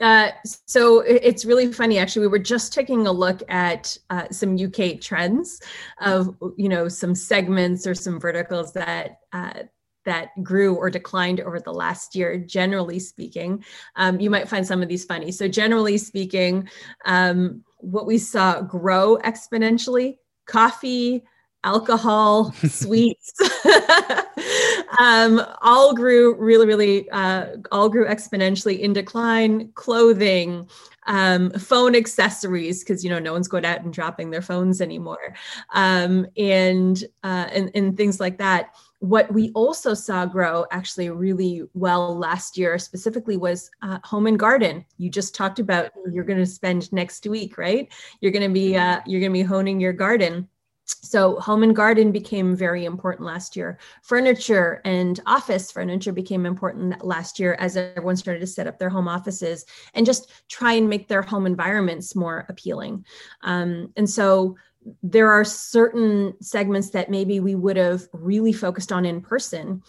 Uh, 0.00 0.30
so 0.44 1.00
it's 1.00 1.46
really 1.46 1.72
funny 1.72 1.96
actually 1.96 2.20
we 2.20 2.28
were 2.28 2.38
just 2.38 2.70
taking 2.70 3.06
a 3.06 3.12
look 3.12 3.42
at 3.48 3.96
uh, 4.10 4.26
some 4.30 4.54
uk 4.62 5.00
trends 5.00 5.62
of 6.02 6.36
you 6.58 6.68
know 6.68 6.86
some 6.86 7.14
segments 7.14 7.86
or 7.86 7.94
some 7.94 8.20
verticals 8.20 8.74
that 8.74 9.20
uh, 9.32 9.62
that 10.06 10.28
grew 10.42 10.74
or 10.76 10.88
declined 10.88 11.40
over 11.40 11.60
the 11.60 11.72
last 11.72 12.14
year 12.14 12.38
generally 12.38 12.98
speaking. 12.98 13.62
Um, 13.96 14.18
you 14.18 14.30
might 14.30 14.48
find 14.48 14.66
some 14.66 14.82
of 14.82 14.88
these 14.88 15.04
funny. 15.04 15.30
So 15.32 15.48
generally 15.48 15.98
speaking 15.98 16.68
um, 17.04 17.62
what 17.78 18.06
we 18.06 18.16
saw 18.16 18.62
grow 18.62 19.18
exponentially 19.18 20.16
coffee, 20.46 21.24
alcohol, 21.66 22.52
sweets, 22.68 23.32
um, 25.00 25.42
all 25.60 25.92
grew 25.92 26.34
really, 26.36 26.66
really, 26.66 27.10
uh, 27.10 27.56
all 27.72 27.88
grew 27.88 28.06
exponentially 28.06 28.78
in 28.78 28.92
decline. 28.92 29.70
Clothing, 29.74 30.68
um, 31.06 31.50
phone 31.50 31.94
accessories, 31.94 32.82
because 32.82 33.04
you 33.04 33.10
know 33.10 33.18
no 33.18 33.32
one's 33.32 33.48
going 33.48 33.66
out 33.66 33.82
and 33.82 33.92
dropping 33.92 34.30
their 34.30 34.42
phones 34.42 34.80
anymore, 34.80 35.34
um, 35.74 36.26
and, 36.36 37.04
uh, 37.24 37.48
and 37.52 37.70
and 37.74 37.96
things 37.96 38.20
like 38.20 38.38
that. 38.38 38.74
What 39.00 39.30
we 39.32 39.50
also 39.52 39.92
saw 39.92 40.24
grow 40.24 40.64
actually 40.70 41.10
really 41.10 41.62
well 41.74 42.16
last 42.16 42.56
year, 42.56 42.78
specifically, 42.78 43.36
was 43.36 43.70
uh, 43.82 43.98
home 44.04 44.26
and 44.26 44.38
garden. 44.38 44.86
You 44.96 45.10
just 45.10 45.34
talked 45.34 45.58
about 45.58 45.90
you're 46.10 46.24
going 46.24 46.38
to 46.38 46.46
spend 46.46 46.90
next 46.92 47.26
week, 47.26 47.58
right? 47.58 47.92
You're 48.20 48.32
going 48.32 48.48
to 48.48 48.54
be 48.54 48.76
uh, 48.76 49.00
you're 49.04 49.20
going 49.20 49.32
to 49.32 49.38
be 49.38 49.42
honing 49.42 49.80
your 49.80 49.92
garden 49.92 50.48
so 50.86 51.38
home 51.40 51.62
and 51.62 51.74
garden 51.74 52.12
became 52.12 52.54
very 52.54 52.84
important 52.84 53.26
last 53.26 53.56
year. 53.56 53.78
Furniture 54.02 54.80
and 54.84 55.20
office 55.26 55.70
furniture 55.70 56.12
became 56.12 56.46
important 56.46 57.04
last 57.04 57.38
year 57.38 57.56
as 57.58 57.76
everyone 57.76 58.16
started 58.16 58.40
to 58.40 58.46
set 58.46 58.66
up 58.66 58.78
their 58.78 58.88
home 58.88 59.08
offices 59.08 59.66
and 59.94 60.06
just 60.06 60.30
try 60.48 60.74
and 60.74 60.88
make 60.88 61.08
their 61.08 61.22
home 61.22 61.46
environments 61.46 62.14
more 62.14 62.46
appealing. 62.48 63.04
Um, 63.42 63.92
and 63.96 64.08
so 64.08 64.56
there 65.02 65.30
are 65.30 65.44
certain 65.44 66.34
segments 66.40 66.90
that 66.90 67.10
maybe 67.10 67.40
we 67.40 67.54
would 67.54 67.76
have 67.76 68.06
really 68.12 68.52
focused 68.52 68.92
on 68.92 69.04
in 69.04 69.20
person 69.20 69.82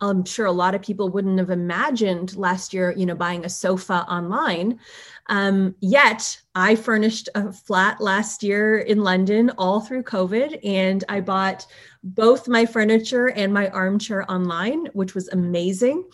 I'm 0.00 0.24
sure 0.24 0.46
a 0.46 0.52
lot 0.52 0.74
of 0.74 0.82
people 0.82 1.08
wouldn't 1.08 1.38
have 1.38 1.50
imagined 1.50 2.36
last 2.36 2.74
year, 2.74 2.92
you 2.96 3.06
know, 3.06 3.14
buying 3.14 3.44
a 3.44 3.48
sofa 3.48 4.04
online. 4.08 4.78
Um, 5.28 5.74
yet 5.80 6.40
I 6.54 6.76
furnished 6.76 7.28
a 7.34 7.52
flat 7.52 8.00
last 8.00 8.42
year 8.42 8.78
in 8.78 9.02
London 9.02 9.50
all 9.58 9.80
through 9.80 10.04
COVID, 10.04 10.60
and 10.64 11.02
I 11.08 11.20
bought 11.20 11.66
both 12.04 12.46
my 12.46 12.66
furniture 12.66 13.28
and 13.30 13.52
my 13.52 13.68
armchair 13.70 14.30
online, 14.30 14.86
which 14.92 15.14
was 15.14 15.28
amazing. 15.28 16.04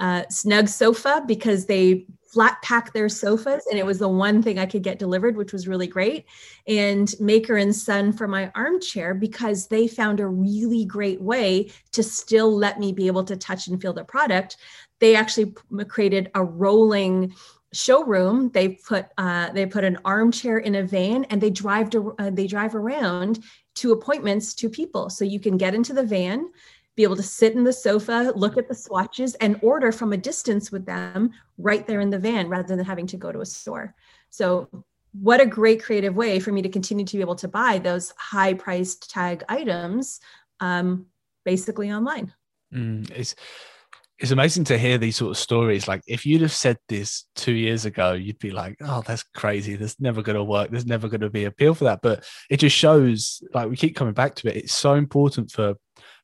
Uh, 0.00 0.22
snug 0.30 0.68
sofa 0.68 1.24
because 1.26 1.66
they 1.66 2.06
flat 2.32 2.60
pack 2.62 2.92
their 2.92 3.08
sofas 3.08 3.66
and 3.70 3.78
it 3.78 3.86
was 3.86 3.98
the 3.98 4.08
one 4.08 4.42
thing 4.42 4.58
i 4.58 4.66
could 4.66 4.82
get 4.82 4.98
delivered 4.98 5.36
which 5.36 5.52
was 5.52 5.66
really 5.66 5.86
great 5.86 6.26
and 6.66 7.14
maker 7.20 7.56
and 7.56 7.74
son 7.74 8.12
for 8.12 8.28
my 8.28 8.50
armchair 8.54 9.14
because 9.14 9.68
they 9.68 9.88
found 9.88 10.20
a 10.20 10.26
really 10.26 10.84
great 10.84 11.20
way 11.20 11.70
to 11.92 12.02
still 12.02 12.54
let 12.54 12.78
me 12.78 12.92
be 12.92 13.06
able 13.06 13.24
to 13.24 13.36
touch 13.36 13.68
and 13.68 13.80
feel 13.80 13.92
the 13.92 14.04
product. 14.04 14.56
They 15.00 15.14
actually 15.14 15.54
created 15.88 16.30
a 16.34 16.44
rolling 16.44 17.34
showroom. 17.72 18.50
They 18.50 18.68
put 18.68 19.06
uh, 19.18 19.52
they 19.52 19.66
put 19.66 19.84
an 19.84 19.98
armchair 20.04 20.58
in 20.58 20.74
a 20.74 20.82
van 20.82 21.24
and 21.24 21.40
they 21.40 21.50
drive 21.50 21.90
to, 21.90 22.14
uh, 22.18 22.30
they 22.30 22.46
drive 22.46 22.74
around 22.74 23.40
to 23.76 23.92
appointments 23.92 24.54
to 24.54 24.68
people. 24.68 25.10
So 25.10 25.24
you 25.24 25.38
can 25.38 25.56
get 25.56 25.74
into 25.74 25.92
the 25.92 26.02
van 26.02 26.50
be 26.98 27.04
able 27.04 27.14
to 27.14 27.22
sit 27.22 27.54
in 27.54 27.62
the 27.62 27.72
sofa, 27.72 28.32
look 28.34 28.56
at 28.56 28.66
the 28.66 28.74
swatches, 28.74 29.36
and 29.36 29.56
order 29.62 29.92
from 29.92 30.12
a 30.12 30.16
distance 30.16 30.72
with 30.72 30.84
them 30.84 31.30
right 31.56 31.86
there 31.86 32.00
in 32.00 32.10
the 32.10 32.18
van 32.18 32.48
rather 32.48 32.74
than 32.74 32.84
having 32.84 33.06
to 33.06 33.16
go 33.16 33.30
to 33.30 33.40
a 33.40 33.46
store. 33.46 33.94
So, 34.30 34.68
what 35.12 35.40
a 35.40 35.46
great 35.46 35.80
creative 35.80 36.16
way 36.16 36.40
for 36.40 36.50
me 36.50 36.60
to 36.60 36.68
continue 36.68 37.04
to 37.04 37.16
be 37.16 37.22
able 37.22 37.36
to 37.36 37.46
buy 37.46 37.78
those 37.78 38.12
high 38.18 38.52
priced 38.52 39.10
tag 39.10 39.44
items 39.48 40.18
um, 40.58 41.06
basically 41.44 41.92
online. 41.92 42.34
Mm, 42.74 43.08
it's 43.12 43.36
it's 44.18 44.32
amazing 44.32 44.64
to 44.64 44.76
hear 44.76 44.98
these 44.98 45.14
sort 45.14 45.30
of 45.30 45.38
stories. 45.38 45.86
Like 45.86 46.02
if 46.08 46.26
you'd 46.26 46.42
have 46.42 46.52
said 46.52 46.78
this 46.88 47.26
two 47.36 47.52
years 47.52 47.84
ago, 47.84 48.14
you'd 48.14 48.40
be 48.40 48.50
like, 48.50 48.76
"Oh, 48.80 49.04
that's 49.06 49.22
crazy. 49.22 49.76
That's 49.76 50.00
never 50.00 50.20
going 50.20 50.36
to 50.36 50.42
work. 50.42 50.70
There's 50.70 50.84
never 50.84 51.08
going 51.08 51.20
to 51.20 51.30
be 51.30 51.44
appeal 51.44 51.74
for 51.74 51.84
that." 51.84 52.00
But 52.02 52.24
it 52.50 52.56
just 52.56 52.76
shows, 52.76 53.40
like 53.54 53.70
we 53.70 53.76
keep 53.76 53.94
coming 53.94 54.14
back 54.14 54.34
to 54.36 54.48
it. 54.48 54.56
It's 54.64 54.74
so 54.74 54.94
important 54.94 55.52
for 55.52 55.76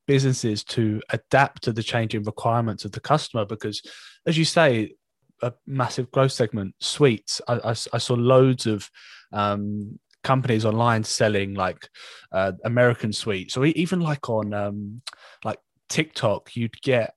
businesses 0.07 0.65
to 0.65 1.01
adapt 1.11 1.63
to 1.63 1.73
the 1.73 1.83
changing 1.83 2.23
requirements 2.25 2.85
of 2.85 2.93
the 2.93 3.01
customer 3.01 3.45
because 3.45 3.83
as 4.27 4.37
you 4.37 4.45
say 4.45 4.95
a 5.43 5.53
massive 5.67 6.11
growth 6.11 6.33
segment 6.33 6.75
sweets. 6.81 7.41
I, 7.47 7.55
I, 7.55 7.71
I 7.71 7.99
saw 7.99 8.15
loads 8.15 8.67
of 8.67 8.89
um, 9.33 9.99
companies 10.23 10.65
online 10.65 11.05
selling 11.05 11.53
like 11.53 11.87
uh, 12.33 12.53
american 12.65 13.13
sweets 13.13 13.59
or 13.59 13.67
even 13.67 14.01
like 14.01 14.31
on 14.31 14.55
um, 14.55 15.03
like 15.45 15.59
tiktok 15.91 16.57
you'd 16.57 16.81
get 16.81 17.15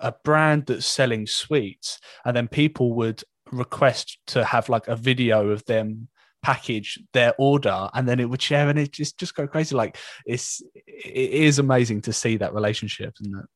a 0.00 0.12
brand 0.24 0.66
that's 0.66 0.84
selling 0.84 1.26
sweets 1.26 2.00
and 2.26 2.36
then 2.36 2.46
people 2.46 2.92
would 2.92 3.24
request 3.50 4.18
to 4.26 4.44
have 4.44 4.68
like 4.68 4.86
a 4.88 4.96
video 4.96 5.48
of 5.48 5.64
them 5.64 6.08
package 6.44 6.98
their 7.14 7.34
order 7.38 7.88
and 7.94 8.06
then 8.06 8.20
it 8.20 8.28
would 8.28 8.42
share 8.42 8.68
and 8.68 8.78
it 8.78 8.92
just 8.92 9.18
just 9.18 9.34
go 9.34 9.46
crazy 9.46 9.74
like 9.74 9.96
it's 10.26 10.62
it 10.76 11.30
is 11.30 11.58
amazing 11.58 12.02
to 12.02 12.12
see 12.12 12.36
that 12.36 12.52
relationship 12.52 13.14
and 13.20 13.34
that 13.34 13.46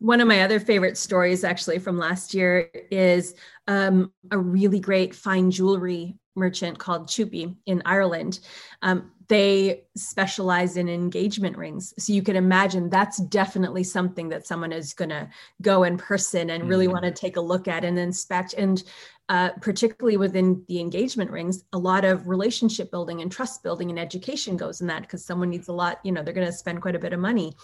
one 0.00 0.20
of 0.20 0.28
my 0.28 0.42
other 0.42 0.60
favorite 0.60 0.98
stories 0.98 1.44
actually 1.44 1.78
from 1.78 1.96
last 1.96 2.34
year 2.34 2.70
is 2.90 3.34
um, 3.68 4.12
a 4.30 4.38
really 4.38 4.78
great 4.78 5.14
fine 5.14 5.50
jewelry 5.50 6.14
merchant 6.36 6.78
called 6.78 7.06
Chupi 7.06 7.56
in 7.66 7.80
Ireland. 7.86 8.40
Um, 8.82 9.12
they 9.28 9.84
specialize 9.96 10.76
in 10.76 10.88
engagement 10.88 11.56
rings. 11.56 11.94
So 11.98 12.12
you 12.12 12.22
can 12.22 12.36
imagine 12.36 12.90
that's 12.90 13.18
definitely 13.18 13.84
something 13.84 14.28
that 14.28 14.46
someone 14.46 14.72
is 14.72 14.92
going 14.92 15.08
to 15.10 15.30
go 15.62 15.84
in 15.84 15.96
person 15.96 16.50
and 16.50 16.68
really 16.68 16.84
mm-hmm. 16.84 16.92
want 16.92 17.04
to 17.04 17.10
take 17.10 17.36
a 17.36 17.40
look 17.40 17.66
at 17.66 17.84
and 17.84 17.98
inspect. 17.98 18.54
And 18.54 18.82
uh, 19.28 19.50
particularly 19.60 20.16
within 20.16 20.62
the 20.68 20.80
engagement 20.80 21.30
rings, 21.30 21.64
a 21.72 21.78
lot 21.78 22.04
of 22.04 22.28
relationship 22.28 22.90
building 22.90 23.22
and 23.22 23.32
trust 23.32 23.62
building 23.62 23.90
and 23.90 23.98
education 23.98 24.56
goes 24.56 24.80
in 24.80 24.86
that 24.86 25.02
because 25.02 25.24
someone 25.24 25.50
needs 25.50 25.68
a 25.68 25.72
lot, 25.72 25.98
you 26.04 26.12
know, 26.12 26.22
they're 26.22 26.34
going 26.34 26.46
to 26.46 26.52
spend 26.52 26.82
quite 26.82 26.96
a 26.96 26.98
bit 26.98 27.12
of 27.12 27.20
money. 27.20 27.54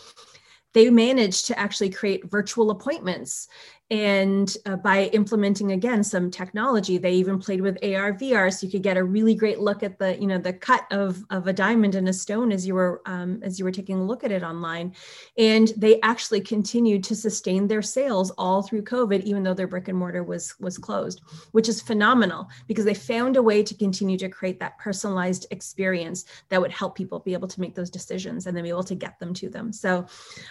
They 0.73 0.89
managed 0.89 1.47
to 1.47 1.59
actually 1.59 1.91
create 1.91 2.31
virtual 2.31 2.71
appointments 2.71 3.49
and 3.91 4.57
uh, 4.67 4.77
by 4.77 5.05
implementing 5.07 5.73
again 5.73 6.05
some 6.05 6.31
technology 6.31 6.97
they 6.97 7.13
even 7.13 7.39
played 7.39 7.61
with 7.61 7.77
ar 7.83 8.13
vr 8.13 8.53
so 8.53 8.65
you 8.65 8.71
could 8.71 8.83
get 8.83 8.97
a 8.97 9.03
really 9.03 9.35
great 9.35 9.59
look 9.59 9.83
at 9.83 9.99
the 9.99 10.21
you 10.21 10.27
know 10.27 10.39
the 10.39 10.53
cut 10.53 10.87
of, 10.93 11.25
of 11.31 11.47
a 11.49 11.53
diamond 11.53 11.95
and 11.95 12.09
a 12.09 12.13
stone 12.13 12.53
as 12.53 12.67
you 12.67 12.75
were 12.75 13.03
um, 13.07 13.41
as 13.43 13.59
you 13.59 13.65
were 13.65 13.73
taking 13.73 13.99
a 13.99 14.05
look 14.05 14.25
at 14.25 14.33
it 14.33 14.43
online. 14.43 14.95
And 15.39 15.73
they 15.77 16.01
actually 16.03 16.41
continued 16.41 17.03
to 17.05 17.17
sustain 17.17 17.67
their 17.67 17.83
sales 17.83 18.31
all 18.33 18.63
through 18.63 18.83
covid 18.83 19.23
even 19.23 19.43
though 19.43 19.55
their 19.55 19.67
brick 19.67 19.89
and 19.89 19.99
mortar 19.99 20.23
was 20.23 20.59
was 20.61 20.79
closed 20.79 21.21
which 21.53 21.69
is 21.69 21.81
phenomenal 21.81 22.49
because 22.67 22.85
they 22.85 22.95
found 22.95 23.37
a 23.37 23.43
way 23.43 23.63
to 23.63 23.75
continue 23.75 24.19
to 24.19 24.29
create 24.29 24.61
that 24.61 24.79
personalized 24.79 25.47
experience 25.51 26.25
that 26.49 26.61
would 26.61 26.71
help 26.71 26.95
people 26.95 27.19
be 27.19 27.33
able 27.33 27.49
to 27.49 27.61
make 27.61 27.75
those 27.75 27.91
decisions 27.91 28.47
and 28.47 28.57
then 28.57 28.65
be 28.65 28.71
able 28.71 28.85
to 28.85 28.95
get 28.95 29.19
them 29.19 29.35
to 29.35 29.49
them. 29.49 29.73
So 29.73 30.07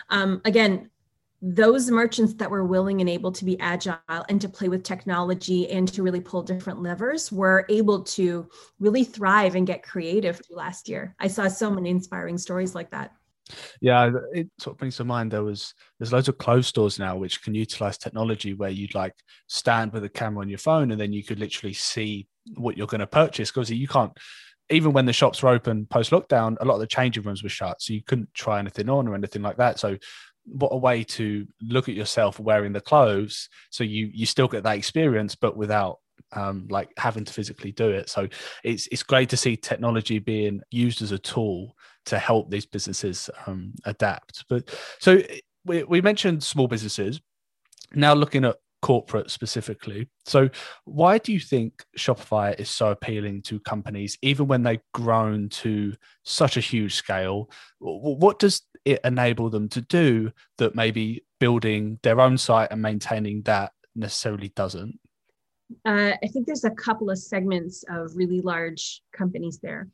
um, 0.09 0.41
again 0.45 0.89
those 1.41 1.89
merchants 1.89 2.33
that 2.33 2.51
were 2.51 2.65
willing 2.65 2.99
and 2.99 3.09
able 3.09 3.31
to 3.31 3.45
be 3.45 3.59
agile 3.59 3.97
and 4.07 4.41
to 4.41 4.49
play 4.49 4.67
with 4.67 4.83
technology 4.83 5.69
and 5.69 5.87
to 5.93 6.03
really 6.03 6.19
pull 6.19 6.43
different 6.43 6.81
levers 6.81 7.31
were 7.31 7.65
able 7.69 8.03
to 8.03 8.49
really 8.79 9.03
thrive 9.03 9.55
and 9.55 9.65
get 9.65 9.83
creative 9.83 10.41
last 10.49 10.89
year. 10.89 11.15
I 11.19 11.27
saw 11.27 11.47
so 11.47 11.71
many 11.71 11.89
inspiring 11.89 12.37
stories 12.37 12.75
like 12.75 12.91
that. 12.91 13.13
Yeah, 13.81 14.11
it 14.33 14.49
sort 14.59 14.75
of 14.75 14.77
brings 14.79 14.97
to 14.97 15.05
mind 15.05 15.31
there 15.31 15.43
was 15.43 15.73
there's 15.97 16.13
loads 16.13 16.27
of 16.27 16.37
clothes 16.37 16.67
stores 16.67 16.99
now 16.99 17.15
which 17.17 17.41
can 17.41 17.55
utilize 17.55 17.97
technology 17.97 18.53
where 18.53 18.69
you'd 18.69 18.93
like 18.93 19.15
stand 19.47 19.91
with 19.91 20.03
a 20.03 20.09
camera 20.09 20.41
on 20.41 20.49
your 20.49 20.59
phone 20.59 20.91
and 20.91 21.01
then 21.01 21.13
you 21.13 21.23
could 21.23 21.39
literally 21.39 21.73
see 21.73 22.27
what 22.55 22.77
you're 22.77 22.85
going 22.85 22.99
to 22.99 23.07
purchase 23.07 23.49
because 23.49 23.71
you 23.71 23.87
can't 23.87 24.11
even 24.69 24.93
when 24.93 25.05
the 25.05 25.13
shops 25.13 25.41
were 25.41 25.49
open 25.49 25.85
post 25.87 26.11
lockdown, 26.11 26.55
a 26.59 26.65
lot 26.65 26.75
of 26.75 26.79
the 26.79 26.87
changing 26.87 27.23
rooms 27.23 27.43
were 27.43 27.49
shut, 27.49 27.81
so 27.81 27.93
you 27.93 28.03
couldn't 28.03 28.33
try 28.33 28.59
anything 28.59 28.89
on 28.89 29.07
or 29.07 29.15
anything 29.15 29.41
like 29.41 29.57
that. 29.57 29.79
So 29.79 29.97
what 30.45 30.73
a 30.73 30.77
way 30.77 31.03
to 31.03 31.45
look 31.61 31.89
at 31.89 31.95
yourself 31.95 32.39
wearing 32.39 32.73
the 32.73 32.81
clothes 32.81 33.49
so 33.69 33.83
you 33.83 34.09
you 34.13 34.25
still 34.25 34.47
get 34.47 34.63
that 34.63 34.77
experience 34.77 35.35
but 35.35 35.55
without 35.55 35.99
um, 36.33 36.67
like 36.69 36.89
having 36.97 37.25
to 37.25 37.33
physically 37.33 37.71
do 37.71 37.89
it. 37.89 38.09
So 38.09 38.27
it's 38.63 38.87
it's 38.91 39.03
great 39.03 39.29
to 39.29 39.37
see 39.37 39.55
technology 39.55 40.19
being 40.19 40.61
used 40.71 41.01
as 41.01 41.11
a 41.11 41.19
tool 41.19 41.75
to 42.05 42.19
help 42.19 42.49
these 42.49 42.65
businesses 42.65 43.29
um, 43.47 43.73
adapt. 43.85 44.45
But 44.49 44.75
so 44.99 45.21
we, 45.65 45.83
we 45.83 46.01
mentioned 46.01 46.43
small 46.43 46.67
businesses. 46.67 47.21
Now 47.93 48.13
looking 48.13 48.45
at 48.45 48.57
corporate 48.81 49.29
specifically 49.29 50.07
so 50.25 50.49
why 50.85 51.17
do 51.17 51.33
you 51.33 51.39
think 51.39 51.83
shopify 51.97 52.57
is 52.59 52.69
so 52.69 52.91
appealing 52.91 53.41
to 53.41 53.59
companies 53.59 54.17
even 54.21 54.47
when 54.47 54.63
they've 54.63 54.79
grown 54.93 55.49
to 55.49 55.93
such 56.23 56.55
a 56.55 56.61
huge 56.61 56.95
scale 56.95 57.49
what 57.79 58.39
does 58.39 58.61
it 58.85 58.99
enable 59.03 59.49
them 59.49 59.69
to 59.69 59.81
do 59.81 60.31
that 60.57 60.75
maybe 60.75 61.23
building 61.39 61.99
their 62.03 62.19
own 62.19 62.37
site 62.37 62.69
and 62.71 62.81
maintaining 62.81 63.41
that 63.43 63.71
necessarily 63.95 64.49
doesn't? 64.55 64.99
Uh, 65.85 66.13
I 66.23 66.27
think 66.27 66.47
there's 66.47 66.63
a 66.63 66.71
couple 66.71 67.09
of 67.09 67.19
segments 67.19 67.83
of 67.89 68.11
really 68.15 68.41
large 68.41 69.01
companies 69.13 69.59
there. 69.61 69.87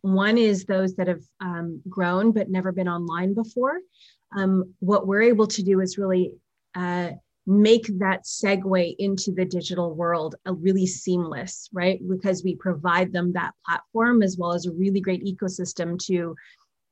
One 0.00 0.38
is 0.38 0.64
those 0.64 0.94
that 0.96 1.08
have 1.08 1.22
um, 1.40 1.82
grown 1.88 2.32
but 2.32 2.50
never 2.50 2.72
been 2.72 2.88
online 2.88 3.34
before. 3.34 3.78
Um, 4.36 4.74
what 4.80 5.06
we're 5.06 5.22
able 5.22 5.46
to 5.48 5.62
do 5.62 5.80
is 5.80 5.98
really 5.98 6.34
uh, 6.74 7.10
make 7.46 7.86
that 7.98 8.24
segue 8.24 8.94
into 8.98 9.32
the 9.32 9.44
digital 9.44 9.94
world 9.94 10.36
a 10.46 10.52
really 10.52 10.86
seamless, 10.86 11.68
right? 11.72 12.00
Because 12.08 12.44
we 12.44 12.54
provide 12.56 13.12
them 13.12 13.32
that 13.32 13.54
platform 13.66 14.22
as 14.22 14.36
well 14.38 14.52
as 14.52 14.66
a 14.66 14.72
really 14.72 15.00
great 15.00 15.24
ecosystem 15.24 15.98
to 16.06 16.36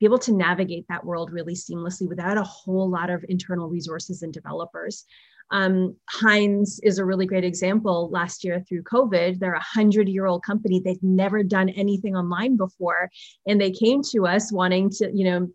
be 0.00 0.06
able 0.06 0.18
to 0.18 0.32
navigate 0.32 0.86
that 0.88 1.04
world 1.04 1.30
really 1.30 1.54
seamlessly 1.54 2.08
without 2.08 2.38
a 2.38 2.42
whole 2.42 2.88
lot 2.88 3.10
of 3.10 3.24
internal 3.28 3.68
resources 3.68 4.22
and 4.22 4.32
developers. 4.32 5.04
Um, 5.52 5.96
Heinz 6.08 6.80
is 6.82 6.98
a 6.98 7.04
really 7.04 7.26
great 7.26 7.44
example. 7.44 8.08
Last 8.10 8.44
year 8.44 8.64
through 8.68 8.84
COVID, 8.84 9.38
they're 9.38 9.54
a 9.54 9.60
hundred 9.60 10.08
year 10.08 10.26
old 10.26 10.44
company. 10.44 10.80
They've 10.80 11.02
never 11.02 11.42
done 11.42 11.68
anything 11.70 12.16
online 12.16 12.56
before. 12.56 13.10
And 13.46 13.60
they 13.60 13.72
came 13.72 14.02
to 14.12 14.26
us 14.26 14.52
wanting 14.52 14.90
to, 14.90 15.10
you 15.12 15.24
know, 15.24 15.48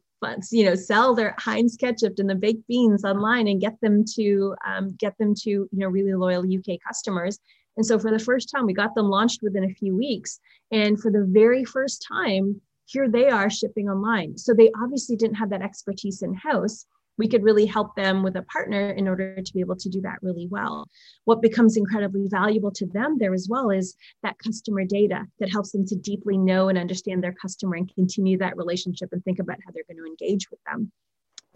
you 0.52 0.66
know, 0.66 0.76
sell 0.76 1.16
their 1.16 1.36
Heinz 1.38 1.76
ketchup 1.76 2.16
and 2.18 2.30
the 2.30 2.36
baked 2.36 2.68
beans 2.68 3.04
online 3.04 3.48
and 3.48 3.62
get 3.62 3.80
them 3.82 4.04
to 4.16 4.56
um, 4.66 4.96
get 5.00 5.18
them 5.18 5.34
to, 5.36 5.50
you 5.50 5.70
know, 5.72 5.88
really 5.88 6.14
loyal 6.14 6.44
UK 6.44 6.80
customers. 6.86 7.40
And 7.78 7.86
so 7.86 8.00
for 8.00 8.12
the 8.12 8.20
first 8.20 8.50
time, 8.50 8.66
we 8.66 8.74
got 8.74 8.96
them 8.96 9.10
launched 9.10 9.42
within 9.42 9.66
a 9.66 9.74
few 9.74 9.96
weeks. 9.96 10.40
And 10.72 11.00
for 11.00 11.12
the 11.12 11.26
very 11.28 11.66
first 11.66 12.06
time, 12.08 12.62
here 12.86 13.10
they 13.10 13.30
are 13.30 13.50
shipping 13.50 13.90
online. 13.90 14.38
So 14.38 14.54
they 14.54 14.72
obviously 14.82 15.16
didn't 15.16 15.36
have 15.36 15.50
that 15.50 15.62
expertise 15.62 16.22
in 16.22 16.34
house 16.34 16.86
we 17.18 17.28
could 17.28 17.44
really 17.44 17.66
help 17.66 17.96
them 17.96 18.24
with 18.24 18.36
a 18.36 18.42
partner 18.44 18.92
in 18.92 19.08
order 19.08 19.42
to 19.42 19.54
be 19.54 19.60
able 19.60 19.76
to 19.76 19.90
do 19.90 20.02
that 20.02 20.20
really 20.22 20.48
well. 20.50 20.88
What 21.26 21.42
becomes 21.42 21.78
incredibly 21.78 22.28
valuable 22.28 22.72
to 22.72 22.86
them 22.86 23.18
there 23.18 23.34
as 23.34 23.48
well 23.50 23.70
is 23.70 23.96
that 24.24 24.38
customer 24.40 24.86
data 24.86 25.26
that 25.40 25.52
helps 25.52 25.72
them 25.72 25.86
to 25.88 25.96
deeply 25.96 26.38
know 26.38 26.70
and 26.70 26.78
understand 26.78 27.24
their 27.24 27.34
customer 27.34 27.76
and 27.76 27.94
continue 27.94 28.38
that 28.40 28.58
relationship 28.58 29.10
and 29.12 29.24
think 29.24 29.40
about 29.40 29.60
how 29.66 29.72
they're 29.74 29.84
going 29.88 29.98
to 29.98 30.06
engage 30.06 30.50
with 30.50 30.60
them. 30.66 30.92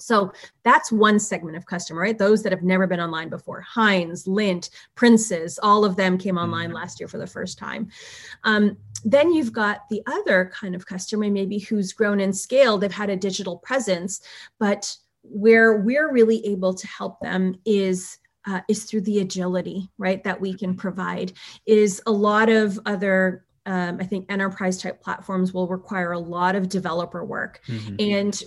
So 0.01 0.31
that's 0.63 0.91
one 0.91 1.19
segment 1.19 1.57
of 1.57 1.65
customer, 1.65 2.01
right? 2.01 2.17
Those 2.17 2.41
that 2.43 2.51
have 2.51 2.63
never 2.63 2.87
been 2.87 2.99
online 2.99 3.29
before. 3.29 3.61
Heinz, 3.61 4.25
Lindt, 4.25 4.69
Princes, 4.95 5.59
all 5.61 5.85
of 5.85 5.95
them 5.95 6.17
came 6.17 6.37
online 6.37 6.67
mm-hmm. 6.67 6.75
last 6.75 6.99
year 6.99 7.07
for 7.07 7.17
the 7.17 7.27
first 7.27 7.57
time. 7.57 7.89
Um, 8.43 8.77
then 9.03 9.33
you've 9.33 9.53
got 9.53 9.89
the 9.89 10.01
other 10.07 10.51
kind 10.53 10.75
of 10.75 10.85
customer, 10.85 11.29
maybe 11.29 11.59
who's 11.59 11.93
grown 11.93 12.19
in 12.19 12.33
scale. 12.33 12.77
They've 12.77 12.91
had 12.91 13.09
a 13.09 13.15
digital 13.15 13.57
presence, 13.57 14.21
but 14.59 14.95
where 15.23 15.77
we're 15.77 16.11
really 16.11 16.45
able 16.45 16.73
to 16.73 16.87
help 16.87 17.19
them 17.19 17.55
is 17.65 18.17
uh, 18.47 18.61
is 18.67 18.85
through 18.85 19.01
the 19.01 19.19
agility 19.19 19.89
right 19.97 20.23
that 20.23 20.39
we 20.39 20.53
can 20.53 20.75
provide 20.75 21.33
is 21.65 22.01
a 22.05 22.11
lot 22.11 22.49
of 22.49 22.79
other 22.85 23.45
um, 23.65 23.97
i 23.99 24.03
think 24.03 24.25
enterprise 24.29 24.81
type 24.81 25.01
platforms 25.01 25.53
will 25.53 25.67
require 25.67 26.13
a 26.13 26.19
lot 26.19 26.55
of 26.55 26.69
developer 26.69 27.23
work 27.23 27.61
mm-hmm. 27.67 27.95
and 27.99 28.43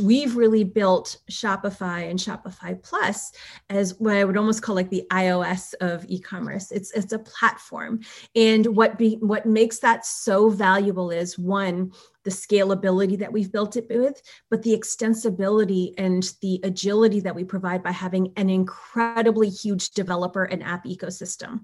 we've 0.00 0.36
really 0.36 0.64
built 0.64 1.18
Shopify 1.30 2.10
and 2.10 2.18
Shopify 2.18 2.80
Plus 2.82 3.32
as 3.68 3.98
what 3.98 4.16
I 4.16 4.24
would 4.24 4.36
almost 4.36 4.62
call 4.62 4.74
like 4.74 4.90
the 4.90 5.04
iOS 5.10 5.74
of 5.80 6.04
e-commerce. 6.08 6.70
It's 6.70 6.90
it's 6.92 7.12
a 7.12 7.18
platform, 7.18 8.00
and 8.34 8.66
what 8.66 8.98
be 8.98 9.16
what 9.20 9.46
makes 9.46 9.78
that 9.80 10.04
so 10.04 10.50
valuable 10.50 11.10
is 11.10 11.38
one 11.38 11.92
the 12.24 12.30
scalability 12.30 13.18
that 13.18 13.32
we've 13.32 13.52
built 13.52 13.76
it 13.76 13.86
with, 13.88 14.20
but 14.50 14.62
the 14.62 14.76
extensibility 14.76 15.94
and 15.96 16.32
the 16.42 16.60
agility 16.62 17.20
that 17.20 17.34
we 17.34 17.44
provide 17.44 17.82
by 17.82 17.92
having 17.92 18.32
an 18.36 18.50
incredibly 18.50 19.48
huge 19.48 19.90
developer 19.90 20.44
and 20.44 20.62
app 20.62 20.84
ecosystem, 20.84 21.60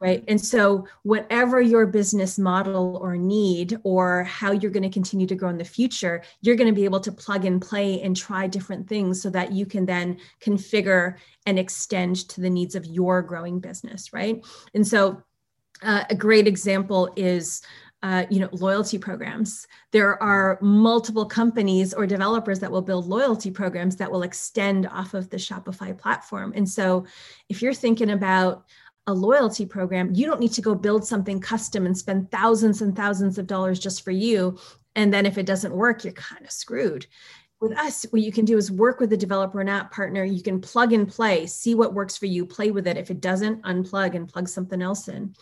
right? 0.00 0.24
And 0.28 0.40
so, 0.40 0.86
whatever 1.02 1.60
your 1.60 1.86
business 1.86 2.38
model 2.38 2.98
or 3.00 3.16
need, 3.16 3.78
or 3.82 4.24
how 4.24 4.52
you're 4.52 4.70
going 4.70 4.82
to 4.82 4.90
continue 4.90 5.26
to 5.26 5.34
grow 5.34 5.48
in 5.48 5.58
the 5.58 5.64
future, 5.64 6.22
you're 6.42 6.56
going 6.56 6.68
to 6.68 6.78
be 6.78 6.84
able 6.84 7.00
to 7.00 7.12
plug 7.12 7.44
and 7.44 7.60
play 7.60 8.02
and 8.02 8.16
try 8.16 8.46
different 8.46 8.88
things 8.88 9.22
so 9.22 9.30
that 9.30 9.52
you 9.52 9.66
can 9.66 9.86
then 9.86 10.18
configure 10.40 11.16
and 11.46 11.58
extend 11.58 12.28
to 12.28 12.40
the 12.40 12.50
needs 12.50 12.74
of 12.74 12.84
your 12.86 13.22
growing 13.22 13.58
business, 13.60 14.12
right? 14.12 14.44
And 14.74 14.86
so, 14.86 15.22
uh, 15.82 16.04
a 16.08 16.14
great 16.14 16.46
example 16.46 17.12
is 17.16 17.62
uh, 18.04 18.26
you 18.28 18.38
know 18.38 18.50
loyalty 18.52 18.98
programs. 18.98 19.66
There 19.90 20.22
are 20.22 20.58
multiple 20.60 21.24
companies 21.24 21.94
or 21.94 22.06
developers 22.06 22.60
that 22.60 22.70
will 22.70 22.82
build 22.82 23.06
loyalty 23.06 23.50
programs 23.50 23.96
that 23.96 24.12
will 24.12 24.24
extend 24.24 24.86
off 24.86 25.14
of 25.14 25.30
the 25.30 25.38
shopify 25.38 25.96
platform. 25.96 26.52
And 26.54 26.68
so 26.68 27.06
if 27.48 27.62
you're 27.62 27.72
thinking 27.72 28.10
about 28.10 28.66
a 29.06 29.12
loyalty 29.12 29.66
program 29.66 30.14
you 30.14 30.26
don't 30.26 30.40
need 30.40 30.52
to 30.52 30.62
go 30.62 30.74
build 30.74 31.06
something 31.06 31.40
custom 31.40 31.86
and 31.86 31.96
spend 31.96 32.30
thousands 32.30 32.82
and 32.82 32.94
thousands 32.94 33.38
of 33.38 33.46
dollars 33.46 33.78
just 33.78 34.02
for 34.02 34.10
you. 34.10 34.58
And 34.96 35.12
then 35.12 35.24
if 35.26 35.38
it 35.38 35.46
doesn't 35.46 35.74
work 35.74 36.04
you're 36.04 36.12
kind 36.12 36.44
of 36.44 36.50
screwed. 36.50 37.06
With 37.60 37.72
us 37.78 38.04
what 38.10 38.20
you 38.20 38.32
can 38.32 38.44
do 38.44 38.58
is 38.58 38.70
work 38.70 39.00
with 39.00 39.14
a 39.14 39.16
developer 39.16 39.60
and 39.60 39.70
app 39.70 39.92
partner. 39.92 40.24
You 40.24 40.42
can 40.42 40.60
plug 40.60 40.92
and 40.92 41.08
play 41.08 41.46
see 41.46 41.74
what 41.74 41.94
works 41.94 42.18
for 42.18 42.26
you 42.26 42.44
play 42.44 42.70
with 42.70 42.86
it. 42.86 42.98
If 42.98 43.10
it 43.10 43.22
doesn't 43.22 43.62
unplug 43.62 44.14
and 44.14 44.28
plug 44.28 44.48
something 44.48 44.82
else 44.82 45.08
in 45.08 45.34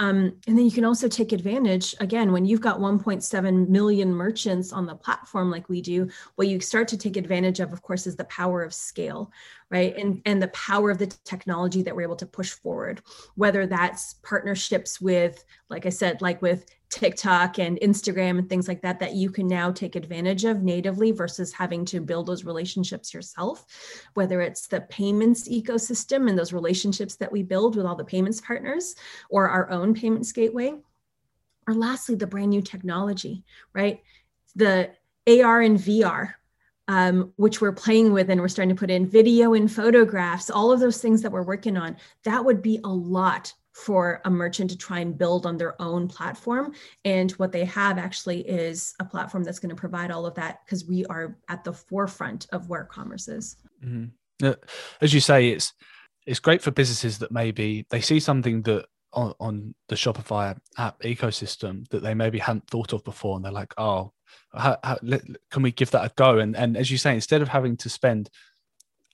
um, 0.00 0.32
and 0.46 0.56
then 0.56 0.64
you 0.64 0.70
can 0.70 0.86
also 0.86 1.08
take 1.08 1.32
advantage, 1.32 1.94
again, 2.00 2.32
when 2.32 2.46
you've 2.46 2.62
got 2.62 2.78
1.7 2.78 3.68
million 3.68 4.10
merchants 4.10 4.72
on 4.72 4.86
the 4.86 4.94
platform 4.94 5.50
like 5.50 5.68
we 5.68 5.82
do, 5.82 6.08
what 6.36 6.48
you 6.48 6.58
start 6.58 6.88
to 6.88 6.96
take 6.96 7.18
advantage 7.18 7.60
of, 7.60 7.70
of 7.70 7.82
course, 7.82 8.06
is 8.06 8.16
the 8.16 8.24
power 8.24 8.62
of 8.62 8.72
scale, 8.72 9.30
right? 9.68 9.94
And, 9.98 10.22
and 10.24 10.42
the 10.42 10.48
power 10.48 10.90
of 10.90 10.96
the 10.96 11.08
technology 11.24 11.82
that 11.82 11.94
we're 11.94 12.00
able 12.00 12.16
to 12.16 12.24
push 12.24 12.52
forward, 12.52 13.02
whether 13.34 13.66
that's 13.66 14.14
partnerships 14.22 15.02
with, 15.02 15.44
like 15.68 15.84
I 15.84 15.90
said, 15.90 16.22
like 16.22 16.40
with 16.40 16.64
TikTok 16.90 17.58
and 17.58 17.78
Instagram 17.80 18.38
and 18.38 18.48
things 18.48 18.66
like 18.66 18.82
that 18.82 18.98
that 18.98 19.14
you 19.14 19.30
can 19.30 19.46
now 19.46 19.70
take 19.70 19.94
advantage 19.94 20.44
of 20.44 20.62
natively 20.62 21.12
versus 21.12 21.52
having 21.52 21.84
to 21.86 22.00
build 22.00 22.26
those 22.26 22.44
relationships 22.44 23.14
yourself, 23.14 23.64
whether 24.14 24.40
it's 24.40 24.66
the 24.66 24.80
payments 24.82 25.48
ecosystem 25.48 26.28
and 26.28 26.36
those 26.38 26.52
relationships 26.52 27.14
that 27.16 27.30
we 27.30 27.42
build 27.42 27.76
with 27.76 27.86
all 27.86 27.94
the 27.94 28.04
payments 28.04 28.40
partners 28.40 28.96
or 29.30 29.48
our 29.48 29.70
own 29.70 29.94
payments 29.94 30.32
gateway. 30.32 30.74
Or 31.68 31.74
lastly, 31.74 32.16
the 32.16 32.26
brand 32.26 32.50
new 32.50 32.62
technology, 32.62 33.44
right? 33.72 34.02
The 34.56 34.90
AR 35.28 35.60
and 35.60 35.78
VR, 35.78 36.34
um, 36.88 37.32
which 37.36 37.60
we're 37.60 37.70
playing 37.70 38.12
with 38.12 38.30
and 38.30 38.40
we're 38.40 38.48
starting 38.48 38.74
to 38.74 38.80
put 38.80 38.90
in 38.90 39.06
video 39.06 39.54
and 39.54 39.70
photographs, 39.70 40.50
all 40.50 40.72
of 40.72 40.80
those 40.80 41.00
things 41.00 41.22
that 41.22 41.30
we're 41.30 41.44
working 41.44 41.76
on, 41.76 41.96
that 42.24 42.44
would 42.44 42.62
be 42.62 42.80
a 42.82 42.88
lot 42.88 43.54
for 43.84 44.20
a 44.24 44.30
merchant 44.30 44.70
to 44.70 44.76
try 44.76 45.00
and 45.00 45.16
build 45.16 45.46
on 45.46 45.56
their 45.56 45.80
own 45.80 46.06
platform. 46.06 46.74
And 47.04 47.30
what 47.32 47.52
they 47.52 47.64
have 47.64 47.98
actually 47.98 48.40
is 48.40 48.94
a 49.00 49.04
platform 49.04 49.42
that's 49.42 49.58
going 49.58 49.74
to 49.74 49.80
provide 49.80 50.10
all 50.10 50.26
of 50.26 50.34
that 50.34 50.60
because 50.64 50.86
we 50.86 51.06
are 51.06 51.38
at 51.48 51.64
the 51.64 51.72
forefront 51.72 52.46
of 52.52 52.68
where 52.68 52.84
commerce 52.84 53.28
is. 53.28 53.56
Mm-hmm. 53.84 54.50
As 55.00 55.14
you 55.14 55.20
say, 55.20 55.50
it's 55.50 55.72
it's 56.26 56.40
great 56.40 56.62
for 56.62 56.70
businesses 56.70 57.18
that 57.18 57.32
maybe 57.32 57.86
they 57.90 58.00
see 58.00 58.20
something 58.20 58.62
that 58.62 58.86
on, 59.12 59.34
on 59.40 59.74
the 59.88 59.96
Shopify 59.96 60.56
app 60.78 61.00
ecosystem 61.02 61.88
that 61.88 62.02
they 62.02 62.14
maybe 62.14 62.38
hadn't 62.38 62.68
thought 62.68 62.92
of 62.92 63.04
before, 63.04 63.36
and 63.36 63.44
they're 63.44 63.52
like, 63.52 63.74
"Oh, 63.76 64.12
how, 64.54 64.78
how, 64.84 64.98
let, 65.02 65.22
can 65.50 65.62
we 65.62 65.72
give 65.72 65.90
that 65.90 66.04
a 66.04 66.12
go?" 66.16 66.38
And 66.38 66.56
and 66.56 66.76
as 66.76 66.90
you 66.90 66.98
say, 66.98 67.14
instead 67.14 67.42
of 67.42 67.48
having 67.48 67.76
to 67.78 67.88
spend 67.88 68.30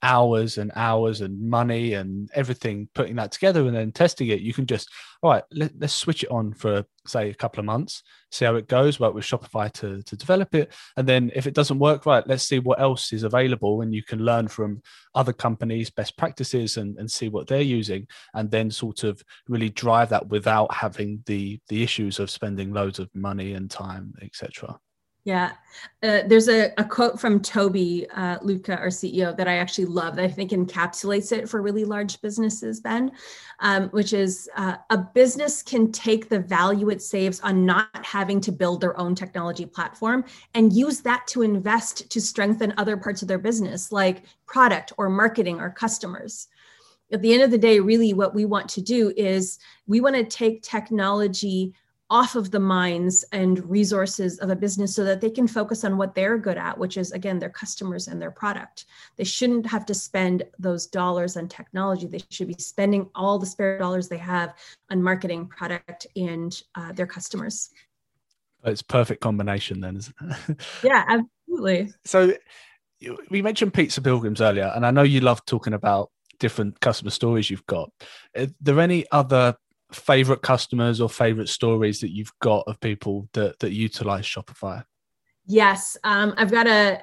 hours 0.03 0.59
and 0.59 0.71
hours 0.77 1.21
and 1.21 1.41
money 1.41 1.95
and 1.95 2.31
everything 2.35 2.89
putting 2.95 3.17
that 3.17 3.33
together 3.33 3.67
and 3.67 3.75
then 3.75 3.91
testing 3.91 4.29
it 4.29 4.41
you 4.41 4.53
can 4.53 4.67
just 4.67 4.91
all 5.23 5.31
right 5.31 5.45
let, 5.53 5.73
us 5.83 5.95
switch 5.95 6.23
it 6.23 6.31
on 6.31 6.53
for 6.53 6.85
say 7.07 7.31
a 7.31 7.35
couple 7.35 7.61
of 7.61 7.65
months 7.65 8.03
see 8.31 8.45
how 8.45 8.55
it 8.57 8.69
goes 8.69 9.01
work 9.01 9.15
with 9.15 9.25
shopify 9.25 9.73
to, 9.73 10.03
to 10.03 10.17
develop 10.17 10.55
it. 10.55 10.73
And 10.97 11.07
then 11.07 11.31
if 11.35 11.47
it 11.47 11.55
doesn't 11.55 11.79
work 11.79 12.07
right 12.07 12.27
let's 12.27 12.45
see 12.45 12.59
what 12.59 12.81
else 12.81 13.13
is 13.13 13.23
available 13.23 13.81
and 13.83 13.95
you 13.95 14.03
can 14.03 14.21
learn 14.21 14.49
from 14.49 14.83
other 15.15 15.33
companies 15.33 15.91
best 15.91 16.17
practices 16.17 16.77
and, 16.77 16.99
and 16.99 17.11
see 17.11 17.29
what 17.29 17.47
they're 17.47 17.61
using 17.61 18.07
and 18.35 18.51
then 18.51 18.71
sort 18.71 19.05
of 19.05 19.23
really 19.49 19.71
drive 19.71 20.11
that 20.11 20.29
without 20.29 20.73
having 20.73 21.23
the 21.27 21.59
the 21.69 21.83
issues 21.83 22.19
of 22.19 22.31
spending 22.31 22.73
loads 22.73 22.99
of 22.99 23.09
money 23.15 23.55
and 23.55 23.71
time 23.71 24.13
etc 24.23 24.79
yeah, 25.27 25.55
uh, 26.05 26.21
there's 26.29 26.49
a, 26.49 26.73
a, 26.79 26.85
quote 26.85 27.19
from 27.19 27.41
Tobi 27.41 28.07
uh, 28.15 28.39
Lütke, 28.39 28.79
our 28.79 28.87
CEO, 28.87 29.37
that 29.37 29.49
I 29.49 29.57
actually 29.57 29.87
love 29.87 30.15
that 30.15 30.25
I 30.25 30.29
think 30.29 30.53
encapsulates 30.53 31.37
it 31.37 31.49
for 31.49 31.61
really 31.61 31.85
large 31.85 32.21
businesses, 32.21 32.79
Ben, 32.79 33.11
um, 33.59 33.89
which 33.89 34.13
is 34.13 34.49
uh, 34.57 34.77
a 34.91 34.99
business 34.99 35.65
can 35.65 35.91
take 35.91 36.29
the 36.29 36.39
value 36.39 36.91
it 36.91 37.03
saves 37.03 37.41
on 37.41 37.67
not 37.67 37.89
having 38.07 38.41
to 38.43 38.53
build 38.53 38.81
their 38.81 38.97
own 39.01 39.17
technology 39.17 39.67
platform 39.67 40.25
and 40.55 40.73
use 40.73 41.01
that 41.01 41.27
to 41.27 41.43
invest 41.43 42.09
to 42.09 42.21
strengthen 42.21 42.73
other 42.77 42.97
parts 42.97 43.21
of 43.21 43.27
their 43.27 43.37
business, 43.37 43.91
like 43.91 44.23
product 44.47 44.93
or 44.97 45.11
marketing 45.11 45.59
or 45.59 45.71
customers. 45.71 46.47
At 47.11 47.21
the 47.21 47.35
end 47.35 47.43
of 47.43 47.51
the 47.51 47.59
day, 47.59 47.81
really 47.81 48.15
what 48.15 48.33
we 48.33 48.45
want 48.45 48.69
to 48.71 48.81
do 48.81 49.13
is 49.17 49.59
we 49.89 50.01
want 50.01 50.15
to 50.15 50.23
take 50.23 50.63
technology 50.63 51.75
off 52.09 52.37
of 52.37 52.51
the 52.51 52.61
minds 52.61 53.25
and 53.33 53.69
resources 53.69 54.39
of 54.39 54.51
a 54.51 54.57
business 54.57 54.95
so 54.95 55.03
that 55.05 55.21
they 55.21 55.31
can 55.31 55.49
focus 55.49 55.85
on 55.85 55.97
what 55.97 56.15
they're 56.15 56.39
good 56.39 56.57
at, 56.57 56.79
which 56.79 56.97
is 56.97 57.13
again 57.13 57.39
their 57.39 57.51
customers 57.51 58.07
and 58.07 58.23
their 58.23 58.31
product. 58.31 58.85
They 59.17 59.25
shouldn't 59.25 59.67
have 59.67 59.85
to 59.87 59.95
spend 59.95 60.45
those 60.59 60.87
dollars 60.87 61.37
on 61.37 61.49
technology. 61.49 62.07
They 62.07 62.23
should 62.31 62.49
be 62.49 62.55
spending 62.59 63.11
all 63.15 63.39
the 63.39 63.47
spare 63.47 63.79
dollars 63.79 64.09
they 64.09 64.19
have 64.19 64.55
on 64.91 65.03
marketing, 65.03 65.49
product, 65.49 66.07
and 66.15 66.61
uh, 66.77 66.93
their 66.93 67.07
customers. 67.07 67.71
It's 68.65 68.83
perfect 68.83 69.21
combination 69.21 69.81
then, 69.81 69.97
isn't 69.97 70.17
it? 70.21 70.61
yeah, 70.85 71.05
absolutely. 71.09 71.93
So 72.05 72.35
we 73.31 73.43
mentioned 73.43 73.75
pizza 73.75 74.01
pilgrims 74.01 74.41
earlier, 74.41 74.73
and 74.75 74.87
I 74.87 74.91
know 74.91 75.03
you 75.03 75.21
love 75.21 75.45
talking 75.45 75.73
about 75.73 76.11
different 76.39 76.81
customer 76.81 77.11
stories 77.11 77.51
you've 77.51 77.67
got. 77.67 77.91
Are 78.37 78.47
there 78.61 78.81
any 78.81 79.07
other 79.11 79.57
favorite 79.93 80.43
customers 80.43 81.01
or 81.01 81.09
favorite 81.09 81.49
stories 81.49 82.01
that 82.01 82.11
you've 82.11 82.33
got 82.41 82.65
of 82.67 82.81
people 82.81 83.29
that 83.33 83.59
that 83.61 83.73
utilize 83.73 84.25
Shopify? 84.25 84.85
Yes, 85.47 85.97
um, 86.03 86.35
I've 86.37 86.51
got 86.51 86.67
a 86.67 87.03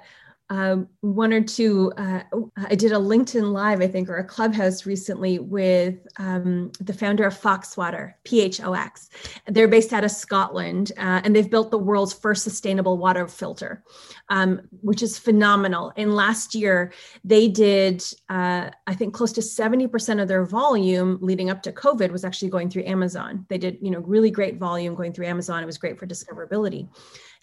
um, 0.49 0.87
one 1.01 1.33
or 1.33 1.41
two. 1.41 1.91
Uh, 1.97 2.21
I 2.57 2.75
did 2.75 2.91
a 2.91 2.97
LinkedIn 2.97 3.51
Live, 3.51 3.81
I 3.81 3.87
think, 3.87 4.09
or 4.09 4.17
a 4.17 4.23
Clubhouse 4.23 4.85
recently 4.85 5.39
with 5.39 6.05
um, 6.17 6.71
the 6.79 6.93
founder 6.93 7.25
of 7.25 7.39
Phox 7.39 7.77
Water, 7.77 8.17
PHOX. 8.25 9.09
They're 9.47 9.67
based 9.67 9.93
out 9.93 10.03
of 10.03 10.11
Scotland, 10.11 10.91
uh, 10.97 11.21
and 11.23 11.35
they've 11.35 11.49
built 11.49 11.71
the 11.71 11.77
world's 11.77 12.13
first 12.13 12.43
sustainable 12.43 12.97
water 12.97 13.27
filter, 13.27 13.83
um, 14.29 14.61
which 14.81 15.01
is 15.01 15.17
phenomenal. 15.17 15.93
And 15.95 16.13
last 16.13 16.53
year, 16.55 16.93
they 17.23 17.47
did, 17.47 18.03
uh, 18.29 18.69
I 18.85 18.95
think, 18.95 19.13
close 19.13 19.31
to 19.33 19.41
70% 19.41 20.21
of 20.21 20.27
their 20.27 20.45
volume 20.45 21.17
leading 21.21 21.49
up 21.49 21.63
to 21.63 21.71
COVID 21.71 22.11
was 22.11 22.25
actually 22.25 22.49
going 22.49 22.69
through 22.69 22.83
Amazon. 22.85 23.45
They 23.49 23.57
did, 23.57 23.77
you 23.81 23.91
know, 23.91 23.99
really 23.99 24.29
great 24.29 24.57
volume 24.57 24.95
going 24.95 25.13
through 25.13 25.27
Amazon. 25.27 25.63
It 25.63 25.65
was 25.65 25.77
great 25.77 25.97
for 25.97 26.05
discoverability. 26.05 26.89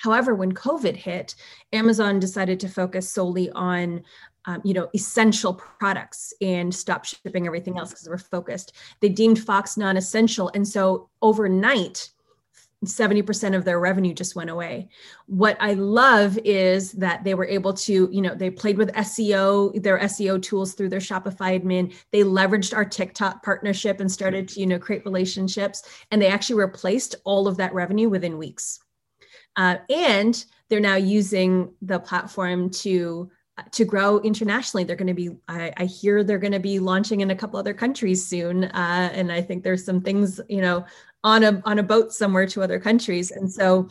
However, 0.01 0.35
when 0.35 0.53
COVID 0.53 0.97
hit, 0.97 1.35
Amazon 1.75 2.19
decided 2.19 2.59
to 2.61 2.69
focus 2.69 3.09
solely 3.09 3.51
on 3.51 4.03
um, 4.47 4.63
you 4.65 4.73
know 4.73 4.89
essential 4.95 5.53
products 5.53 6.33
and 6.41 6.75
stop 6.75 7.05
shipping 7.05 7.47
everything 7.47 7.79
else 7.79 7.91
because 7.91 8.05
they 8.05 8.11
were 8.11 8.19
focused. 8.19 8.73
They 9.01 9.11
deemed 9.11 9.39
Phox 9.39 9.77
non-essential, 9.77 10.51
and 10.55 10.67
so 10.67 11.09
overnight. 11.23 12.11
70% 12.87 13.55
of 13.55 13.67
their 13.67 13.79
revenue 13.79 14.15
just 14.15 14.35
went 14.35 14.49
away. 14.49 14.89
What 15.27 15.59
I 15.61 15.75
love 15.75 16.39
is 16.47 16.93
that 16.93 17.25
they 17.25 17.35
were 17.35 17.45
able 17.45 17.75
to, 17.75 18.09
you 18.11 18.23
know, 18.23 18.35
they 18.35 18.49
played 18.49 18.79
with 18.79 18.91
SEO, 18.95 19.83
their 19.83 19.99
SEO 19.99 20.41
tools 20.41 20.73
through 20.73 20.89
their 20.89 20.99
Shopify 20.99 21.61
admin. 21.61 21.95
They 22.11 22.23
leveraged 22.23 22.75
our 22.75 22.87
TikTok 22.87 23.43
partnership 23.43 24.01
and 24.01 24.11
started 24.11 24.49
to, 24.49 24.61
you 24.61 24.67
know, 24.67 24.79
create 24.79 25.05
relationships. 25.05 25.83
And 26.11 26.23
they 26.23 26.29
actually 26.29 26.59
replaced 26.59 27.17
all 27.25 27.47
of 27.47 27.59
that 27.59 27.75
revenue 27.75 28.09
within 28.09 28.39
weeks. 28.39 28.81
Uh, 29.57 29.77
and 29.89 30.45
they're 30.69 30.81
now 30.81 30.97
using 30.97 31.73
the 31.83 31.99
platform 31.99 32.71
to 32.71 33.31
uh, 33.59 33.63
to 33.73 33.85
grow 33.85 34.21
internationally. 34.21 34.85
They're 34.85 34.97
going 34.97 35.09
to 35.09 35.15
be, 35.15 35.31
I, 35.49 35.73
I 35.77 35.85
hear 35.85 36.23
they're 36.23 36.39
going 36.39 36.53
to 36.53 36.61
be 36.61 36.79
launching 36.79 37.21
in 37.21 37.31
a 37.31 37.37
couple 37.37 37.59
other 37.59 37.75
countries 37.75 38.25
soon, 38.25 38.65
uh, 38.65 39.11
and 39.13 39.31
I 39.31 39.43
think 39.43 39.65
there's 39.65 39.85
some 39.85 40.01
things, 40.01 40.41
you 40.49 40.63
know, 40.63 40.87
on 41.25 41.43
a 41.43 41.61
on 41.65 41.79
a 41.79 41.83
boat 41.83 42.13
somewhere 42.13 42.47
to 42.47 42.63
other 42.63 42.79
countries. 42.79 43.33
And 43.33 43.53
so, 43.53 43.89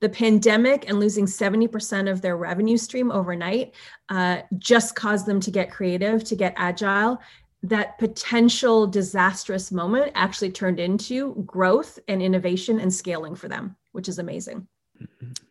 the 0.00 0.08
pandemic 0.08 0.88
and 0.88 0.98
losing 0.98 1.26
70% 1.26 2.10
of 2.10 2.22
their 2.22 2.36
revenue 2.36 2.76
stream 2.76 3.10
overnight 3.10 3.74
uh, 4.08 4.42
just 4.56 4.94
caused 4.94 5.26
them 5.26 5.40
to 5.40 5.50
get 5.50 5.70
creative, 5.70 6.24
to 6.24 6.36
get 6.36 6.54
agile. 6.56 7.20
That 7.64 7.98
potential 7.98 8.86
disastrous 8.86 9.72
moment 9.72 10.12
actually 10.14 10.52
turned 10.52 10.78
into 10.78 11.34
growth 11.46 11.98
and 12.06 12.22
innovation 12.22 12.78
and 12.78 12.92
scaling 12.92 13.34
for 13.34 13.48
them, 13.48 13.76
which 13.92 14.08
is 14.08 14.20
amazing. 14.20 14.68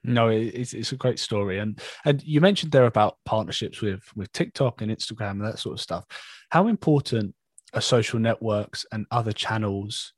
No, 0.08 0.30
it's 0.30 0.74
it's 0.74 0.93
a 0.93 0.97
great 0.97 1.20
story, 1.20 1.60
and 1.60 1.80
and 2.05 2.24
you 2.24 2.39
mentioned 2.39 2.72
there 2.72 2.86
about 2.86 3.18
partnerships 3.26 3.82
with 3.82 4.01
with 4.16 4.32
TikTok 4.32 4.82
and 4.82 4.89
Instagram 4.89 5.32
and 5.32 5.45
that 5.45 5.60
sort 5.60 5.74
of 5.74 5.82
stuff. 5.82 6.05
How 6.49 6.68
important 6.68 7.36
are 7.74 7.82
social 7.82 8.18
networks 8.18 8.86
and 8.93 9.05
other 9.12 9.34
channels 9.34 10.14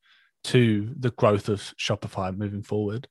to 0.46 0.94
the 1.00 1.10
growth 1.12 1.50
of 1.50 1.62
Shopify 1.80 2.36
moving 2.38 2.62
forward? 2.62 3.08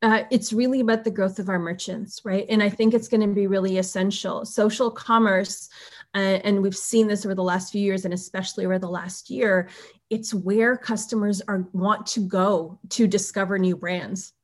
Uh, 0.00 0.22
it's 0.30 0.52
really 0.52 0.78
about 0.78 1.02
the 1.02 1.10
growth 1.10 1.40
of 1.40 1.48
our 1.48 1.58
merchants, 1.58 2.20
right? 2.24 2.46
And 2.48 2.62
I 2.62 2.68
think 2.68 2.94
it's 2.94 3.08
going 3.08 3.26
to 3.26 3.34
be 3.34 3.48
really 3.48 3.78
essential. 3.78 4.44
Social 4.44 4.90
commerce, 4.90 5.68
uh, 6.14 6.38
and 6.44 6.62
we've 6.62 6.76
seen 6.76 7.08
this 7.08 7.26
over 7.26 7.34
the 7.34 7.42
last 7.42 7.72
few 7.72 7.80
years, 7.80 8.04
and 8.04 8.14
especially 8.14 8.64
over 8.64 8.78
the 8.78 8.88
last 8.88 9.28
year, 9.28 9.68
it's 10.08 10.32
where 10.32 10.76
customers 10.76 11.42
are 11.48 11.66
want 11.72 12.06
to 12.08 12.20
go 12.20 12.78
to 12.90 13.08
discover 13.08 13.58
new 13.58 13.76
brands 13.76 14.34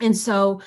and 0.00 0.16
so, 0.16 0.60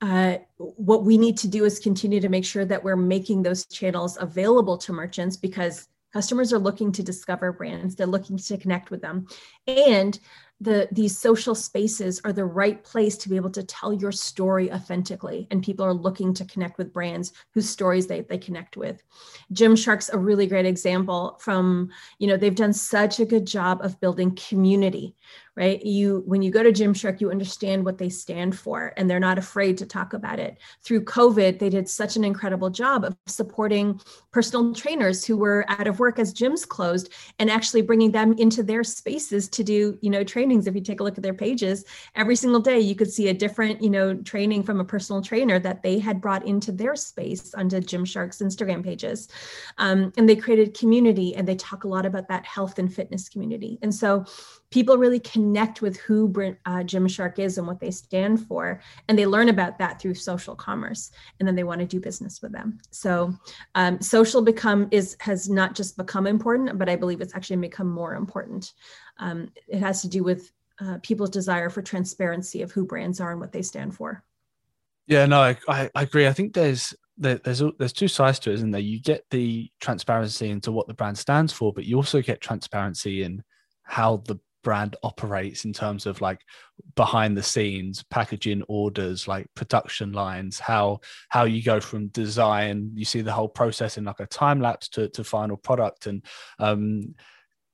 uh, 0.00 0.36
what 0.56 1.04
we 1.04 1.18
need 1.18 1.36
to 1.38 1.48
do 1.48 1.64
is 1.64 1.78
continue 1.78 2.20
to 2.20 2.28
make 2.28 2.44
sure 2.44 2.64
that 2.64 2.82
we're 2.82 2.96
making 2.96 3.42
those 3.42 3.66
channels 3.66 4.18
available 4.20 4.78
to 4.78 4.92
merchants 4.92 5.36
because 5.36 5.88
customers 6.12 6.52
are 6.52 6.58
looking 6.58 6.92
to 6.92 7.02
discover 7.02 7.52
brands, 7.52 7.94
they're 7.94 8.06
looking 8.06 8.38
to 8.38 8.56
connect 8.56 8.90
with 8.90 9.02
them. 9.02 9.26
And 9.66 10.18
the 10.60 10.88
these 10.90 11.16
social 11.16 11.54
spaces 11.54 12.20
are 12.24 12.32
the 12.32 12.44
right 12.44 12.82
place 12.82 13.18
to 13.18 13.28
be 13.28 13.36
able 13.36 13.50
to 13.50 13.62
tell 13.62 13.92
your 13.92 14.12
story 14.12 14.72
authentically 14.72 15.46
and 15.50 15.62
people 15.62 15.84
are 15.84 15.92
looking 15.92 16.32
to 16.32 16.46
connect 16.46 16.78
with 16.78 16.94
brands 16.94 17.32
whose 17.52 17.68
stories 17.68 18.06
they, 18.06 18.22
they 18.22 18.38
connect 18.38 18.76
with 18.76 19.02
gymshark's 19.52 20.08
a 20.08 20.18
really 20.18 20.46
great 20.46 20.64
example 20.64 21.36
from 21.40 21.90
you 22.18 22.26
know 22.26 22.38
they've 22.38 22.54
done 22.54 22.72
such 22.72 23.20
a 23.20 23.26
good 23.26 23.46
job 23.46 23.80
of 23.82 24.00
building 24.00 24.34
community 24.34 25.14
right? 25.56 25.84
You 25.84 26.22
when 26.26 26.42
you 26.42 26.50
go 26.50 26.62
to 26.62 26.70
gymshark 26.70 27.20
you 27.20 27.30
understand 27.30 27.84
what 27.84 27.98
they 27.98 28.10
stand 28.10 28.58
for 28.58 28.92
and 28.96 29.08
they're 29.08 29.18
not 29.18 29.38
afraid 29.38 29.78
to 29.78 29.86
talk 29.86 30.12
about 30.12 30.38
it. 30.38 30.58
Through 30.82 31.04
covid 31.04 31.58
they 31.58 31.70
did 31.70 31.88
such 31.88 32.16
an 32.16 32.24
incredible 32.24 32.70
job 32.70 33.04
of 33.04 33.16
supporting 33.26 34.00
personal 34.32 34.74
trainers 34.74 35.24
who 35.24 35.36
were 35.36 35.64
out 35.68 35.86
of 35.86 35.98
work 35.98 36.18
as 36.18 36.34
gyms 36.34 36.68
closed 36.68 37.12
and 37.38 37.50
actually 37.50 37.82
bringing 37.82 38.12
them 38.12 38.34
into 38.38 38.62
their 38.62 38.84
spaces 38.84 39.48
to 39.48 39.64
do 39.64 39.98
you 40.02 40.10
know 40.10 40.22
trainings. 40.22 40.66
If 40.66 40.74
you 40.74 40.82
take 40.82 41.00
a 41.00 41.02
look 41.02 41.16
at 41.16 41.22
their 41.22 41.34
pages 41.34 41.84
every 42.14 42.36
single 42.36 42.60
day 42.60 42.78
you 42.78 42.94
could 42.94 43.10
see 43.10 43.28
a 43.28 43.34
different 43.34 43.82
you 43.82 43.90
know 43.90 44.14
training 44.14 44.62
from 44.62 44.80
a 44.80 44.84
personal 44.84 45.22
trainer 45.22 45.58
that 45.58 45.82
they 45.82 45.98
had 45.98 46.20
brought 46.20 46.46
into 46.46 46.70
their 46.70 46.94
space 46.96 47.54
onto 47.54 47.80
gymshark's 47.80 48.40
instagram 48.40 48.84
pages. 48.84 49.28
Um, 49.78 50.12
and 50.18 50.28
they 50.28 50.36
created 50.36 50.78
community 50.78 51.34
and 51.34 51.48
they 51.48 51.56
talk 51.56 51.84
a 51.84 51.88
lot 51.88 52.04
about 52.04 52.28
that 52.28 52.44
health 52.44 52.78
and 52.78 52.92
fitness 52.92 53.28
community. 53.28 53.78
And 53.82 53.94
so 53.94 54.26
people 54.70 54.98
really 54.98 55.20
connect 55.20 55.45
with 55.80 55.96
who 55.98 56.26
uh, 56.64 56.80
Gymshark 56.80 57.38
is 57.38 57.58
and 57.58 57.66
what 57.66 57.80
they 57.80 57.90
stand 57.90 58.46
for, 58.46 58.80
and 59.08 59.18
they 59.18 59.26
learn 59.26 59.48
about 59.48 59.78
that 59.78 60.00
through 60.00 60.14
social 60.14 60.54
commerce, 60.54 61.10
and 61.38 61.46
then 61.46 61.54
they 61.54 61.64
want 61.64 61.80
to 61.80 61.86
do 61.86 62.00
business 62.00 62.42
with 62.42 62.52
them. 62.52 62.78
So, 62.90 63.34
um, 63.74 64.00
social 64.00 64.42
become 64.42 64.88
is 64.90 65.16
has 65.20 65.48
not 65.48 65.74
just 65.74 65.96
become 65.96 66.26
important, 66.26 66.78
but 66.78 66.88
I 66.88 66.96
believe 66.96 67.20
it's 67.20 67.34
actually 67.34 67.56
become 67.56 67.88
more 67.88 68.14
important. 68.14 68.72
Um, 69.18 69.50
it 69.68 69.78
has 69.78 70.02
to 70.02 70.08
do 70.08 70.22
with 70.22 70.52
uh, 70.80 70.98
people's 71.02 71.30
desire 71.30 71.70
for 71.70 71.82
transparency 71.82 72.62
of 72.62 72.72
who 72.72 72.84
brands 72.84 73.20
are 73.20 73.30
and 73.30 73.40
what 73.40 73.52
they 73.52 73.62
stand 73.62 73.94
for. 73.94 74.22
Yeah, 75.06 75.26
no, 75.26 75.40
I, 75.40 75.56
I, 75.68 75.90
I 75.94 76.02
agree. 76.02 76.26
I 76.26 76.32
think 76.32 76.52
there's 76.52 76.94
there's 77.18 77.62
there's 77.78 77.92
two 77.92 78.08
sides 78.08 78.38
to 78.40 78.50
it, 78.50 78.54
isn't 78.54 78.72
there? 78.72 78.80
You 78.80 79.00
get 79.00 79.24
the 79.30 79.70
transparency 79.80 80.50
into 80.50 80.72
what 80.72 80.86
the 80.86 80.94
brand 80.94 81.16
stands 81.16 81.52
for, 81.52 81.72
but 81.72 81.84
you 81.84 81.96
also 81.96 82.20
get 82.20 82.40
transparency 82.40 83.22
in 83.22 83.42
how 83.82 84.18
the 84.26 84.38
brand 84.66 84.96
operates 85.04 85.64
in 85.64 85.72
terms 85.72 86.06
of 86.06 86.20
like 86.20 86.40
behind 86.96 87.36
the 87.36 87.42
scenes 87.42 88.02
packaging 88.10 88.64
orders 88.66 89.28
like 89.28 89.46
production 89.54 90.10
lines 90.10 90.58
how 90.58 90.98
how 91.28 91.44
you 91.44 91.62
go 91.62 91.78
from 91.78 92.08
design 92.08 92.90
you 92.96 93.04
see 93.04 93.20
the 93.20 93.32
whole 93.32 93.48
process 93.48 93.96
in 93.96 94.02
like 94.02 94.18
a 94.18 94.26
time 94.26 94.60
lapse 94.60 94.88
to, 94.88 95.08
to 95.10 95.22
final 95.22 95.56
product 95.56 96.08
and 96.08 96.24
um 96.58 97.14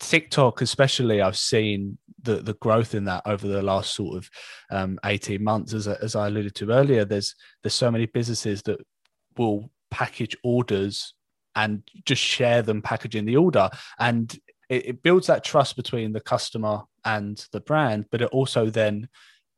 TikTok, 0.01 0.63
especially, 0.63 1.23
I've 1.23 1.37
seen 1.37 1.97
the 2.21 2.37
the 2.43 2.55
growth 2.55 2.97
in 2.97 3.05
that 3.05 3.23
over 3.25 3.47
the 3.47 3.63
last 3.63 3.95
sort 3.95 4.17
of 4.17 4.31
um, 4.69 4.99
eighteen 5.05 5.45
months. 5.45 5.75
As 5.75 5.87
as 5.87 6.17
I 6.17 6.27
alluded 6.27 6.57
to 6.57 6.73
earlier, 6.73 7.05
there's 7.05 7.37
there's 7.63 7.75
so 7.75 7.89
many 7.89 8.07
businesses 8.07 8.63
that 8.63 8.81
will 9.37 9.71
package 9.93 10.37
orders 10.43 11.15
and 11.55 11.85
just 12.05 12.21
share 12.21 12.63
them 12.63 12.83
packaging 12.83 13.27
the 13.27 13.37
order, 13.37 13.71
and 14.01 14.37
it, 14.73 14.87
it 14.87 15.03
builds 15.03 15.27
that 15.27 15.45
trust 15.45 15.77
between 15.77 16.13
the 16.13 16.21
customer 16.21 16.83
and 17.05 17.47
the 17.53 17.61
brand, 17.61 18.07
but 18.11 18.23
it 18.23 18.31
also 18.31 18.71
then 18.71 19.09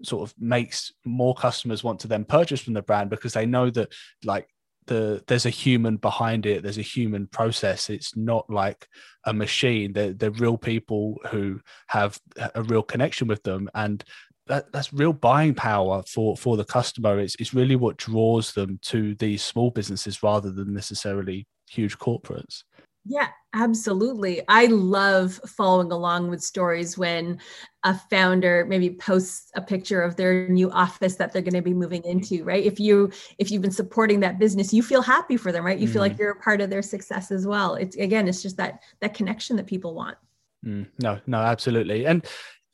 sort 0.02 0.28
of 0.28 0.34
makes 0.38 0.92
more 1.04 1.34
customers 1.34 1.84
want 1.84 2.00
to 2.00 2.08
then 2.08 2.24
purchase 2.24 2.60
from 2.60 2.74
the 2.74 2.82
brand 2.82 3.10
because 3.10 3.32
they 3.32 3.46
know 3.46 3.70
that 3.70 3.92
like 4.24 4.48
the 4.86 5.22
there's 5.28 5.46
a 5.46 5.50
human 5.50 5.96
behind 5.96 6.46
it. 6.46 6.62
There's 6.62 6.78
a 6.78 6.82
human 6.82 7.28
process. 7.28 7.88
It's 7.88 8.16
not 8.16 8.50
like 8.50 8.88
a 9.24 9.32
machine. 9.32 9.92
They're, 9.92 10.12
they're 10.12 10.30
real 10.32 10.58
people 10.58 11.20
who 11.30 11.60
have 11.86 12.18
a 12.54 12.62
real 12.64 12.82
connection 12.82 13.28
with 13.28 13.42
them. 13.44 13.70
And 13.74 14.02
that, 14.48 14.72
that's 14.72 14.92
real 14.92 15.12
buying 15.12 15.54
power 15.54 16.02
for 16.12 16.36
for 16.36 16.56
the 16.56 16.64
customer. 16.64 17.20
It's, 17.20 17.36
it's 17.36 17.54
really 17.54 17.76
what 17.76 17.98
draws 17.98 18.52
them 18.52 18.80
to 18.82 19.14
these 19.14 19.42
small 19.42 19.70
businesses 19.70 20.24
rather 20.24 20.50
than 20.50 20.74
necessarily 20.74 21.46
huge 21.70 21.96
corporates 21.98 22.64
yeah, 23.06 23.28
absolutely. 23.52 24.40
I 24.48 24.66
love 24.66 25.38
following 25.46 25.92
along 25.92 26.30
with 26.30 26.42
stories 26.42 26.96
when 26.96 27.38
a 27.82 27.98
founder 28.10 28.64
maybe 28.66 28.90
posts 28.90 29.50
a 29.54 29.60
picture 29.60 30.00
of 30.00 30.16
their 30.16 30.48
new 30.48 30.70
office 30.70 31.16
that 31.16 31.32
they're 31.32 31.42
going 31.42 31.54
to 31.54 31.60
be 31.60 31.74
moving 31.74 32.02
into, 32.04 32.44
right? 32.44 32.64
If 32.64 32.80
you 32.80 33.12
if 33.38 33.50
you've 33.50 33.60
been 33.60 33.70
supporting 33.70 34.20
that 34.20 34.38
business, 34.38 34.72
you 34.72 34.82
feel 34.82 35.02
happy 35.02 35.36
for 35.36 35.52
them, 35.52 35.66
right? 35.66 35.78
You 35.78 35.86
mm. 35.86 35.92
feel 35.92 36.00
like 36.00 36.14
mm. 36.14 36.20
you're 36.20 36.30
a 36.30 36.40
part 36.40 36.62
of 36.62 36.70
their 36.70 36.82
success 36.82 37.30
as 37.30 37.46
well. 37.46 37.74
It's 37.74 37.96
again, 37.96 38.26
it's 38.26 38.42
just 38.42 38.56
that 38.56 38.80
that 39.00 39.12
connection 39.12 39.56
that 39.56 39.66
people 39.66 39.94
want. 39.94 40.16
Mm. 40.64 40.86
No, 41.02 41.20
no, 41.26 41.38
absolutely. 41.38 42.06
And 42.06 42.24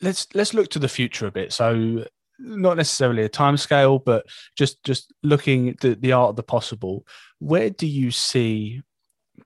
let's 0.01 0.29
let's 0.35 0.55
look 0.55 0.69
to 0.71 0.79
the 0.79 0.89
future 0.89 1.27
a 1.27 1.33
bit. 1.33 1.53
So 1.53 2.05
not 2.39 2.77
necessarily 2.77 3.25
a 3.25 3.29
time 3.29 3.57
scale, 3.57 3.99
but 3.99 4.27
just 4.57 4.85
just 4.85 5.13
looking 5.25 5.71
at 5.71 5.81
the, 5.81 5.97
the 5.97 6.13
art 6.13 6.31
of 6.31 6.37
the 6.37 6.45
possible. 6.45 7.05
Where 7.41 7.71
do 7.71 7.89
you 7.89 8.13
see 8.13 8.83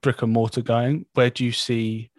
brick 0.01 0.21
and 0.21 0.31
mortar 0.31 0.61
going? 0.61 1.05
Where 1.13 1.29
do 1.29 1.45
you 1.45 1.51
see 1.51 2.11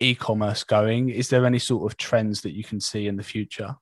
e-commerce 0.00 0.64
going? 0.64 1.10
Is 1.10 1.28
there 1.28 1.46
any 1.46 1.58
sort 1.58 1.90
of 1.90 1.96
trends 1.96 2.42
that 2.42 2.52
you 2.52 2.64
can 2.64 2.80
see 2.80 3.06
in 3.06 3.16
the 3.16 3.22
future? 3.22 3.76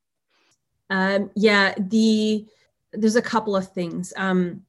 Um, 0.90 1.30
yeah, 1.34 1.74
the 1.78 2.46
there's 2.92 3.16
a 3.16 3.22
couple 3.22 3.54
of 3.54 3.72
things. 3.72 4.12
Um, 4.16 4.62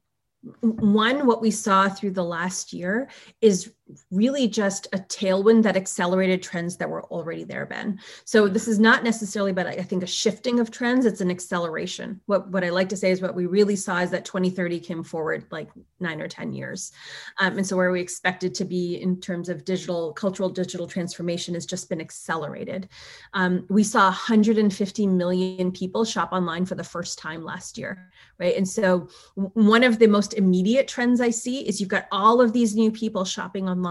one, 0.60 1.26
what 1.26 1.40
we 1.40 1.50
saw 1.50 1.88
through 1.88 2.12
the 2.12 2.24
last 2.24 2.72
year 2.72 3.08
is 3.40 3.72
really 4.10 4.48
just 4.48 4.86
a 4.92 4.98
tailwind 4.98 5.62
that 5.62 5.76
accelerated 5.76 6.42
trends 6.42 6.76
that 6.76 6.88
were 6.88 7.04
already 7.04 7.44
there, 7.44 7.66
Ben. 7.66 7.98
So 8.24 8.48
this 8.48 8.68
is 8.68 8.78
not 8.78 9.04
necessarily, 9.04 9.52
but 9.52 9.66
I 9.66 9.82
think 9.82 10.02
a 10.02 10.06
shifting 10.06 10.60
of 10.60 10.70
trends, 10.70 11.06
it's 11.06 11.20
an 11.20 11.30
acceleration. 11.30 12.20
What, 12.26 12.50
what 12.50 12.64
I 12.64 12.70
like 12.70 12.88
to 12.90 12.96
say 12.96 13.10
is 13.10 13.22
what 13.22 13.34
we 13.34 13.46
really 13.46 13.76
saw 13.76 13.98
is 13.98 14.10
that 14.10 14.24
2030 14.24 14.80
came 14.80 15.02
forward 15.02 15.46
like 15.50 15.68
nine 16.00 16.20
or 16.20 16.28
10 16.28 16.52
years. 16.52 16.92
Um, 17.38 17.58
and 17.58 17.66
so 17.66 17.76
where 17.76 17.92
we 17.92 18.00
expected 18.00 18.54
to 18.56 18.64
be 18.64 18.96
in 18.96 19.20
terms 19.20 19.48
of 19.48 19.64
digital, 19.64 20.12
cultural 20.12 20.48
digital 20.48 20.86
transformation 20.86 21.54
has 21.54 21.66
just 21.66 21.88
been 21.88 22.00
accelerated. 22.00 22.88
Um, 23.34 23.66
we 23.68 23.84
saw 23.84 24.04
150 24.06 25.06
million 25.06 25.72
people 25.72 26.04
shop 26.04 26.32
online 26.32 26.64
for 26.64 26.74
the 26.74 26.84
first 26.84 27.18
time 27.18 27.44
last 27.44 27.78
year, 27.78 28.10
right? 28.38 28.56
And 28.56 28.68
so 28.68 29.08
one 29.34 29.84
of 29.84 29.98
the 29.98 30.06
most 30.06 30.34
immediate 30.34 30.88
trends 30.88 31.20
I 31.20 31.30
see 31.30 31.66
is 31.66 31.80
you've 31.80 31.88
got 31.88 32.06
all 32.10 32.40
of 32.40 32.52
these 32.52 32.74
new 32.74 32.90
people 32.90 33.24
shopping 33.24 33.68
online. 33.68 33.81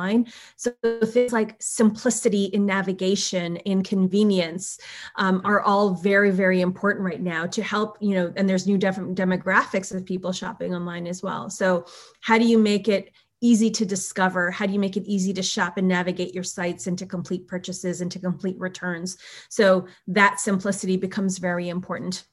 So 0.55 0.71
things 1.05 1.33
like 1.33 1.55
simplicity 1.59 2.45
in 2.45 2.65
navigation, 2.65 3.57
in 3.57 3.83
convenience, 3.83 4.79
um, 5.17 5.41
are 5.43 5.61
all 5.61 5.95
very, 5.95 6.31
very 6.31 6.61
important 6.61 7.05
right 7.05 7.21
now 7.21 7.45
to 7.47 7.61
help, 7.61 7.97
you 8.01 8.15
know, 8.15 8.33
and 8.35 8.49
there's 8.49 8.67
new 8.67 8.77
demographics 8.77 9.93
of 9.93 10.05
people 10.05 10.31
shopping 10.31 10.73
online 10.73 11.07
as 11.07 11.21
well. 11.21 11.49
So 11.49 11.85
how 12.21 12.37
do 12.37 12.45
you 12.45 12.57
make 12.57 12.87
it 12.87 13.11
easy 13.41 13.71
to 13.71 13.85
discover? 13.85 14.51
How 14.51 14.67
do 14.67 14.73
you 14.73 14.79
make 14.79 14.97
it 14.97 15.05
easy 15.05 15.33
to 15.33 15.41
shop 15.41 15.77
and 15.77 15.87
navigate 15.87 16.33
your 16.33 16.43
sites 16.43 16.87
and 16.87 16.97
to 16.99 17.05
complete 17.05 17.47
purchases 17.47 18.01
and 18.01 18.11
to 18.11 18.19
complete 18.19 18.59
returns? 18.59 19.17
So 19.49 19.87
that 20.07 20.39
simplicity 20.39 20.95
becomes 20.95 21.39
very 21.39 21.69
important 21.69 22.25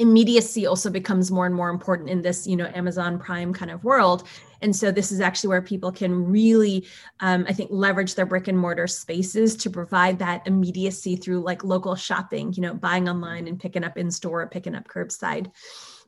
immediacy 0.00 0.66
also 0.66 0.90
becomes 0.90 1.30
more 1.30 1.46
and 1.46 1.54
more 1.54 1.68
important 1.70 2.08
in 2.08 2.22
this 2.22 2.46
you 2.46 2.56
know 2.56 2.70
amazon 2.74 3.18
prime 3.18 3.52
kind 3.52 3.70
of 3.70 3.84
world. 3.84 4.26
And 4.62 4.76
so 4.76 4.90
this 4.90 5.10
is 5.10 5.20
actually 5.22 5.48
where 5.48 5.62
people 5.62 5.92
can 5.92 6.30
really 6.30 6.86
um, 7.20 7.46
i 7.48 7.52
think 7.52 7.70
leverage 7.72 8.14
their 8.14 8.26
brick 8.26 8.48
and 8.48 8.58
mortar 8.58 8.86
spaces 8.86 9.56
to 9.56 9.70
provide 9.70 10.18
that 10.18 10.46
immediacy 10.46 11.16
through 11.16 11.40
like 11.40 11.64
local 11.64 11.94
shopping 11.94 12.52
you 12.54 12.62
know 12.62 12.74
buying 12.74 13.08
online 13.08 13.46
and 13.46 13.60
picking 13.60 13.84
up 13.84 13.96
in 13.96 14.10
store 14.10 14.46
picking 14.48 14.74
up 14.74 14.88
curbside. 14.88 15.50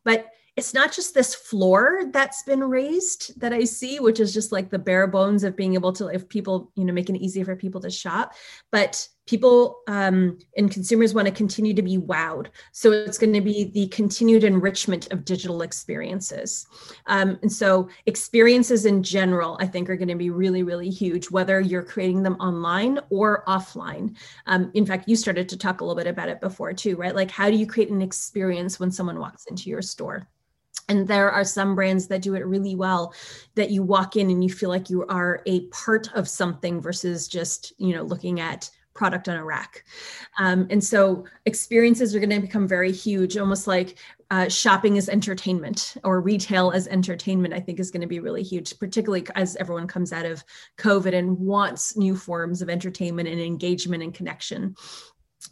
But 0.05 0.27
it's 0.55 0.75
not 0.75 0.93
just 0.93 1.15
this 1.15 1.35
floor 1.35 2.03
that's 2.13 2.43
been 2.43 2.63
raised 2.63 3.41
that 3.41 3.55
I 3.55 3.65
see, 3.65 4.01
which 4.01 4.21
is 4.21 4.35
just 4.35 4.53
like 4.53 4.69
the 4.69 4.79
bare 4.79 5.07
bones 5.07 5.45
of 5.45 5.57
being 5.57 5.75
able 5.75 5.93
to, 5.95 6.09
if 6.09 6.29
people, 6.29 6.71
you 6.75 6.85
know, 6.85 6.93
making 6.93 7.17
it 7.17 7.23
easier 7.23 7.45
for 7.45 7.57
people 7.57 7.81
to 7.81 7.91
shop, 7.91 8.35
but 8.71 9.09
people 9.27 9.83
um, 9.87 10.39
and 10.57 10.71
consumers 10.71 11.15
want 11.15 11.29
to 11.29 11.35
continue 11.35 11.75
to 11.75 11.83
be 11.83 11.97
wowed. 11.97 12.49
So 12.73 12.91
it's 12.91 13.19
going 13.19 13.33
to 13.33 13.41
be 13.41 13.65
the 13.65 13.87
continued 13.89 14.45
enrichment 14.45 15.13
of 15.13 15.25
digital 15.25 15.63
experiences. 15.63 16.67
Um, 17.07 17.39
and 17.43 17.53
so 17.53 17.89
experiences 18.07 18.85
in 18.85 19.03
general, 19.03 19.57
I 19.61 19.67
think, 19.67 19.89
are 19.89 19.97
going 19.97 20.09
to 20.09 20.17
be 20.17 20.31
really, 20.31 20.63
really 20.63 20.91
huge, 20.91 21.31
whether 21.31 21.61
you're 21.61 21.85
creating 21.85 22.23
them 22.23 22.35
online 22.35 22.99
or 23.11 23.45
offline. 23.47 24.17
Um, 24.47 24.71
in 24.75 24.85
fact, 24.85 25.09
you 25.09 25.17
started 25.17 25.49
to 25.51 25.57
talk 25.57 25.81
a 25.81 25.85
little 25.85 25.97
bit 25.97 26.09
about 26.09 26.29
it 26.29 26.41
before 26.41 26.73
too, 26.73 26.97
right? 26.97 27.15
Like, 27.15 27.31
how 27.31 27.49
do 27.49 27.57
you 27.57 27.67
create 27.67 27.91
an 27.91 28.03
experience 28.03 28.81
when 28.81 28.91
someone 28.91 29.19
walks 29.19 29.47
into 29.47 29.71
your 29.71 29.83
store? 29.83 30.29
and 30.89 31.07
there 31.07 31.31
are 31.31 31.45
some 31.45 31.75
brands 31.75 32.09
that 32.09 32.23
do 32.23 32.35
it 32.35 32.45
really 32.45 32.75
well 32.75 33.15
that 33.55 33.71
you 33.71 33.83
walk 33.83 34.17
in 34.17 34.31
and 34.31 34.43
you 34.43 34.51
feel 34.51 34.69
like 34.69 34.91
you 34.91 35.07
are 35.07 35.41
a 35.47 35.61
part 35.69 36.13
of 36.15 36.29
something 36.29 36.81
versus 36.81 37.29
just 37.29 37.73
you 37.79 37.95
know 37.95 38.03
looking 38.03 38.41
at 38.41 38.69
product 38.95 39.29
on 39.29 39.37
a 39.37 39.45
rack. 39.45 39.85
Um, 40.39 40.67
and 40.71 40.83
so 40.83 41.25
experiences 41.47 42.15
are 42.15 42.21
going 42.21 42.31
to 42.31 42.41
become 42.41 42.69
very 42.69 42.93
huge 42.93 43.37
almost 43.37 43.67
like 43.67 43.99
uh, 44.31 44.49
shopping 44.49 44.97
as 44.97 45.11
entertainment 45.11 45.95
or 46.05 46.23
retail 46.23 46.71
as 46.71 46.89
entertainment 46.89 47.53
i 47.53 47.61
think 47.61 47.79
is 47.79 47.91
going 47.91 48.01
to 48.01 48.07
be 48.07 48.19
really 48.19 48.43
huge 48.43 48.79
particularly 48.79 49.27
as 49.35 49.57
everyone 49.57 49.87
comes 49.87 50.11
out 50.11 50.25
of 50.25 50.43
covid 50.79 51.15
and 51.15 51.39
wants 51.39 51.99
new 51.99 52.17
forms 52.17 52.63
of 52.63 52.71
entertainment 52.71 53.29
and 53.29 53.41
engagement 53.41 54.03
and 54.03 54.15
connection. 54.15 54.75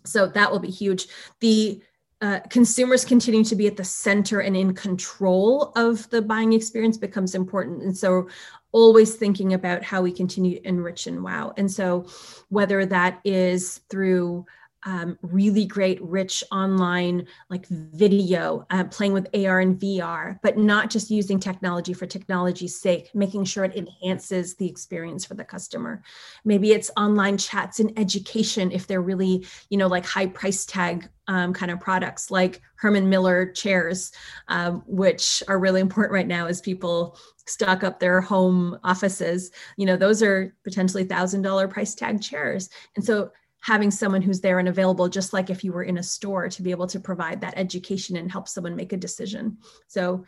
So 0.05 0.27
that 0.29 0.51
will 0.51 0.59
be 0.59 0.71
huge. 0.71 1.09
The 1.41 1.83
uh, 2.21 2.41
consumers 2.51 3.05
continuing 3.05 3.45
to 3.47 3.57
be 3.57 3.67
at 3.67 3.77
the 3.77 3.85
center 3.85 4.41
and 4.41 4.57
in 4.57 4.75
control 4.75 5.73
of 5.77 6.09
the 6.11 6.21
buying 6.21 6.53
experience 6.53 6.99
becomes 6.99 7.35
important. 7.35 7.83
And 7.83 7.97
so, 7.97 8.29
always 8.73 9.17
thinking 9.17 9.55
about 9.55 9.83
how 9.83 10.01
we 10.03 10.13
continue 10.13 10.61
to 10.61 10.69
enrich 10.69 11.07
and 11.07 11.25
wow. 11.25 11.53
And 11.57 11.71
so, 11.71 12.07
whether 12.51 12.85
that 12.87 13.21
is 13.25 13.79
through 13.89 14.45
um, 14.85 15.19
really 15.23 15.67
great, 15.67 16.01
rich 16.03 16.43
online 16.51 17.27
like 17.51 17.67
video, 17.69 18.67
uh, 18.71 18.85
playing 18.85 19.13
with 19.13 19.29
AR 19.35 19.61
and 19.61 19.79
VR, 19.79 20.39
but 20.43 20.57
not 20.57 20.91
just 20.91 21.11
using 21.11 21.39
technology 21.39 21.93
for 21.93 22.07
technology's 22.07 22.81
sake, 22.81 23.11
making 23.15 23.45
sure 23.45 23.65
it 23.65 23.77
enhances 23.77 24.55
the 24.57 24.69
experience 24.69 25.25
for 25.25 25.35
the 25.35 25.45
customer. 25.45 26.03
Maybe 26.45 26.73
it's 26.73 26.91
online 26.97 27.37
chats 27.37 27.81
in 27.81 27.99
education 27.99 28.73
if 28.73 28.87
they're 28.87 29.03
really, 29.03 29.47
you 29.69 29.79
know, 29.79 29.87
like 29.87 30.07
high 30.07 30.27
price 30.27 30.65
tag 30.65 31.09
um, 31.29 31.53
kind 31.53 31.71
of 31.71 31.79
products 31.79 32.31
like 32.31 32.61
Herman 32.75 33.09
Miller 33.09 33.53
chairs, 33.53 34.11
um, 34.49 34.83
which 34.87 35.43
are 35.47 35.61
really 35.61 35.81
important 35.81 36.13
right 36.13 36.27
now 36.27 36.47
as 36.47 36.61
people 36.61 37.17
stock 37.47 37.85
up 37.85 38.01
their 38.01 38.21
home 38.21 38.79
offices. 38.83 39.51
You 39.77 39.87
know, 39.87 39.97
those 39.97 40.23
are 40.23 40.55
potentially 40.65 41.05
thousand 41.05 41.43
dollar 41.43 41.69
price 41.69 41.95
tag 41.95 42.21
chairs. 42.21 42.71
And 42.97 43.05
so 43.05 43.31
having 43.61 43.91
someone 43.91 44.23
who's 44.23 44.41
there 44.41 44.59
and 44.59 44.69
available 44.69 45.09
just 45.09 45.33
like 45.33 45.51
if 45.51 45.63
you 45.63 45.73
were 45.73 45.83
in 45.83 45.99
a 45.99 46.03
store 46.03 46.49
to 46.49 46.63
be 46.63 46.71
able 46.71 46.87
to 46.87 47.01
provide 47.01 47.41
that 47.41 47.55
education 47.57 48.17
and 48.17 48.33
help 48.33 48.49
someone 48.49 48.77
make 48.77 48.93
a 48.93 48.97
decision. 48.97 49.59
So 49.87 50.25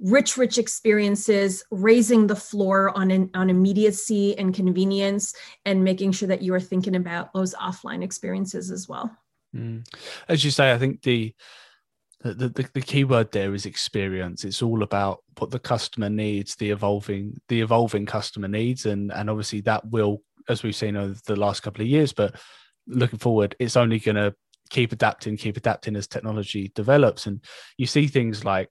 rich 0.00 0.36
rich 0.36 0.56
experiences 0.56 1.62
raising 1.70 2.26
the 2.26 2.36
floor 2.36 2.96
on 2.96 3.10
an, 3.10 3.30
on 3.34 3.50
immediacy 3.50 4.36
and 4.38 4.54
convenience 4.54 5.34
and 5.66 5.84
making 5.84 6.12
sure 6.12 6.28
that 6.28 6.42
you 6.42 6.54
are 6.54 6.60
thinking 6.60 6.96
about 6.96 7.32
those 7.34 7.54
offline 7.54 8.02
experiences 8.02 8.70
as 8.70 8.88
well. 8.88 9.10
Mm. 9.54 9.84
as 10.28 10.44
you 10.44 10.52
say 10.52 10.70
i 10.70 10.78
think 10.78 11.02
the 11.02 11.34
the, 12.22 12.48
the, 12.48 12.68
the 12.74 12.80
key 12.80 13.04
word 13.04 13.32
there 13.32 13.54
is 13.54 13.66
experience. 13.66 14.44
It's 14.44 14.62
all 14.62 14.82
about 14.82 15.24
what 15.38 15.50
the 15.50 15.58
customer 15.58 16.10
needs 16.10 16.54
the 16.54 16.70
evolving 16.70 17.40
the 17.48 17.60
evolving 17.60 18.06
customer 18.06 18.46
needs 18.46 18.86
and 18.86 19.10
and 19.12 19.30
obviously 19.30 19.62
that 19.62 19.84
will 19.86 20.22
as 20.48 20.62
we've 20.62 20.76
seen 20.76 20.96
over 20.96 21.16
the 21.26 21.36
last 21.36 21.60
couple 21.60 21.80
of 21.80 21.88
years 21.88 22.12
but 22.12 22.36
looking 22.90 23.18
forward, 23.18 23.56
it's 23.58 23.76
only 23.76 23.98
going 23.98 24.16
to 24.16 24.34
keep 24.70 24.92
adapting, 24.92 25.36
keep 25.36 25.56
adapting 25.56 25.96
as 25.96 26.06
technology 26.06 26.72
develops. 26.74 27.26
And 27.26 27.42
you 27.76 27.86
see 27.86 28.06
things 28.06 28.44
like, 28.44 28.70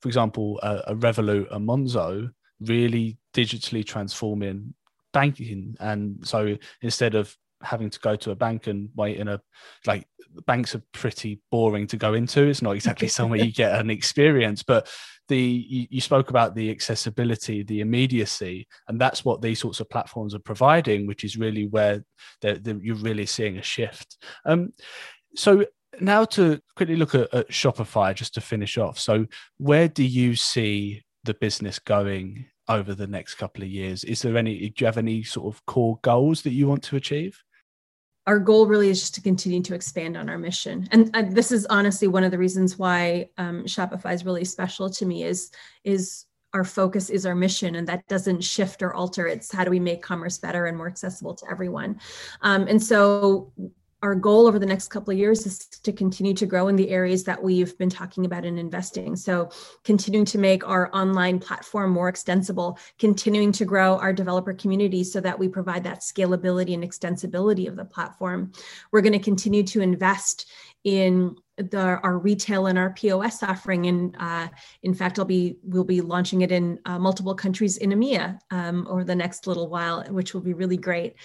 for 0.00 0.08
example, 0.08 0.60
a, 0.62 0.76
a 0.88 0.94
Revolut, 0.94 1.48
a 1.50 1.58
Monzo 1.58 2.30
really 2.60 3.18
digitally 3.34 3.84
transforming 3.84 4.74
banking. 5.12 5.76
And 5.80 6.26
so 6.26 6.56
instead 6.82 7.14
of 7.14 7.36
having 7.62 7.90
to 7.90 7.98
go 8.00 8.16
to 8.16 8.30
a 8.30 8.36
bank 8.36 8.66
and 8.66 8.90
wait 8.94 9.16
in 9.16 9.28
a 9.28 9.40
like 9.86 10.06
banks 10.46 10.74
are 10.74 10.82
pretty 10.92 11.40
boring 11.50 11.86
to 11.88 11.96
go 11.96 12.14
into 12.14 12.44
it's 12.44 12.62
not 12.62 12.76
exactly 12.76 13.08
somewhere 13.18 13.40
you 13.40 13.50
get 13.50 13.80
an 13.80 13.90
experience 13.90 14.62
but 14.62 14.88
the 15.28 15.38
you, 15.38 15.86
you, 15.90 16.00
spoke 16.00 16.30
about 16.30 16.54
the 16.54 16.70
accessibility 16.70 17.62
the 17.62 17.80
immediacy 17.80 18.66
and 18.88 19.00
that's 19.00 19.24
what 19.24 19.42
these 19.42 19.60
sorts 19.60 19.80
of 19.80 19.88
platforms 19.90 20.34
are 20.34 20.40
providing 20.40 21.06
which 21.06 21.22
is 21.24 21.36
really 21.36 21.66
where 21.66 22.02
they're, 22.40 22.56
they're, 22.56 22.78
you're 22.82 22.96
really 22.96 23.26
seeing 23.26 23.58
a 23.58 23.62
shift. 23.62 24.16
Um, 24.44 24.72
so 25.34 25.64
now 26.00 26.24
to 26.24 26.60
quickly 26.76 26.96
look 26.96 27.14
at, 27.14 27.32
at 27.34 27.50
shopify 27.50 28.14
just 28.14 28.34
to 28.34 28.40
finish 28.40 28.78
off. 28.78 28.98
So 28.98 29.26
where 29.58 29.88
do 29.88 30.04
you 30.04 30.34
see 30.34 31.02
the 31.24 31.34
business 31.34 31.78
going 31.78 32.46
over 32.68 32.94
the 32.94 33.06
next 33.06 33.34
couple 33.34 33.62
of 33.62 33.68
years? 33.68 34.04
Is 34.04 34.22
there 34.22 34.36
any 34.36 34.70
do 34.70 34.74
you 34.78 34.86
have 34.86 34.98
any 34.98 35.22
sort 35.22 35.54
of 35.54 35.64
core 35.66 35.98
goals 36.02 36.42
that 36.42 36.52
you 36.52 36.66
want 36.66 36.82
to 36.84 36.96
achieve 36.96 37.42
our 38.28 38.38
goal 38.38 38.66
really 38.66 38.90
is 38.90 39.00
just 39.00 39.14
to 39.14 39.22
continue 39.22 39.62
to 39.62 39.74
expand 39.74 40.14
on 40.14 40.28
our 40.28 40.36
mission. 40.36 40.86
And, 40.92 41.10
and 41.14 41.34
this 41.34 41.50
is 41.50 41.64
honestly 41.70 42.08
one 42.08 42.24
of 42.24 42.30
the 42.30 42.36
reasons 42.36 42.78
why 42.78 43.30
um, 43.38 43.64
shopify 43.64 44.12
is 44.12 44.26
really 44.26 44.44
special 44.44 44.90
to 44.90 45.06
me 45.06 45.24
is 45.24 45.50
is 45.82 46.26
our 46.52 46.62
focus 46.62 47.08
is 47.08 47.24
our 47.24 47.34
mission 47.34 47.76
and 47.76 47.88
that 47.88 48.06
doesn't 48.06 48.44
shift 48.44 48.82
or 48.82 48.92
alter. 48.92 49.26
It's 49.26 49.50
how 49.50 49.64
do 49.64 49.70
we 49.70 49.80
make 49.80 50.02
commerce 50.02 50.36
better 50.36 50.66
and 50.66 50.76
more 50.76 50.88
accessible 50.88 51.34
to 51.36 51.46
everyone. 51.50 52.00
Um, 52.42 52.68
and 52.68 52.82
so 52.82 53.50
our 54.02 54.14
goal 54.14 54.46
over 54.46 54.58
the 54.58 54.66
next 54.66 54.88
couple 54.88 55.12
of 55.12 55.18
years 55.18 55.44
is 55.46 55.58
to 55.58 55.92
continue 55.92 56.34
to 56.34 56.46
grow 56.46 56.68
in 56.68 56.76
the 56.76 56.90
areas 56.90 57.24
that 57.24 57.42
we've 57.42 57.76
been 57.78 57.90
talking 57.90 58.24
about 58.26 58.44
in 58.44 58.58
investing. 58.58 59.16
So, 59.16 59.50
continuing 59.84 60.26
to 60.26 60.38
make 60.38 60.66
our 60.66 60.90
online 60.94 61.38
platform 61.38 61.90
more 61.90 62.08
extensible, 62.08 62.78
continuing 62.98 63.52
to 63.52 63.64
grow 63.64 63.98
our 63.98 64.12
developer 64.12 64.54
community 64.54 65.02
so 65.04 65.20
that 65.20 65.38
we 65.38 65.48
provide 65.48 65.84
that 65.84 66.00
scalability 66.00 66.74
and 66.74 66.84
extensibility 66.84 67.66
of 67.68 67.76
the 67.76 67.84
platform. 67.84 68.52
We're 68.92 69.00
going 69.02 69.12
to 69.12 69.18
continue 69.18 69.62
to 69.64 69.80
invest 69.80 70.46
in 70.84 71.36
the, 71.56 71.98
our 72.02 72.18
retail 72.18 72.66
and 72.66 72.78
our 72.78 72.90
POS 72.90 73.42
offering. 73.42 73.86
And 73.86 74.16
uh, 74.18 74.48
in 74.82 74.94
fact, 74.94 75.18
I'll 75.18 75.24
be 75.24 75.56
we'll 75.64 75.84
be 75.84 76.00
launching 76.00 76.42
it 76.42 76.52
in 76.52 76.78
uh, 76.84 76.98
multiple 76.98 77.34
countries 77.34 77.78
in 77.78 77.90
EMEA 77.90 78.38
um, 78.50 78.86
over 78.88 79.04
the 79.04 79.14
next 79.14 79.46
little 79.46 79.68
while, 79.68 80.04
which 80.04 80.34
will 80.34 80.40
be 80.40 80.54
really 80.54 80.76
great. 80.76 81.16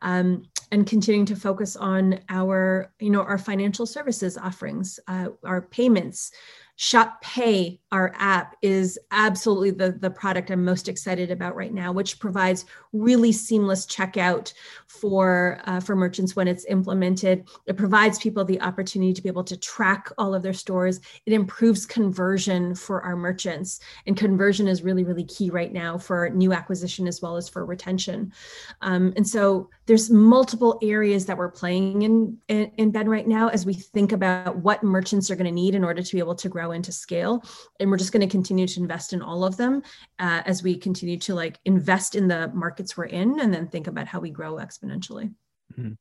Um, 0.00 0.44
and 0.72 0.86
continuing 0.86 1.26
to 1.26 1.36
focus 1.36 1.76
on 1.76 2.18
our 2.30 2.90
you 2.98 3.10
know 3.10 3.22
our 3.22 3.38
financial 3.38 3.86
services 3.86 4.36
offerings, 4.36 4.98
uh, 5.06 5.28
our 5.44 5.62
payments. 5.62 6.32
Shop 6.76 7.20
Pay, 7.20 7.78
our 7.92 8.12
app, 8.16 8.56
is 8.62 8.98
absolutely 9.10 9.70
the, 9.70 9.92
the 9.92 10.10
product 10.10 10.50
I'm 10.50 10.64
most 10.64 10.88
excited 10.88 11.30
about 11.30 11.54
right 11.54 11.72
now, 11.72 11.92
which 11.92 12.18
provides 12.18 12.64
really 12.92 13.30
seamless 13.30 13.86
checkout 13.86 14.52
for 14.86 15.60
uh, 15.66 15.80
for 15.80 15.94
merchants 15.94 16.34
when 16.34 16.48
it's 16.48 16.64
implemented. 16.64 17.46
It 17.66 17.76
provides 17.76 18.18
people 18.18 18.44
the 18.44 18.60
opportunity 18.62 19.12
to 19.12 19.22
be 19.22 19.28
able 19.28 19.44
to 19.44 19.56
track 19.56 20.10
all 20.16 20.34
of 20.34 20.42
their 20.42 20.54
stores. 20.54 21.00
It 21.26 21.34
improves 21.34 21.84
conversion 21.84 22.74
for 22.74 23.02
our 23.02 23.16
merchants, 23.16 23.80
and 24.06 24.16
conversion 24.16 24.66
is 24.66 24.82
really 24.82 25.04
really 25.04 25.24
key 25.24 25.50
right 25.50 25.72
now 25.72 25.98
for 25.98 26.30
new 26.30 26.52
acquisition 26.54 27.06
as 27.06 27.20
well 27.20 27.36
as 27.36 27.50
for 27.50 27.66
retention. 27.66 28.32
Um, 28.80 29.12
and 29.14 29.28
so 29.28 29.68
there's 29.86 30.10
multiple 30.10 30.78
areas 30.82 31.26
that 31.26 31.36
we're 31.36 31.50
playing 31.50 32.02
in, 32.02 32.38
in 32.48 32.70
in 32.76 32.90
Ben 32.90 33.08
right 33.08 33.26
now 33.26 33.48
as 33.48 33.66
we 33.66 33.74
think 33.74 34.12
about 34.12 34.56
what 34.56 34.82
merchants 34.82 35.30
are 35.30 35.36
going 35.36 35.46
to 35.46 35.52
need 35.52 35.74
in 35.74 35.84
order 35.84 36.02
to 36.02 36.12
be 36.12 36.18
able 36.18 36.34
to 36.36 36.48
grow 36.48 36.72
into 36.72 36.92
scale, 36.92 37.42
and 37.80 37.90
we're 37.90 37.96
just 37.96 38.12
going 38.12 38.26
to 38.26 38.32
continue 38.32 38.66
to 38.66 38.80
invest 38.80 39.12
in 39.12 39.22
all 39.22 39.44
of 39.44 39.56
them 39.56 39.82
uh, 40.18 40.42
as 40.46 40.62
we 40.62 40.76
continue 40.76 41.18
to 41.18 41.34
like 41.34 41.58
invest 41.64 42.14
in 42.14 42.28
the 42.28 42.50
markets 42.54 42.96
we're 42.96 43.04
in, 43.04 43.40
and 43.40 43.52
then 43.52 43.68
think 43.68 43.86
about 43.86 44.06
how 44.06 44.20
we 44.20 44.30
grow 44.30 44.54
exponentially. 44.54 45.32
Mm-hmm. 45.78 45.92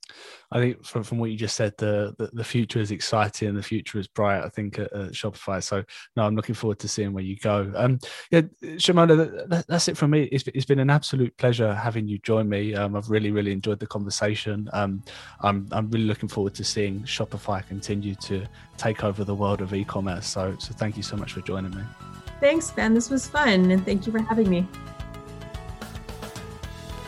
I 0.51 0.59
think 0.59 0.85
from, 0.85 1.03
from 1.03 1.19
what 1.19 1.31
you 1.31 1.37
just 1.37 1.55
said, 1.55 1.73
the, 1.77 2.13
the, 2.17 2.29
the 2.33 2.43
future 2.43 2.79
is 2.79 2.91
exciting 2.91 3.49
and 3.49 3.57
the 3.57 3.63
future 3.63 3.99
is 3.99 4.07
bright. 4.07 4.43
I 4.43 4.49
think 4.49 4.79
at, 4.79 4.91
at, 4.93 5.11
Shopify. 5.11 5.61
So 5.63 5.83
no, 6.15 6.23
I'm 6.23 6.35
looking 6.35 6.55
forward 6.55 6.79
to 6.79 6.87
seeing 6.87 7.13
where 7.13 7.23
you 7.23 7.37
go. 7.37 7.71
Um, 7.75 7.99
yeah, 8.31 8.41
Shimona, 8.63 9.47
that, 9.49 9.67
that's 9.67 9.87
it 9.87 9.97
from 9.97 10.11
me. 10.11 10.23
It's, 10.23 10.45
it's 10.53 10.65
been 10.65 10.79
an 10.79 10.89
absolute 10.89 11.35
pleasure 11.37 11.73
having 11.73 12.07
you 12.07 12.17
join 12.19 12.47
me. 12.49 12.75
Um, 12.75 12.95
I've 12.95 13.09
really 13.09 13.31
really 13.31 13.51
enjoyed 13.51 13.79
the 13.79 13.87
conversation. 13.87 14.69
Um, 14.73 15.03
I'm 15.41 15.67
I'm 15.71 15.89
really 15.89 16.05
looking 16.05 16.29
forward 16.29 16.53
to 16.55 16.63
seeing 16.63 17.01
Shopify 17.01 17.65
continue 17.67 18.15
to 18.15 18.45
take 18.77 19.03
over 19.03 19.23
the 19.23 19.35
world 19.35 19.61
of 19.61 19.73
e-commerce. 19.73 20.27
So 20.27 20.55
so 20.59 20.73
thank 20.73 20.97
you 20.97 21.03
so 21.03 21.15
much 21.15 21.33
for 21.33 21.41
joining 21.41 21.71
me. 21.71 21.83
Thanks, 22.39 22.71
Ben. 22.71 22.93
This 22.93 23.09
was 23.09 23.27
fun, 23.27 23.69
and 23.69 23.85
thank 23.85 24.07
you 24.07 24.11
for 24.11 24.19
having 24.19 24.49
me. 24.49 24.67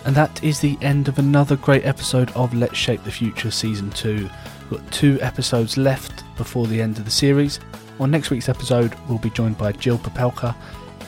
And 0.05 0.15
that 0.15 0.43
is 0.43 0.59
the 0.59 0.77
end 0.81 1.07
of 1.07 1.17
another 1.17 1.55
great 1.55 1.85
episode 1.85 2.29
of 2.31 2.53
Let's 2.53 2.77
Shape 2.77 3.03
the 3.03 3.11
Future 3.11 3.51
Season 3.51 3.89
2. 3.91 4.29
We've 4.69 4.81
got 4.81 4.91
two 4.91 5.17
episodes 5.21 5.77
left 5.77 6.23
before 6.35 6.67
the 6.67 6.81
end 6.81 6.97
of 6.97 7.05
the 7.05 7.11
series. 7.11 7.59
On 7.99 8.11
next 8.11 8.29
week's 8.29 8.49
episode, 8.49 8.93
we'll 9.07 9.17
be 9.17 9.29
joined 9.29 9.57
by 9.57 9.71
Jill 9.71 9.97
Popelka, 9.97 10.55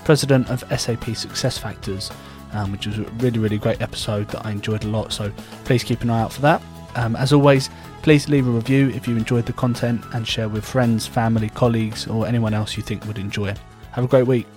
President 0.05 0.49
of 0.49 0.59
SAP 0.79 1.05
SuccessFactors, 1.07 2.15
um, 2.53 2.71
which 2.71 2.87
was 2.87 2.99
a 2.99 3.03
really, 3.17 3.39
really 3.39 3.57
great 3.57 3.81
episode 3.81 4.29
that 4.29 4.45
I 4.45 4.51
enjoyed 4.51 4.85
a 4.85 4.87
lot. 4.87 5.11
So 5.11 5.31
please 5.65 5.83
keep 5.83 6.01
an 6.01 6.09
eye 6.09 6.21
out 6.21 6.31
for 6.31 6.41
that. 6.41 6.61
Um, 6.95 7.17
as 7.17 7.33
always, 7.33 7.69
please 8.01 8.29
leave 8.29 8.47
a 8.47 8.51
review 8.51 8.89
if 8.91 9.07
you 9.07 9.17
enjoyed 9.17 9.45
the 9.45 9.53
content 9.53 10.05
and 10.13 10.25
share 10.25 10.47
with 10.47 10.63
friends, 10.63 11.05
family, 11.05 11.49
colleagues, 11.49 12.07
or 12.07 12.27
anyone 12.27 12.53
else 12.53 12.77
you 12.77 12.83
think 12.83 13.05
would 13.05 13.17
enjoy 13.17 13.47
it. 13.47 13.59
Have 13.91 14.05
a 14.05 14.07
great 14.07 14.27
week. 14.27 14.47